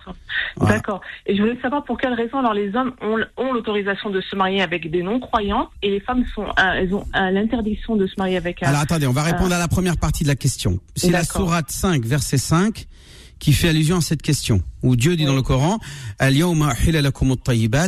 D'accord. 0.62 1.02
Et 1.26 1.36
je 1.36 1.42
voulais 1.42 1.58
savoir 1.62 1.84
pour 1.84 1.98
quelle 1.98 2.14
raison 2.14 2.40
alors 2.40 2.54
les 2.54 2.74
hommes 2.76 2.94
ont, 3.02 3.18
ont 3.38 3.54
l'autorisation 3.54 4.10
de 4.10 4.22
se 4.22 4.36
marier 4.36 4.62
avec 4.62 4.90
des 4.90 5.04
non-croyants 5.04 5.70
et 5.82 5.90
les 5.90 6.00
femmes 6.00 6.24
sont, 6.34 6.46
euh, 6.46 6.74
elles 6.76 6.94
ont 6.94 7.04
euh, 7.16 7.32
l'interdiction 7.32 7.96
de 7.96 8.08
se 8.08 8.14
marier 8.18 8.38
avec 8.38 8.64
un. 8.64 8.68
Alors 8.68 8.82
attendez, 8.82 9.08
on 9.08 9.12
va 9.12 9.24
répondre 9.24 9.54
à 9.54 9.60
la 9.60 9.68
première 9.68 9.98
partie 9.98 10.24
de 10.24 10.30
la 10.30 10.36
question. 10.36 10.80
C'est 10.96 11.12
la 11.12 11.24
sourate 11.24 11.72
5, 11.72 12.06
verset 12.06 12.38
5, 12.38 12.86
qui 13.40 13.54
fait 13.54 13.70
allusion 13.70 13.98
à 13.98 14.02
cette 14.02 14.22
question, 14.22 14.62
où 14.82 14.96
Dieu 14.96 15.16
dit 15.16 15.26
dans 15.26 15.36
le 15.36 15.42
Coran, 15.42 15.80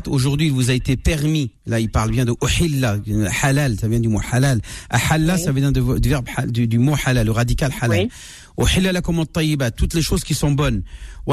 aujourd'hui 0.07 0.47
il 0.47 0.51
vous 0.51 0.69
a 0.69 0.73
été 0.73 0.97
permis, 0.97 1.51
là 1.65 1.79
il 1.79 1.89
parle 1.89 2.11
bien 2.11 2.25
de 2.25 2.33
uhilla, 2.41 2.97
halal, 3.41 3.77
ça 3.79 3.87
vient 3.87 3.99
du 3.99 4.09
mot 4.09 4.21
halal, 4.31 4.61
ahalla, 4.89 5.37
ça 5.37 5.51
vient 5.51 5.71
du, 5.71 5.81
verbe 5.81 6.25
du, 6.47 6.67
du, 6.67 6.79
mot 6.79 6.95
halal, 7.05 7.25
le 7.25 7.31
radical 7.31 7.71
halal. 7.81 8.07
Uhilla 8.59 8.91
toutes 9.71 9.93
les 9.93 10.01
choses 10.01 10.23
qui 10.23 10.33
sont 10.33 10.51
bonnes. 10.51 10.81
Et 11.27 11.31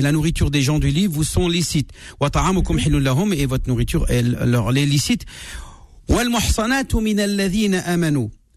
la 0.00 0.12
nourriture 0.12 0.50
des 0.50 0.62
gens 0.62 0.78
du 0.78 0.88
livre 0.88 1.12
vous 1.12 1.24
sont 1.24 1.48
licites. 1.48 1.90
Et 2.20 3.46
votre 3.46 3.68
nourriture 3.68 4.06
elle, 4.08 4.38
leur 4.46 4.74
est 4.76 4.86
licite. 4.86 5.26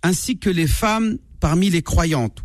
Ainsi 0.04 0.38
que 0.38 0.50
les 0.50 0.68
femmes 0.68 1.18
parmi 1.42 1.70
les 1.70 1.82
croyantes. 1.82 2.38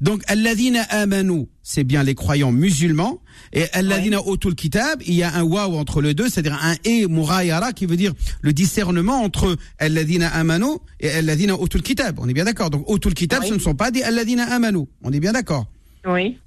Donc, 0.00 0.22
amanu, 0.28 1.46
c'est 1.62 1.84
bien 1.84 2.02
les 2.02 2.14
croyants 2.14 2.52
musulmans. 2.52 3.20
Et 3.52 3.64
alladina 3.72 4.18
utul 4.26 4.54
kitab, 4.54 5.02
il 5.06 5.14
y 5.14 5.22
a 5.22 5.34
un 5.34 5.42
waw 5.42 5.76
entre 5.76 6.02
les 6.02 6.14
deux, 6.14 6.28
c'est-à-dire 6.28 6.58
un 6.62 6.74
et 6.84 7.06
murayara 7.06 7.72
qui 7.72 7.86
veut 7.86 7.96
dire 7.96 8.12
le 8.42 8.52
discernement 8.52 9.22
entre 9.22 9.56
alladina 9.78 10.28
amanu 10.28 10.76
et 11.00 11.10
alladina 11.10 11.54
utul 11.60 11.82
kitab. 11.82 12.18
On 12.20 12.28
est 12.28 12.34
bien 12.34 12.44
d'accord. 12.44 12.70
Donc, 12.70 12.84
utul 12.88 13.14
kitab, 13.14 13.44
ce 13.44 13.54
ne 13.54 13.58
sont 13.58 13.74
pas 13.74 13.90
des 13.90 14.02
alladina 14.02 14.44
amanu. 14.44 14.84
On 15.02 15.12
est 15.12 15.20
bien 15.20 15.32
d'accord. 15.32 15.66
Oui. 16.06 16.38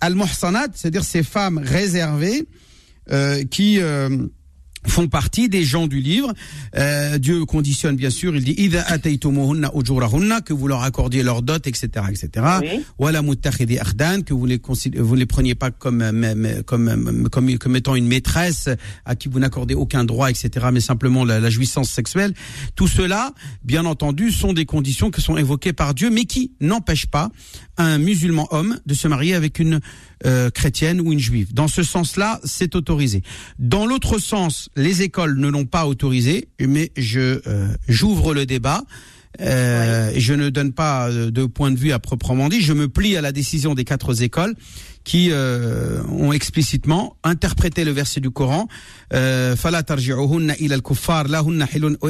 Al-muhsanat, 0.00 0.68
c'est-à-dire 0.74 1.04
ces 1.04 1.22
femmes 1.22 1.58
réservées 1.58 2.48
euh, 3.10 3.44
qui 3.44 3.80
euh, 3.80 4.08
font 4.86 5.08
partie 5.08 5.48
des 5.48 5.64
gens 5.64 5.86
du 5.86 6.00
livre. 6.00 6.32
Euh, 6.76 7.18
Dieu 7.18 7.44
conditionne 7.44 7.96
bien 7.96 8.10
sûr, 8.10 8.34
il 8.36 8.44
dit 8.44 8.54
que 10.44 10.52
vous 10.52 10.68
leur 10.68 10.82
accordiez 10.82 11.22
leur 11.22 11.42
dot 11.42 11.66
etc 11.66 12.06
etc. 12.10 12.46
Wala 12.98 13.22
muttakhidi 13.22 13.78
akhdan 13.78 14.22
que 14.22 14.34
vous 14.34 14.46
les 14.46 14.60
vous 14.96 15.14
les 15.14 15.26
preniez 15.26 15.54
pas 15.54 15.70
comme 15.70 16.02
euh, 16.02 16.62
comme 16.62 16.88
euh, 16.88 17.28
comme 17.28 17.58
comme 17.58 17.76
étant 17.76 17.94
une 17.94 18.06
maîtresse 18.06 18.68
à 19.04 19.16
qui 19.16 19.28
vous 19.28 19.38
n'accordez 19.38 19.74
aucun 19.74 20.04
droit 20.04 20.30
etc 20.30 20.66
mais 20.72 20.80
simplement 20.80 21.24
la, 21.24 21.40
la, 21.40 21.50
jouissance 21.50 21.90
sexuelle. 21.90 22.34
Tout 22.74 22.88
cela 22.88 23.32
bien 23.64 23.84
entendu 23.84 24.30
sont 24.30 24.52
des 24.52 24.64
conditions 24.64 25.10
qui 25.10 25.20
sont 25.20 25.36
évoquées 25.36 25.72
par 25.72 25.94
Dieu 25.94 26.10
mais 26.10 26.24
qui 26.24 26.52
n'empêchent 26.60 27.06
pas 27.06 27.30
un 27.76 27.98
musulman 27.98 28.48
homme 28.50 28.78
de 28.86 28.94
se 28.94 29.08
marier 29.08 29.34
avec 29.34 29.58
une 29.58 29.80
euh, 30.26 30.50
chrétienne 30.50 31.00
ou 31.00 31.12
une 31.12 31.18
juive. 31.18 31.54
Dans 31.54 31.68
ce 31.68 31.82
sens-là, 31.82 32.40
c'est 32.44 32.74
autorisé. 32.74 33.22
Dans 33.58 33.86
l'autre 33.86 34.18
sens, 34.18 34.68
les 34.76 35.02
écoles 35.02 35.38
ne 35.38 35.48
l'ont 35.48 35.66
pas 35.66 35.86
autorisé, 35.86 36.48
mais 36.60 36.90
je 36.96 37.40
euh, 37.46 37.68
j'ouvre 37.88 38.34
le 38.34 38.46
débat. 38.46 38.82
Euh, 39.40 40.12
Je 40.16 40.34
ne 40.34 40.48
donne 40.48 40.72
pas 40.72 41.10
euh, 41.10 41.30
de 41.30 41.44
point 41.46 41.70
de 41.70 41.78
vue 41.78 41.92
à 41.92 41.98
proprement 41.98 42.48
dit. 42.48 42.60
Je 42.60 42.72
me 42.72 42.88
plie 42.88 43.16
à 43.16 43.20
la 43.20 43.30
décision 43.30 43.74
des 43.74 43.84
quatre 43.84 44.22
écoles 44.22 44.54
qui 45.04 45.28
euh, 45.30 46.02
ont 46.08 46.32
explicitement 46.32 47.16
interprété 47.22 47.84
le 47.84 47.92
verset 47.92 48.20
du 48.20 48.30
Coran. 48.30 48.68
Euh. 49.12 49.54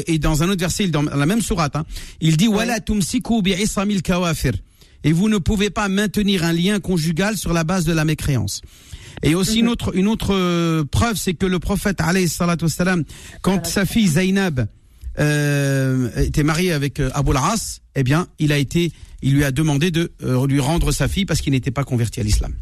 Et 0.07 0.19
dans 0.19 0.43
un 0.43 0.49
autre 0.49 0.61
verset, 0.61 0.89
dans 0.89 1.03
la 1.03 1.27
même 1.27 1.43
sourate, 1.43 1.77
hein, 1.77 1.85
il 2.21 2.37
dit. 2.37 2.49
Et 5.05 5.13
vous 5.13 5.29
ne 5.29 5.39
pouvez 5.39 5.71
pas 5.71 5.89
maintenir 5.89 6.45
un 6.45 6.53
lien 6.53 6.81
conjugal 6.81 7.37
sur 7.37 7.53
la 7.53 7.65
base 7.65 7.85
de 7.85 7.93
la 7.93 8.05
mécréance. 8.05 8.63
Et 9.23 9.35
aussi 9.35 9.61
une 9.61 9.69
autre 9.69 9.97
une 9.97 10.07
autre 10.09 10.35
euh, 10.35 10.85
preuve, 10.85 11.17
c'est 11.17 11.35
que 11.35 11.47
le 11.47 11.59
prophète 11.59 12.01
alayhi 12.01 12.29
salatu 12.29 12.65
wassalam, 12.65 13.05
quand 13.43 13.67
sa 13.67 13.85
fille 13.85 14.07
Zainab 14.07 14.67
euh, 15.19 16.09
était 16.17 16.45
marié 16.45 16.73
avec 16.73 17.01
euh, 17.01 17.11
Abul 17.15 17.37
As, 17.37 17.81
eh 17.97 18.05
bien, 18.05 18.29
il 18.39 18.53
a 18.53 18.59
été, 18.59 18.93
il 19.23 19.35
lui 19.35 19.45
a 19.45 19.51
demandé 19.51 19.91
de 19.91 20.13
euh, 20.23 20.47
lui 20.47 20.61
rendre 20.61 20.93
sa 20.93 21.09
fille 21.09 21.25
parce 21.25 21.41
qu'il 21.41 21.53
n'était 21.53 21.73
pas 21.73 21.83
converti 21.85 22.21
à 22.21 22.23
l'islam. 22.23 22.53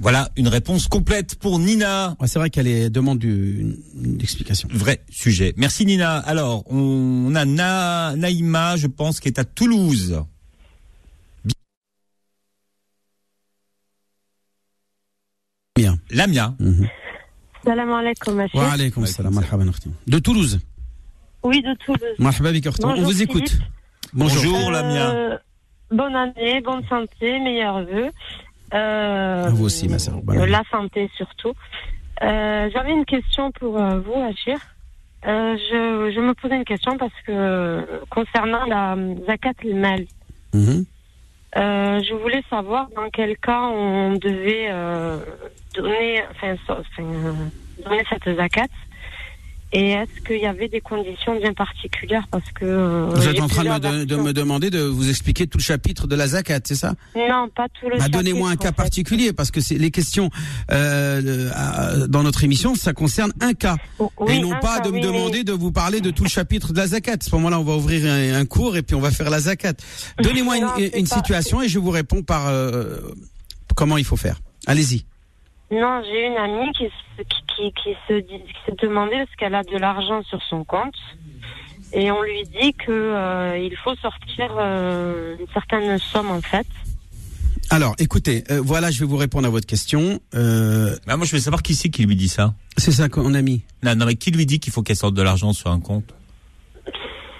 Voilà 0.00 0.28
une 0.36 0.48
réponse 0.48 0.88
complète 0.88 1.36
pour 1.36 1.58
Nina. 1.58 2.16
Ouais, 2.20 2.26
c'est 2.28 2.38
vrai 2.38 2.50
qu'elle 2.50 2.66
est- 2.66 2.90
demande 2.90 3.18
du- 3.20 3.60
une, 3.60 3.76
une 4.04 4.20
explication. 4.20 4.68
Vrai 4.72 5.02
sujet. 5.08 5.54
Merci 5.56 5.86
Nina. 5.86 6.16
Alors, 6.18 6.64
on 6.70 7.32
a 7.34 7.44
Na- 7.46 8.14
Naïma, 8.16 8.76
je 8.76 8.88
pense, 8.88 9.20
qui 9.20 9.28
est 9.28 9.38
à 9.38 9.44
Toulouse. 9.44 10.20
Bien. 15.76 15.93
Lamia. 16.10 16.54
Mhm. 16.58 16.88
Salam 17.64 17.90
alaikum, 17.92 18.34
ma 18.34 18.44
Wa 18.54 18.72
alaykoum 18.72 19.06
salam. 19.06 19.40
De 20.06 20.18
Toulouse. 20.18 20.60
Oui, 21.42 21.62
de 21.62 21.74
Toulouse. 21.84 22.18
Marhaba. 22.18 22.50
On 22.50 22.88
Bonjour, 22.88 23.04
vous 23.04 23.22
écoute. 23.22 23.48
Philippe. 23.48 23.62
Bonjour. 24.12 24.42
Bonjour, 24.52 24.70
Lamia. 24.70 25.10
Euh, 25.10 25.38
bonne 25.90 26.14
année, 26.14 26.60
bonne 26.60 26.84
santé, 26.88 27.38
meilleurs 27.40 27.84
vœux. 27.84 28.10
Euh, 28.74 29.48
vous 29.50 29.64
aussi, 29.64 29.88
ma 29.88 29.98
sœur. 29.98 30.20
Bonne 30.22 30.38
année. 30.38 30.50
La 30.50 30.62
santé 30.70 31.10
surtout. 31.16 31.52
Euh, 32.22 32.68
J'avais 32.72 32.92
une 32.92 33.04
question 33.04 33.50
pour 33.52 33.80
euh, 33.80 33.98
vous, 34.00 34.20
Achir. 34.22 34.58
Euh, 35.26 35.56
je, 35.56 36.12
je 36.14 36.20
me 36.20 36.34
posais 36.34 36.56
une 36.56 36.64
question 36.64 36.98
parce 36.98 37.12
que 37.26 37.32
euh, 37.32 37.82
concernant 38.10 38.66
la 38.66 38.94
euh, 38.94 39.14
zakat 39.26 39.52
al-mal, 39.64 40.04
Mhm. 40.52 40.84
Euh, 41.56 42.02
je 42.02 42.14
voulais 42.14 42.42
savoir 42.50 42.88
dans 42.96 43.08
quel 43.10 43.36
cas 43.38 43.62
on 43.62 44.12
devait 44.14 44.68
euh, 44.70 45.18
donner, 45.74 46.22
enfin, 46.30 46.54
so- 46.66 46.82
donner 47.84 48.02
cette 48.08 48.34
zakat. 48.36 48.66
Et 49.76 49.90
est-ce 49.90 50.24
qu'il 50.24 50.38
y 50.40 50.46
avait 50.46 50.68
des 50.68 50.80
conditions 50.80 51.36
bien 51.36 51.52
particulières 51.52 52.26
parce 52.30 52.48
que 52.52 52.64
euh, 52.64 53.06
Vous 53.12 53.26
êtes 53.26 53.40
en 53.40 53.48
train 53.48 53.64
de 53.80 54.04
de- 54.04 54.14
me 54.16 54.32
demander 54.32 54.70
de 54.70 54.80
vous 54.80 55.08
expliquer 55.10 55.48
tout 55.48 55.58
le 55.58 55.64
chapitre 55.64 56.06
de 56.06 56.14
la 56.14 56.28
zakat, 56.28 56.60
c'est 56.62 56.76
ça? 56.76 56.94
Non, 57.16 57.48
pas 57.54 57.66
tout 57.80 57.88
le 57.88 57.98
bah, 57.98 58.08
Donnez-moi 58.08 58.50
un 58.50 58.56
cas 58.56 58.68
fait. 58.68 58.74
particulier, 58.76 59.32
parce 59.32 59.50
que 59.50 59.60
c'est 59.60 59.74
les 59.76 59.90
questions 59.90 60.30
euh, 60.70 62.06
dans 62.06 62.22
notre 62.22 62.44
émission, 62.44 62.74
ça 62.76 62.92
concerne 62.92 63.32
un 63.40 63.52
cas. 63.54 63.76
Oh, 63.98 64.12
oui, 64.20 64.34
et 64.36 64.38
non 64.40 64.52
un 64.52 64.60
pas 64.60 64.76
cas, 64.78 64.84
de 64.84 64.88
me 64.90 64.94
oui, 64.94 65.00
mais- 65.00 65.06
demander 65.06 65.44
de 65.44 65.52
vous 65.52 65.72
parler 65.72 66.00
de 66.00 66.10
tout 66.10 66.22
le 66.24 66.28
chapitre 66.30 66.72
de 66.72 66.78
la 66.78 66.86
zakat. 66.86 67.12
À 67.14 67.16
ce 67.20 67.34
moment-là, 67.34 67.58
on 67.58 67.64
va 67.64 67.74
ouvrir 67.76 68.04
un, 68.10 68.34
un 68.34 68.44
cours 68.46 68.76
et 68.76 68.82
puis 68.82 68.94
on 68.94 69.00
va 69.00 69.10
faire 69.10 69.28
la 69.30 69.40
zakat. 69.40 69.74
Donnez-moi 70.22 70.56
une, 70.58 70.64
Non, 70.64 70.76
une 70.78 71.08
pas- 71.08 71.16
situation 71.16 71.62
et 71.62 71.68
je 71.68 71.78
vous 71.80 71.90
réponds 71.90 72.22
par 72.22 72.46
euh, 72.48 72.98
comment 73.74 73.96
il 73.98 74.04
faut 74.04 74.16
faire. 74.16 74.40
Allez-y. 74.66 75.04
Non, 75.74 76.02
j'ai 76.04 76.26
une 76.26 76.36
amie 76.36 76.70
qui, 76.72 76.84
se- 76.84 77.22
qui, 77.22 77.42
qui, 77.56 77.72
qui 77.72 77.96
se, 78.08 78.14
dit- 78.20 78.42
qui 78.44 78.70
se 78.70 78.86
demandait 78.86 79.18
parce 79.24 79.34
qu'elle 79.36 79.54
a 79.54 79.62
de 79.64 79.76
l'argent 79.76 80.22
sur 80.24 80.40
son 80.48 80.62
compte. 80.64 80.94
Et 81.92 82.10
on 82.10 82.22
lui 82.22 82.42
dit 82.60 82.72
que 82.74 82.90
euh, 82.90 83.58
il 83.58 83.76
faut 83.76 83.94
sortir 83.96 84.50
euh, 84.58 85.36
une 85.38 85.46
certaine 85.52 85.98
somme 85.98 86.30
en 86.30 86.40
fait. 86.40 86.66
Alors, 87.70 87.94
écoutez, 87.98 88.44
euh, 88.50 88.60
voilà, 88.62 88.90
je 88.90 89.00
vais 89.00 89.06
vous 89.06 89.16
répondre 89.16 89.46
à 89.46 89.50
votre 89.50 89.66
question. 89.66 90.20
Euh, 90.34 90.96
Bah, 91.06 91.16
moi, 91.16 91.24
je 91.26 91.32
veux 91.34 91.40
savoir 91.40 91.62
qui 91.62 91.74
c'est 91.74 91.88
qui 91.88 92.04
lui 92.04 92.14
dit 92.16 92.28
ça. 92.28 92.54
c'est 92.76 92.92
ça 92.92 93.08
qu'on 93.08 93.32
a 93.34 93.42
mis. 93.42 93.62
Non, 93.82 93.94
non, 93.96 94.06
mais 94.06 94.16
qui 94.16 94.30
lui 94.30 94.44
dit 94.44 94.60
qu'il 94.60 94.72
faut 94.72 94.82
qu'elle 94.82 94.96
sorte 94.96 95.14
de 95.14 95.22
l'argent 95.22 95.52
sur 95.52 95.70
un 95.70 95.80
compte? 95.80 96.04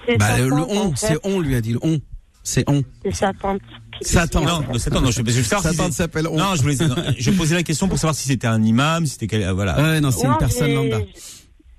C'est 0.07 0.17
Bah, 0.17 0.37
le, 0.39 0.51
on, 0.53 0.87
en 0.87 0.91
fait. 0.91 0.95
c'est 1.07 1.17
on 1.23 1.39
lui 1.39 1.55
a 1.55 1.61
dit 1.61 1.73
le 1.73 1.79
on. 1.83 1.99
C'est 2.47 2.63
on. 2.69 2.83
C'est 3.03 3.15
sa 3.15 3.33
tante. 3.33 3.59
qui 3.99 4.07
Sa 4.07 4.23
dit- 4.25 4.29
tante. 4.29 4.45
Non, 4.45 4.61
non, 4.61 4.75
attends, 4.77 5.01
non, 5.01 5.09
je, 5.11 5.17
je 5.17 5.21
veux 5.23 5.43
savoir 5.43 5.63
Sa 5.73 5.73
si 5.73 5.91
s'appelle 5.91 6.27
on. 6.27 6.37
Non, 6.37 6.55
je 6.55 6.61
voulais, 6.61 6.75
non, 6.87 6.95
je 7.17 7.31
posais 7.31 7.55
la 7.55 7.63
question 7.63 7.87
pour 7.87 7.97
savoir 7.97 8.13
si 8.13 8.27
c'était 8.27 8.45
un 8.47 8.61
imam, 8.63 9.05
si 9.05 9.13
c'était 9.13 9.25
quel, 9.27 9.49
voilà. 9.49 9.75
Ouais, 9.81 9.99
non, 9.99 10.11
c'est 10.11 10.27
Non, 10.27 10.33
une 10.33 10.37
personne 10.39 10.67
j'ai- 10.67 10.75
lambda. 10.75 10.99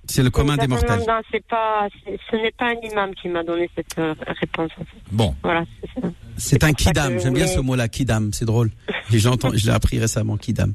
C'est 0.08 0.22
le 0.22 0.30
commun 0.30 0.56
des 0.56 0.66
mortels. 0.68 0.98
lambda, 1.00 1.20
c'est 1.32 1.44
pas, 1.46 1.88
ce 2.30 2.36
n'est 2.36 2.52
pas 2.52 2.66
un 2.70 2.88
imam 2.92 3.12
qui 3.20 3.28
m'a 3.28 3.42
donné 3.42 3.68
cette 3.74 3.98
euh, 3.98 4.14
réponse. 4.40 4.70
en 4.80 4.84
fait. 4.84 4.98
Bon. 5.10 5.34
Voilà, 5.42 5.64
c'est 5.80 6.00
ça. 6.00 6.08
C'est 6.36 6.64
un 6.64 6.72
kidam. 6.72 7.18
J'aime 7.20 7.34
bien 7.34 7.46
je 7.46 7.54
ce 7.54 7.60
mot-là, 7.60 7.88
kidam. 7.88 8.32
C'est 8.32 8.44
drôle. 8.44 8.70
Et 9.12 9.18
je 9.18 9.28
l'entends, 9.28 9.50
je 9.54 9.66
l'ai 9.66 9.72
appris 9.72 9.98
récemment, 9.98 10.36
kidam. 10.36 10.74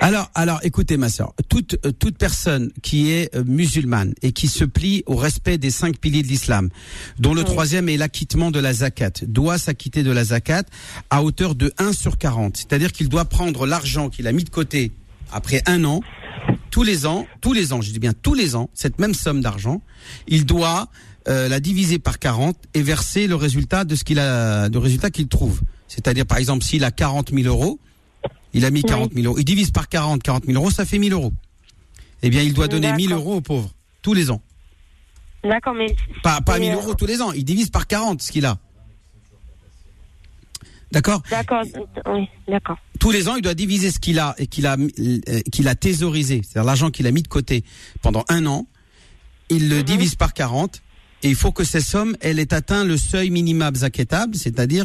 Alors, 0.00 0.30
alors, 0.34 0.60
écoutez, 0.62 0.96
ma 0.96 1.08
sœur, 1.08 1.34
toute 1.48 1.76
euh, 1.84 1.92
toute 1.92 2.18
personne 2.18 2.70
qui 2.82 3.10
est 3.10 3.34
euh, 3.34 3.44
musulmane 3.44 4.14
et 4.22 4.32
qui 4.32 4.48
se 4.48 4.64
plie 4.64 5.02
au 5.06 5.16
respect 5.16 5.58
des 5.58 5.70
cinq 5.70 5.98
piliers 5.98 6.22
de 6.22 6.28
l'islam, 6.28 6.68
dont 7.18 7.34
le 7.34 7.40
Oui. 7.40 7.46
troisième 7.46 7.88
est 7.88 7.96
l'acquittement 7.96 8.50
de 8.50 8.60
la 8.60 8.72
zakat, 8.72 9.12
doit 9.26 9.58
s'acquitter 9.58 10.02
de 10.02 10.10
la 10.10 10.24
zakat 10.24 10.64
à 11.10 11.22
hauteur 11.22 11.54
de 11.54 11.72
1 11.78 11.92
sur 11.92 12.18
40. 12.18 12.56
C'est-à-dire 12.56 12.92
qu'il 12.92 13.08
doit 13.08 13.24
prendre 13.24 13.66
l'argent 13.66 14.08
qu'il 14.08 14.26
a 14.26 14.32
mis 14.32 14.44
de 14.44 14.50
côté 14.50 14.92
après 15.32 15.62
un 15.66 15.84
an, 15.84 16.02
tous 16.70 16.82
les 16.82 17.06
ans, 17.06 17.26
tous 17.40 17.52
les 17.52 17.72
ans, 17.72 17.80
je 17.80 17.90
dis 17.92 17.98
bien 17.98 18.12
tous 18.12 18.34
les 18.34 18.54
ans, 18.56 18.70
cette 18.74 18.98
même 18.98 19.14
somme 19.14 19.40
d'argent, 19.40 19.82
il 20.26 20.46
doit 20.46 20.88
euh, 21.28 21.48
la 21.48 21.60
diviser 21.60 21.98
par 21.98 22.18
40 22.18 22.56
et 22.74 22.82
verser 22.82 23.26
le 23.26 23.34
résultat 23.34 23.84
de 23.84 23.94
ce 23.94 24.04
qu'il 24.04 24.18
a, 24.18 24.68
de 24.68 24.78
résultat 24.78 25.10
qu'il 25.10 25.28
trouve. 25.28 25.60
C'est-à-dire, 25.88 26.26
par 26.26 26.38
exemple, 26.38 26.64
s'il 26.64 26.84
a 26.84 26.90
40 26.90 27.32
000 27.32 27.46
euros, 27.46 27.78
il 28.54 28.64
a 28.64 28.70
mis 28.70 28.80
Oui. 28.82 28.88
40 28.88 29.12
000 29.14 29.26
euros, 29.26 29.38
il 29.38 29.44
divise 29.44 29.70
par 29.70 29.88
40, 29.88 30.22
40 30.22 30.44
000 30.46 30.58
euros, 30.58 30.70
ça 30.70 30.84
fait 30.84 30.98
1000 30.98 31.12
euros. 31.12 31.32
Eh 32.22 32.30
bien, 32.30 32.42
il 32.42 32.52
doit 32.54 32.68
donner 32.68 32.92
1000 32.92 33.08
D'accord. 33.08 33.24
euros 33.24 33.36
aux 33.36 33.40
pauvres, 33.40 33.70
tous 34.02 34.14
les 34.14 34.30
ans. 34.30 34.40
D'accord, 35.42 35.74
mais 35.74 35.86
Pas, 36.22 36.40
pas 36.40 36.58
Et, 36.58 36.60
1000 36.60 36.70
euh, 36.70 36.74
euros 36.76 36.94
tous 36.94 37.06
les 37.06 37.20
ans, 37.20 37.32
il 37.32 37.44
divise 37.44 37.70
par 37.70 37.86
40 37.86 38.22
ce 38.22 38.30
qu'il 38.30 38.46
a. 38.46 38.58
D'accord? 40.92 41.22
D'accord, 41.30 41.62
oui, 42.12 42.28
d'accord. 42.46 42.76
tous 43.00 43.10
les 43.10 43.26
ans, 43.28 43.36
il 43.36 43.42
doit 43.42 43.54
diviser 43.54 43.90
ce 43.90 43.98
qu'il 43.98 44.18
a 44.18 44.34
et 44.36 44.46
qu'il 44.46 44.66
a 44.66 44.76
euh, 44.76 45.40
qu'il 45.50 45.66
a 45.68 45.74
thésaurisé, 45.74 46.42
c'est-à-dire 46.44 46.66
l'argent 46.66 46.90
qu'il 46.90 47.06
a 47.06 47.10
mis 47.10 47.22
de 47.22 47.28
côté 47.28 47.64
pendant 48.02 48.24
un 48.28 48.44
an. 48.44 48.66
Il 49.48 49.70
le 49.70 49.76
Mhm. 49.78 49.82
divise 49.84 50.14
par 50.16 50.34
40 50.34 50.82
et 51.22 51.30
il 51.30 51.34
faut 51.34 51.50
que 51.50 51.64
ces 51.64 51.80
sommes, 51.80 52.14
elles 52.20 52.38
aient 52.38 52.52
atteint 52.52 52.84
le 52.84 52.98
seuil 52.98 53.30
minimum 53.30 53.74
zaketable, 53.74 54.34
c'est-à-dire 54.36 54.84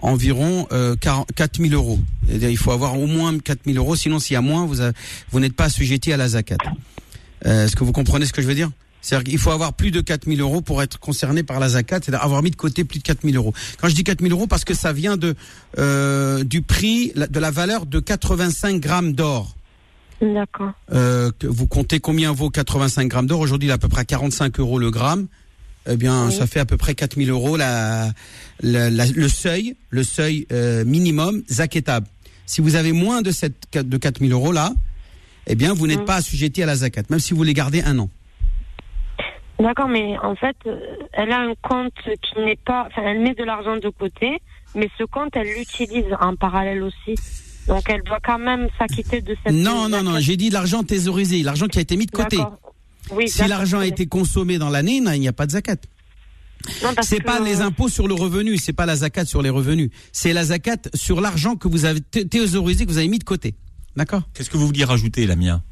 environ 0.00 0.66
euh, 0.72 0.96
4 0.96 1.26
000 1.60 1.72
euros. 1.74 1.98
C'est-à-dire, 2.26 2.50
il 2.50 2.56
faut 2.56 2.72
avoir 2.72 2.98
au 2.98 3.06
moins 3.06 3.38
4 3.38 3.60
000 3.66 3.76
euros, 3.78 3.96
sinon 3.96 4.18
s'il 4.18 4.34
y 4.34 4.36
a 4.36 4.40
moins, 4.40 4.66
vous, 4.66 4.80
a- 4.82 4.92
vous 5.30 5.40
n'êtes 5.40 5.54
pas 5.54 5.64
assujetti 5.64 6.12
à 6.12 6.16
la 6.16 6.28
zakat. 6.28 6.56
Euh, 7.46 7.64
Est-ce 7.66 7.76
que 7.76 7.84
vous 7.84 7.92
comprenez 7.92 8.26
ce 8.26 8.32
que 8.32 8.42
je 8.42 8.46
veux 8.46 8.54
dire? 8.54 8.70
C'est-à-dire 9.00 9.30
qu'il 9.30 9.38
faut 9.38 9.50
avoir 9.52 9.72
plus 9.74 9.90
de 9.92 10.00
4 10.00 10.24
000 10.28 10.40
euros 10.40 10.60
pour 10.60 10.82
être 10.82 10.98
concerné 10.98 11.42
par 11.44 11.60
la 11.60 11.68
zakat, 11.70 12.00
c'est-à-dire 12.02 12.22
avoir 12.22 12.42
mis 12.42 12.50
de 12.50 12.56
côté 12.56 12.82
plus 12.84 12.98
de 12.98 13.04
4 13.04 13.20
000 13.22 13.36
euros. 13.36 13.54
Quand 13.80 13.88
je 13.88 13.94
dis 13.94 14.02
4 14.04 14.20
000 14.20 14.32
euros, 14.32 14.46
parce 14.48 14.64
que 14.64 14.74
ça 14.74 14.92
vient 14.92 15.16
de 15.16 15.34
euh, 15.78 16.42
du 16.44 16.62
prix, 16.62 17.12
de 17.14 17.38
la 17.40 17.50
valeur 17.52 17.86
de 17.86 18.00
85 18.00 18.80
grammes 18.80 19.12
d'or. 19.12 19.54
D'accord. 20.20 20.72
Euh, 20.92 21.30
vous 21.44 21.68
comptez 21.68 22.00
combien 22.00 22.32
vaut 22.32 22.50
85 22.50 23.06
grammes 23.06 23.26
d'or? 23.28 23.38
Aujourd'hui, 23.38 23.68
il 23.68 23.70
est 23.70 23.74
à 23.74 23.78
peu 23.78 23.88
près 23.88 24.00
à 24.00 24.04
45 24.04 24.58
euros 24.58 24.80
le 24.80 24.90
gramme. 24.90 25.28
Eh 25.90 25.96
bien, 25.96 26.26
Oui. 26.26 26.32
ça 26.32 26.46
fait 26.46 26.60
à 26.60 26.66
peu 26.66 26.76
près 26.76 26.94
4 26.94 27.16
000 27.16 27.30
euros 27.30 27.56
la, 27.56 28.10
la- 28.60 28.90
la- 28.90 29.06
le 29.06 29.28
seuil, 29.28 29.74
le 29.90 30.02
seuil 30.04 30.46
euh, 30.52 30.84
minimum 30.84 31.42
zaketable. 31.48 32.06
Si 32.46 32.60
vous 32.60 32.74
avez 32.76 32.92
moins 32.92 33.22
de, 33.22 33.30
cette, 33.30 33.68
de 33.72 33.96
4 33.96 34.20
000 34.20 34.32
euros 34.32 34.52
là, 34.52 34.72
eh 35.46 35.54
bien, 35.54 35.72
vous 35.74 35.86
n'êtes 35.86 36.00
Mm. 36.00 36.04
pas 36.04 36.16
assujetti 36.16 36.62
à 36.62 36.66
la 36.66 36.76
zakat, 36.76 37.02
même 37.10 37.20
si 37.20 37.32
vous 37.34 37.42
les 37.42 37.54
gardez 37.54 37.82
un 37.82 37.98
an. 37.98 38.10
D'accord, 39.58 39.88
mais 39.88 40.16
en 40.22 40.36
fait, 40.36 40.56
euh, 40.66 40.78
elle 41.12 41.32
a 41.32 41.40
un 41.40 41.54
compte 41.62 41.92
qui 42.04 42.40
n'est 42.40 42.58
pas. 42.64 42.86
Enfin, 42.86 43.02
elle 43.04 43.20
met 43.20 43.34
de 43.34 43.42
l'argent 43.42 43.76
de 43.76 43.88
côté, 43.88 44.38
mais 44.76 44.88
ce 44.98 45.02
compte, 45.04 45.30
elle 45.34 45.48
l'utilise 45.48 46.04
en 46.20 46.36
parallèle 46.36 46.82
aussi. 46.82 47.16
Donc, 47.66 47.82
elle 47.88 48.02
doit 48.02 48.20
quand 48.24 48.38
même 48.38 48.68
s'acquitter 48.78 49.20
de 49.20 49.36
cette. 49.42 49.52
Non, 49.52 49.88
non, 49.88 50.02
non, 50.04 50.20
j'ai 50.20 50.36
dit 50.36 50.50
l'argent 50.50 50.84
thésaurisé, 50.84 51.42
l'argent 51.42 51.66
qui 51.66 51.78
a 51.78 51.82
été 51.82 51.96
mis 51.96 52.06
de 52.06 52.12
côté. 52.12 52.36
Oui, 53.12 53.28
Si 53.28 53.46
l'argent 53.46 53.78
a 53.80 53.86
été 53.86 54.06
consommé 54.06 54.58
dans 54.58 54.68
l'année, 54.70 54.96
il 54.96 55.20
n'y 55.20 55.28
a 55.28 55.32
pas 55.32 55.46
de 55.46 55.52
zakat. 55.52 55.76
C'est 57.02 57.18
que- 57.18 57.22
pas 57.24 57.40
les 57.40 57.60
impôts 57.60 57.88
sur 57.88 58.08
le 58.08 58.14
revenu, 58.14 58.56
c'est 58.58 58.72
pas 58.72 58.84
la 58.86 58.96
zakat 58.96 59.24
sur 59.24 59.42
les 59.42 59.50
revenus. 59.50 59.90
C'est 60.12 60.32
la 60.32 60.44
zakat 60.44 60.76
sur 60.94 61.20
l'argent 61.20 61.54
que 61.56 61.68
vous 61.68 61.84
avez 61.84 62.00
thé- 62.00 62.26
thésaurisé, 62.26 62.84
que 62.84 62.90
vous 62.90 62.98
avez 62.98 63.08
mis 63.08 63.18
de 63.18 63.24
côté. 63.24 63.54
D'accord 63.96 64.22
Qu'est-ce 64.34 64.50
que 64.50 64.56
vous 64.56 64.66
vouliez 64.66 64.84
rajouter, 64.84 65.26
Lamia 65.26 65.62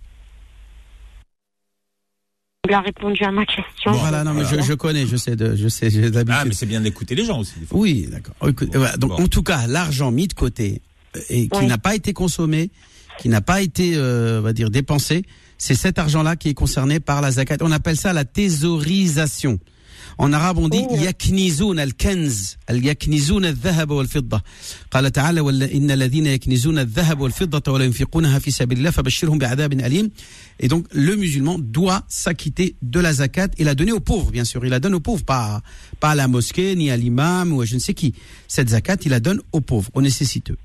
Il 2.69 2.73
a 2.75 2.81
répondu 2.81 3.23
à 3.23 3.31
ma 3.31 3.45
question. 3.47 3.93
Voilà, 3.93 4.25
non, 4.25 4.35
mais 4.35 4.45
je, 4.45 4.61
je 4.61 4.73
connais, 4.75 5.07
je 5.07 5.17
sais, 5.17 5.37
de, 5.37 5.55
je 5.55 5.69
sais, 5.69 5.89
j'ai 5.91 6.11
Ah, 6.29 6.45
mais 6.45 6.53
c'est 6.53 6.67
bien 6.67 6.81
d'écouter 6.81 7.15
les 7.15 7.25
gens 7.25 7.39
aussi. 7.41 7.61
des 7.61 7.67
fois. 7.67 7.79
Oui, 7.79 8.09
d'accord. 8.11 8.35
Voilà, 8.75 8.97
donc, 8.97 9.11
Bon. 9.11 9.23
en 9.23 9.29
tout 9.29 9.45
cas, 9.45 9.67
l'argent 9.69 10.11
mis 10.11 10.27
de 10.27 10.33
côté 10.35 10.83
euh, 11.17 11.21
et 11.31 11.49
qui 11.49 11.59
Oui. 11.59 11.67
n'a 11.67 11.79
pas 11.79 11.95
été 11.95 12.13
consommé, 12.13 12.71
qui 13.21 13.29
n'a 13.29 13.41
pas 13.41 13.63
été, 13.63 13.93
euh, 13.97 14.41
on 14.41 14.43
va 14.43 14.53
dire, 14.53 14.71
dépensé, 14.71 15.25
c'est 15.58 15.76
cet 15.76 16.00
argent-là 16.00 16.36
qui 16.36 16.50
est 16.50 16.54
concerné 16.54 17.00
par 17.00 17.22
la 17.22 17.32
zakat. 17.32 17.58
On 17.62 17.72
appelle 17.72 17.98
ça 17.98 18.14
la 18.14 18.26
thésaurisation. 18.26 19.60
En 20.18 20.34
arabe, 20.34 20.58
on 20.60 20.68
dit 20.70 20.86
Oui. 20.90 21.04
yaknizoun 21.04 21.80
al-kanz, 21.80 22.58
al-yaknizoun 22.68 23.46
al-dhahab 23.46 23.92
wal-fidda. 23.92 24.42
قال 24.92 25.12
تعالى 25.12 25.40
ولا- 25.42 25.72
إن 25.74 25.92
الذين 25.92 26.26
يكنزون 26.26 26.80
الذهب 26.80 27.20
والفضة 27.20 27.72
ولا 27.72 27.86
ينفقونها 27.86 28.40
في 28.40 28.52
سبيل 28.52 28.78
الله 28.78 28.92
فبشرهم 28.92 29.38
بعذاب 29.38 29.74
أليم. 29.74 30.12
Et 30.60 30.68
donc, 30.68 30.86
le 30.92 31.16
musulman 31.16 31.58
doit 31.60 32.04
s'acquitter 32.10 32.76
de 32.82 33.00
la 33.00 33.14
zakat 33.14 33.50
et 33.58 33.64
la 33.64 33.74
donner 33.74 33.94
aux 33.94 34.00
pauvres, 34.00 34.32
bien 34.32 34.44
sûr. 34.44 34.64
Il 34.66 34.70
la 34.70 34.80
donne 34.80 34.94
aux 34.96 35.00
pauvres, 35.00 35.24
pas, 35.24 35.62
pas 36.00 36.12
à 36.12 36.16
la 36.16 36.28
mosquée, 36.28 36.76
ni 36.76 36.92
à 36.92 36.98
l'imam 36.98 37.54
ou 37.54 37.62
à 37.62 37.66
je 37.66 37.76
ne 37.76 37.80
sais 37.80 37.94
qui. 37.94 38.14
Cette 38.48 38.70
zakat, 38.70 38.98
il 39.06 39.12
la 39.12 39.20
donne 39.20 39.42
aux 39.54 39.62
pauvres, 39.62 39.90
aux 39.94 40.02
nécessiteux. 40.02 40.58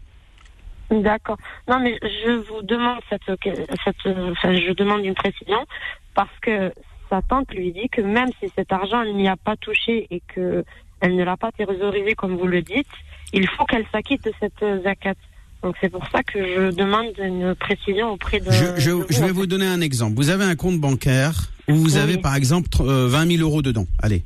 D'accord. 0.91 1.37
Non, 1.69 1.79
mais 1.79 1.97
je 2.01 2.31
vous 2.31 2.61
demande 2.63 2.99
cette, 3.09 3.21
cette, 3.25 3.95
enfin, 4.05 4.53
je 4.55 4.73
demande 4.73 5.05
une 5.05 5.15
précision 5.15 5.65
parce 6.13 6.29
que 6.41 6.71
sa 7.09 7.21
tante 7.21 7.49
lui 7.53 7.71
dit 7.71 7.87
que 7.89 8.01
même 8.01 8.29
si 8.41 8.51
cet 8.55 8.71
argent 8.73 9.01
elle 9.01 9.15
n'y 9.15 9.27
a 9.29 9.37
pas 9.37 9.55
touché 9.55 10.07
et 10.11 10.21
que 10.33 10.63
elle 10.99 11.15
ne 11.15 11.23
l'a 11.23 11.37
pas 11.37 11.51
thésaurisé 11.51 12.13
comme 12.13 12.35
vous 12.37 12.45
le 12.47 12.61
dites, 12.61 12.87
il 13.33 13.47
faut 13.47 13.65
qu'elle 13.65 13.85
s'acquitte 13.91 14.23
de 14.25 14.33
cette 14.39 14.63
zakat. 14.83 15.15
Donc 15.63 15.75
c'est 15.79 15.89
pour 15.89 16.05
ça 16.11 16.23
que 16.23 16.39
je 16.43 16.71
demande 16.75 17.07
une 17.19 17.55
précision 17.55 18.09
auprès 18.11 18.39
de. 18.39 18.51
Je, 18.51 18.77
je, 18.79 18.91
de 18.91 19.05
je 19.09 19.21
vais 19.23 19.31
vous 19.31 19.45
donner 19.45 19.67
un 19.67 19.79
exemple. 19.81 20.15
Vous 20.15 20.29
avez 20.29 20.43
un 20.43 20.55
compte 20.55 20.79
bancaire 20.79 21.51
où 21.69 21.75
vous 21.75 21.95
Oui. 21.95 22.01
avez 22.01 22.17
par 22.17 22.35
exemple 22.35 22.67
tr- 22.69 22.85
euh, 22.87 23.07
20 23.07 23.37
000 23.37 23.41
euros 23.47 23.61
dedans. 23.61 23.85
Allez. 24.03 24.23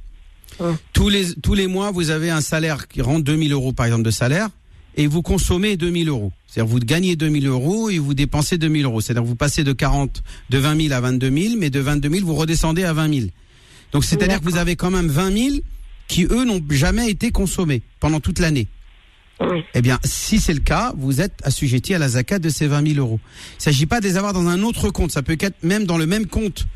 Oui. 0.59 0.74
Tous 0.93 1.09
les 1.09 1.34
tous 1.36 1.53
les 1.53 1.68
mois, 1.68 1.91
vous 1.91 2.09
avez 2.09 2.30
un 2.30 2.41
salaire 2.41 2.88
qui 2.88 3.01
rend 3.01 3.20
2 3.20 3.36
000 3.38 3.49
euros 3.59 3.74
par 3.74 3.86
exemple 3.86 4.03
de 4.03 4.11
salaire 4.11 4.47
et 4.95 5.07
vous 5.07 5.21
consommez 5.21 5.77
2000 5.77 6.09
euros. 6.09 6.31
C'est-à-dire 6.47 6.71
vous 6.71 6.79
gagnez 6.79 7.15
2000 7.15 7.47
euros 7.47 7.89
et 7.89 7.99
vous 7.99 8.13
dépensez 8.13 8.57
2000 8.57 8.85
euros. 8.85 9.01
C'est-à-dire 9.01 9.23
vous 9.23 9.35
passez 9.35 9.63
de 9.63 9.73
40, 9.73 10.23
de 10.49 10.57
20 10.57 10.81
000 10.87 10.93
à 10.93 11.01
22 11.01 11.31
000, 11.31 11.55
mais 11.57 11.69
de 11.69 11.79
22 11.79 12.09
000 12.09 12.25
vous 12.25 12.35
redescendez 12.35 12.83
à 12.83 12.93
20 12.93 13.13
000. 13.13 13.27
Donc 13.91 14.05
c'est-à-dire 14.05 14.39
que 14.39 14.45
vous 14.45 14.57
avez 14.57 14.75
quand 14.75 14.91
même 14.91 15.07
20 15.07 15.31
000 15.37 15.55
qui 16.07 16.25
eux 16.25 16.45
n'ont 16.45 16.61
jamais 16.69 17.09
été 17.09 17.31
consommés 17.31 17.81
pendant 17.99 18.19
toute 18.19 18.39
l'année. 18.39 18.67
Oui. 19.41 19.63
Eh 19.73 19.81
bien, 19.81 19.99
si 20.05 20.39
c'est 20.39 20.53
le 20.53 20.61
cas, 20.61 20.93
vous 20.97 21.19
êtes 21.19 21.33
assujetti 21.43 21.93
à 21.93 21.99
la 21.99 22.07
zakat 22.07 22.39
de 22.39 22.47
ces 22.47 22.67
20 22.67 22.93
000 22.93 22.99
euros. 22.99 23.19
Il 23.53 23.57
ne 23.57 23.63
s'agit 23.63 23.85
pas 23.85 23.99
de 23.99 24.05
les 24.05 24.15
avoir 24.15 24.31
dans 24.31 24.47
un 24.47 24.61
autre 24.63 24.89
compte. 24.91 25.11
Ça 25.11 25.23
peut 25.23 25.35
être 25.37 25.61
même 25.61 25.85
dans 25.85 25.97
le 25.97 26.05
même 26.05 26.25
compte 26.25 26.67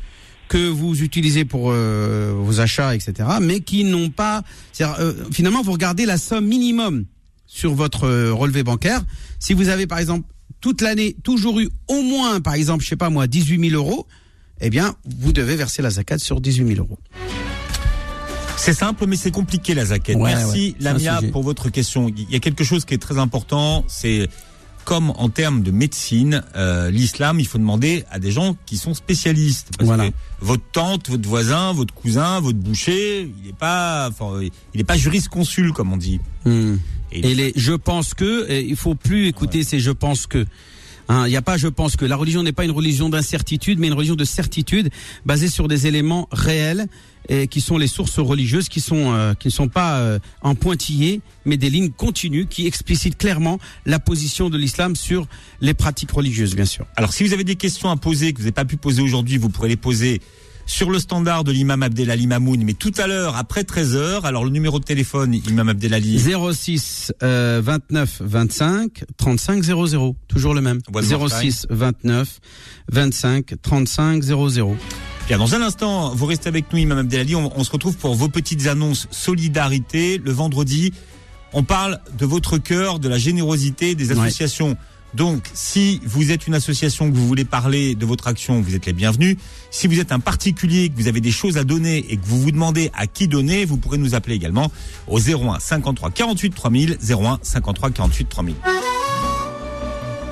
que 0.48 0.68
vous 0.68 1.02
utilisez 1.02 1.46
pour 1.46 1.70
euh, 1.70 2.34
vos 2.36 2.60
achats, 2.60 2.94
etc. 2.94 3.14
Mais 3.40 3.60
qui 3.60 3.84
n'ont 3.84 4.10
pas. 4.10 4.42
euh, 4.80 5.14
finalement, 5.32 5.62
vous 5.62 5.72
regardez 5.72 6.04
la 6.04 6.18
somme 6.18 6.46
minimum 6.46 7.06
sur 7.52 7.74
votre 7.74 8.04
euh, 8.04 8.32
relevé 8.32 8.62
bancaire. 8.62 9.02
Si 9.40 9.54
vous 9.54 9.68
avez, 9.68 9.88
par 9.88 9.98
exemple, 9.98 10.28
toute 10.60 10.82
l'année 10.82 11.16
toujours 11.24 11.58
eu 11.58 11.68
au 11.88 12.00
moins, 12.02 12.40
par 12.40 12.54
exemple, 12.54 12.84
je 12.84 12.88
sais 12.88 12.96
pas 12.96 13.10
moi, 13.10 13.26
18 13.26 13.70
000 13.70 13.74
euros, 13.74 14.06
eh 14.60 14.70
bien, 14.70 14.94
vous 15.04 15.32
devez 15.32 15.56
verser 15.56 15.82
la 15.82 15.90
zakat 15.90 16.18
sur 16.18 16.40
18 16.40 16.74
000 16.76 16.86
euros. 16.86 16.98
C'est 18.56 18.74
simple, 18.74 19.06
mais 19.06 19.16
c'est 19.16 19.30
compliqué 19.32 19.74
la. 19.74 19.82
Ouais, 19.84 19.98
Merci 20.16 20.76
ouais, 20.78 20.84
Lamia 20.84 21.20
pour 21.32 21.42
votre 21.42 21.70
question. 21.70 22.08
Il 22.08 22.30
y 22.30 22.36
a 22.36 22.40
quelque 22.40 22.62
chose 22.62 22.84
qui 22.84 22.94
est 22.94 22.98
très 22.98 23.18
important, 23.18 23.84
c'est 23.88 24.28
comme 24.84 25.10
en 25.16 25.28
termes 25.28 25.62
de 25.62 25.70
médecine, 25.70 26.42
euh, 26.56 26.90
l'islam, 26.90 27.40
il 27.40 27.46
faut 27.46 27.58
demander 27.58 28.04
à 28.10 28.18
des 28.18 28.30
gens 28.30 28.56
qui 28.66 28.76
sont 28.76 28.94
spécialistes. 28.94 29.70
Parce 29.76 29.86
Voilà. 29.86 30.08
que 30.10 30.14
votre 30.40 30.64
tante, 30.72 31.08
votre 31.10 31.28
voisin, 31.28 31.72
votre 31.72 31.94
cousin, 31.94 32.40
votre 32.40 32.58
boucher, 32.58 33.22
il 33.22 33.46
n'est 33.46 33.52
pas, 33.52 34.08
enfin, 34.10 34.40
il 34.42 34.78
n'est 34.78 34.84
pas 34.84 34.96
jurisconsul 34.96 35.72
comme 35.72 35.92
on 35.92 35.96
dit. 35.96 36.20
Hmm. 36.44 36.76
Et- 37.12 37.34
les 37.34 37.52
je 37.56 37.72
pense 37.72 38.14
que, 38.14 38.50
il 38.62 38.76
faut 38.76 38.94
plus 38.94 39.26
écouter 39.26 39.64
ces 39.64 39.80
je 39.80 39.90
pense 39.90 40.26
que. 40.26 40.44
Hein, 41.08 41.26
Il 41.26 41.30
n'y 41.30 41.36
a 41.36 41.42
pas 41.42 41.56
je 41.56 41.66
pense 41.68 41.96
que. 41.96 42.04
La 42.04 42.16
religion 42.16 42.42
n'est 42.42 42.52
pas 42.52 42.64
une 42.64 42.70
religion 42.70 43.08
d'incertitude, 43.08 43.78
mais 43.78 43.88
une 43.88 43.94
religion 43.94 44.14
de 44.14 44.24
certitude 44.24 44.90
basée 45.26 45.48
sur 45.48 45.66
des 45.66 45.86
éléments 45.88 46.28
réels 46.30 46.86
et 47.28 47.48
qui 47.48 47.60
sont 47.60 47.78
les 47.78 47.86
sources 47.88 48.18
religieuses, 48.18 48.68
qui 48.68 48.80
sont 48.80 49.12
euh, 49.12 49.34
qui 49.34 49.48
ne 49.48 49.52
sont 49.52 49.68
pas 49.68 49.98
euh, 49.98 50.18
en 50.42 50.54
pointillés, 50.54 51.20
mais 51.44 51.56
des 51.56 51.68
lignes 51.68 51.90
continues 51.90 52.46
qui 52.46 52.66
explicitent 52.66 53.18
clairement 53.18 53.58
la 53.86 53.98
position 53.98 54.50
de 54.50 54.56
l'islam 54.56 54.94
sur 54.96 55.26
les 55.60 55.74
pratiques 55.74 56.10
religieuses, 56.12 56.54
bien 56.54 56.64
sûr. 56.64 56.86
Alors, 56.96 57.12
si 57.12 57.24
vous 57.24 57.32
avez 57.32 57.44
des 57.44 57.56
questions 57.56 57.90
à 57.90 57.96
poser 57.96 58.32
que 58.32 58.38
vous 58.38 58.44
n'avez 58.44 58.52
pas 58.52 58.64
pu 58.64 58.76
poser 58.76 59.02
aujourd'hui, 59.02 59.36
vous 59.36 59.48
pourrez 59.48 59.68
les 59.68 59.76
poser 59.76 60.20
sur 60.70 60.88
le 60.90 61.00
standard 61.00 61.42
de 61.42 61.50
l'imam 61.50 61.82
Abdelali 61.82 62.28
Mamoun, 62.28 62.62
mais 62.62 62.74
tout 62.74 62.92
à 62.96 63.08
l'heure, 63.08 63.36
après 63.36 63.64
13 63.64 63.96
heures. 63.96 64.24
Alors, 64.24 64.44
le 64.44 64.50
numéro 64.50 64.78
de 64.78 64.84
téléphone, 64.84 65.34
imam 65.34 65.68
Abdelali. 65.68 66.16
06 66.18 67.12
euh, 67.24 67.60
29 67.62 68.22
25 68.24 69.04
35 69.16 69.64
00 69.64 70.16
toujours 70.28 70.54
le 70.54 70.60
même 70.60 70.78
One 70.94 71.04
more 71.06 71.28
06 71.28 71.66
29 71.70 72.40
25 72.92 73.54
35 73.60 74.22
00 74.22 74.76
Bien, 75.26 75.38
dans 75.38 75.54
un 75.56 75.60
instant, 75.60 76.14
vous 76.14 76.26
restez 76.26 76.48
avec 76.48 76.72
nous, 76.72 76.78
Imam 76.78 76.98
Abdelali. 76.98 77.34
On, 77.34 77.52
on 77.58 77.64
se 77.64 77.70
retrouve 77.72 77.96
pour 77.96 78.14
vos 78.14 78.28
petites 78.28 78.68
annonces 78.68 79.08
solidarité. 79.10 80.18
Le 80.24 80.30
vendredi, 80.30 80.92
on 81.52 81.64
parle 81.64 81.98
de 82.16 82.26
votre 82.26 82.58
cœur, 82.58 83.00
de 83.00 83.08
la 83.08 83.18
générosité 83.18 83.96
des 83.96 84.12
Ouais. 84.12 84.30
Donc, 85.14 85.50
si 85.54 86.00
vous 86.04 86.30
êtes 86.30 86.46
une 86.46 86.54
association 86.54 87.10
que 87.10 87.16
vous 87.16 87.26
voulez 87.26 87.44
parler 87.44 87.94
de 87.94 88.06
votre 88.06 88.28
action, 88.28 88.60
vous 88.60 88.74
êtes 88.74 88.86
les 88.86 88.92
bienvenus. 88.92 89.36
Si 89.70 89.86
vous 89.86 90.00
êtes 90.00 90.12
un 90.12 90.20
particulier, 90.20 90.88
que 90.88 90.96
vous 90.96 91.08
avez 91.08 91.20
des 91.20 91.32
choses 91.32 91.58
à 91.58 91.64
donner 91.64 91.98
et 92.08 92.16
que 92.16 92.24
vous 92.24 92.40
vous 92.40 92.52
demandez 92.52 92.90
à 92.94 93.06
qui 93.06 93.28
donner, 93.28 93.64
vous 93.64 93.76
pourrez 93.76 93.98
nous 93.98 94.14
appeler 94.14 94.36
également 94.36 94.70
au 95.08 95.18
01 95.18 95.58
53 95.58 96.10
48 96.10 96.54
3000, 96.54 96.98
01 97.08 97.38
53 97.42 97.90
48 97.90 98.28
3000. 98.28 98.54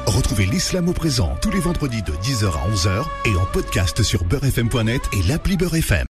Retrouvez 0.07 0.47
l'islam 0.47 0.89
au 0.89 0.93
présent 0.93 1.37
tous 1.43 1.51
les 1.51 1.61
vendredis 1.61 2.03
de 2.03 2.13
10h 2.13 2.47
à 2.47 2.71
11h 2.73 3.05
et 3.27 3.37
en 3.37 3.45
podcast 3.53 4.03
sur 4.03 4.25
beurrefm.net 4.25 5.03
et 5.13 5.23
l'appli 5.29 5.57
Beurre 5.57 5.77
FM. 5.77 6.07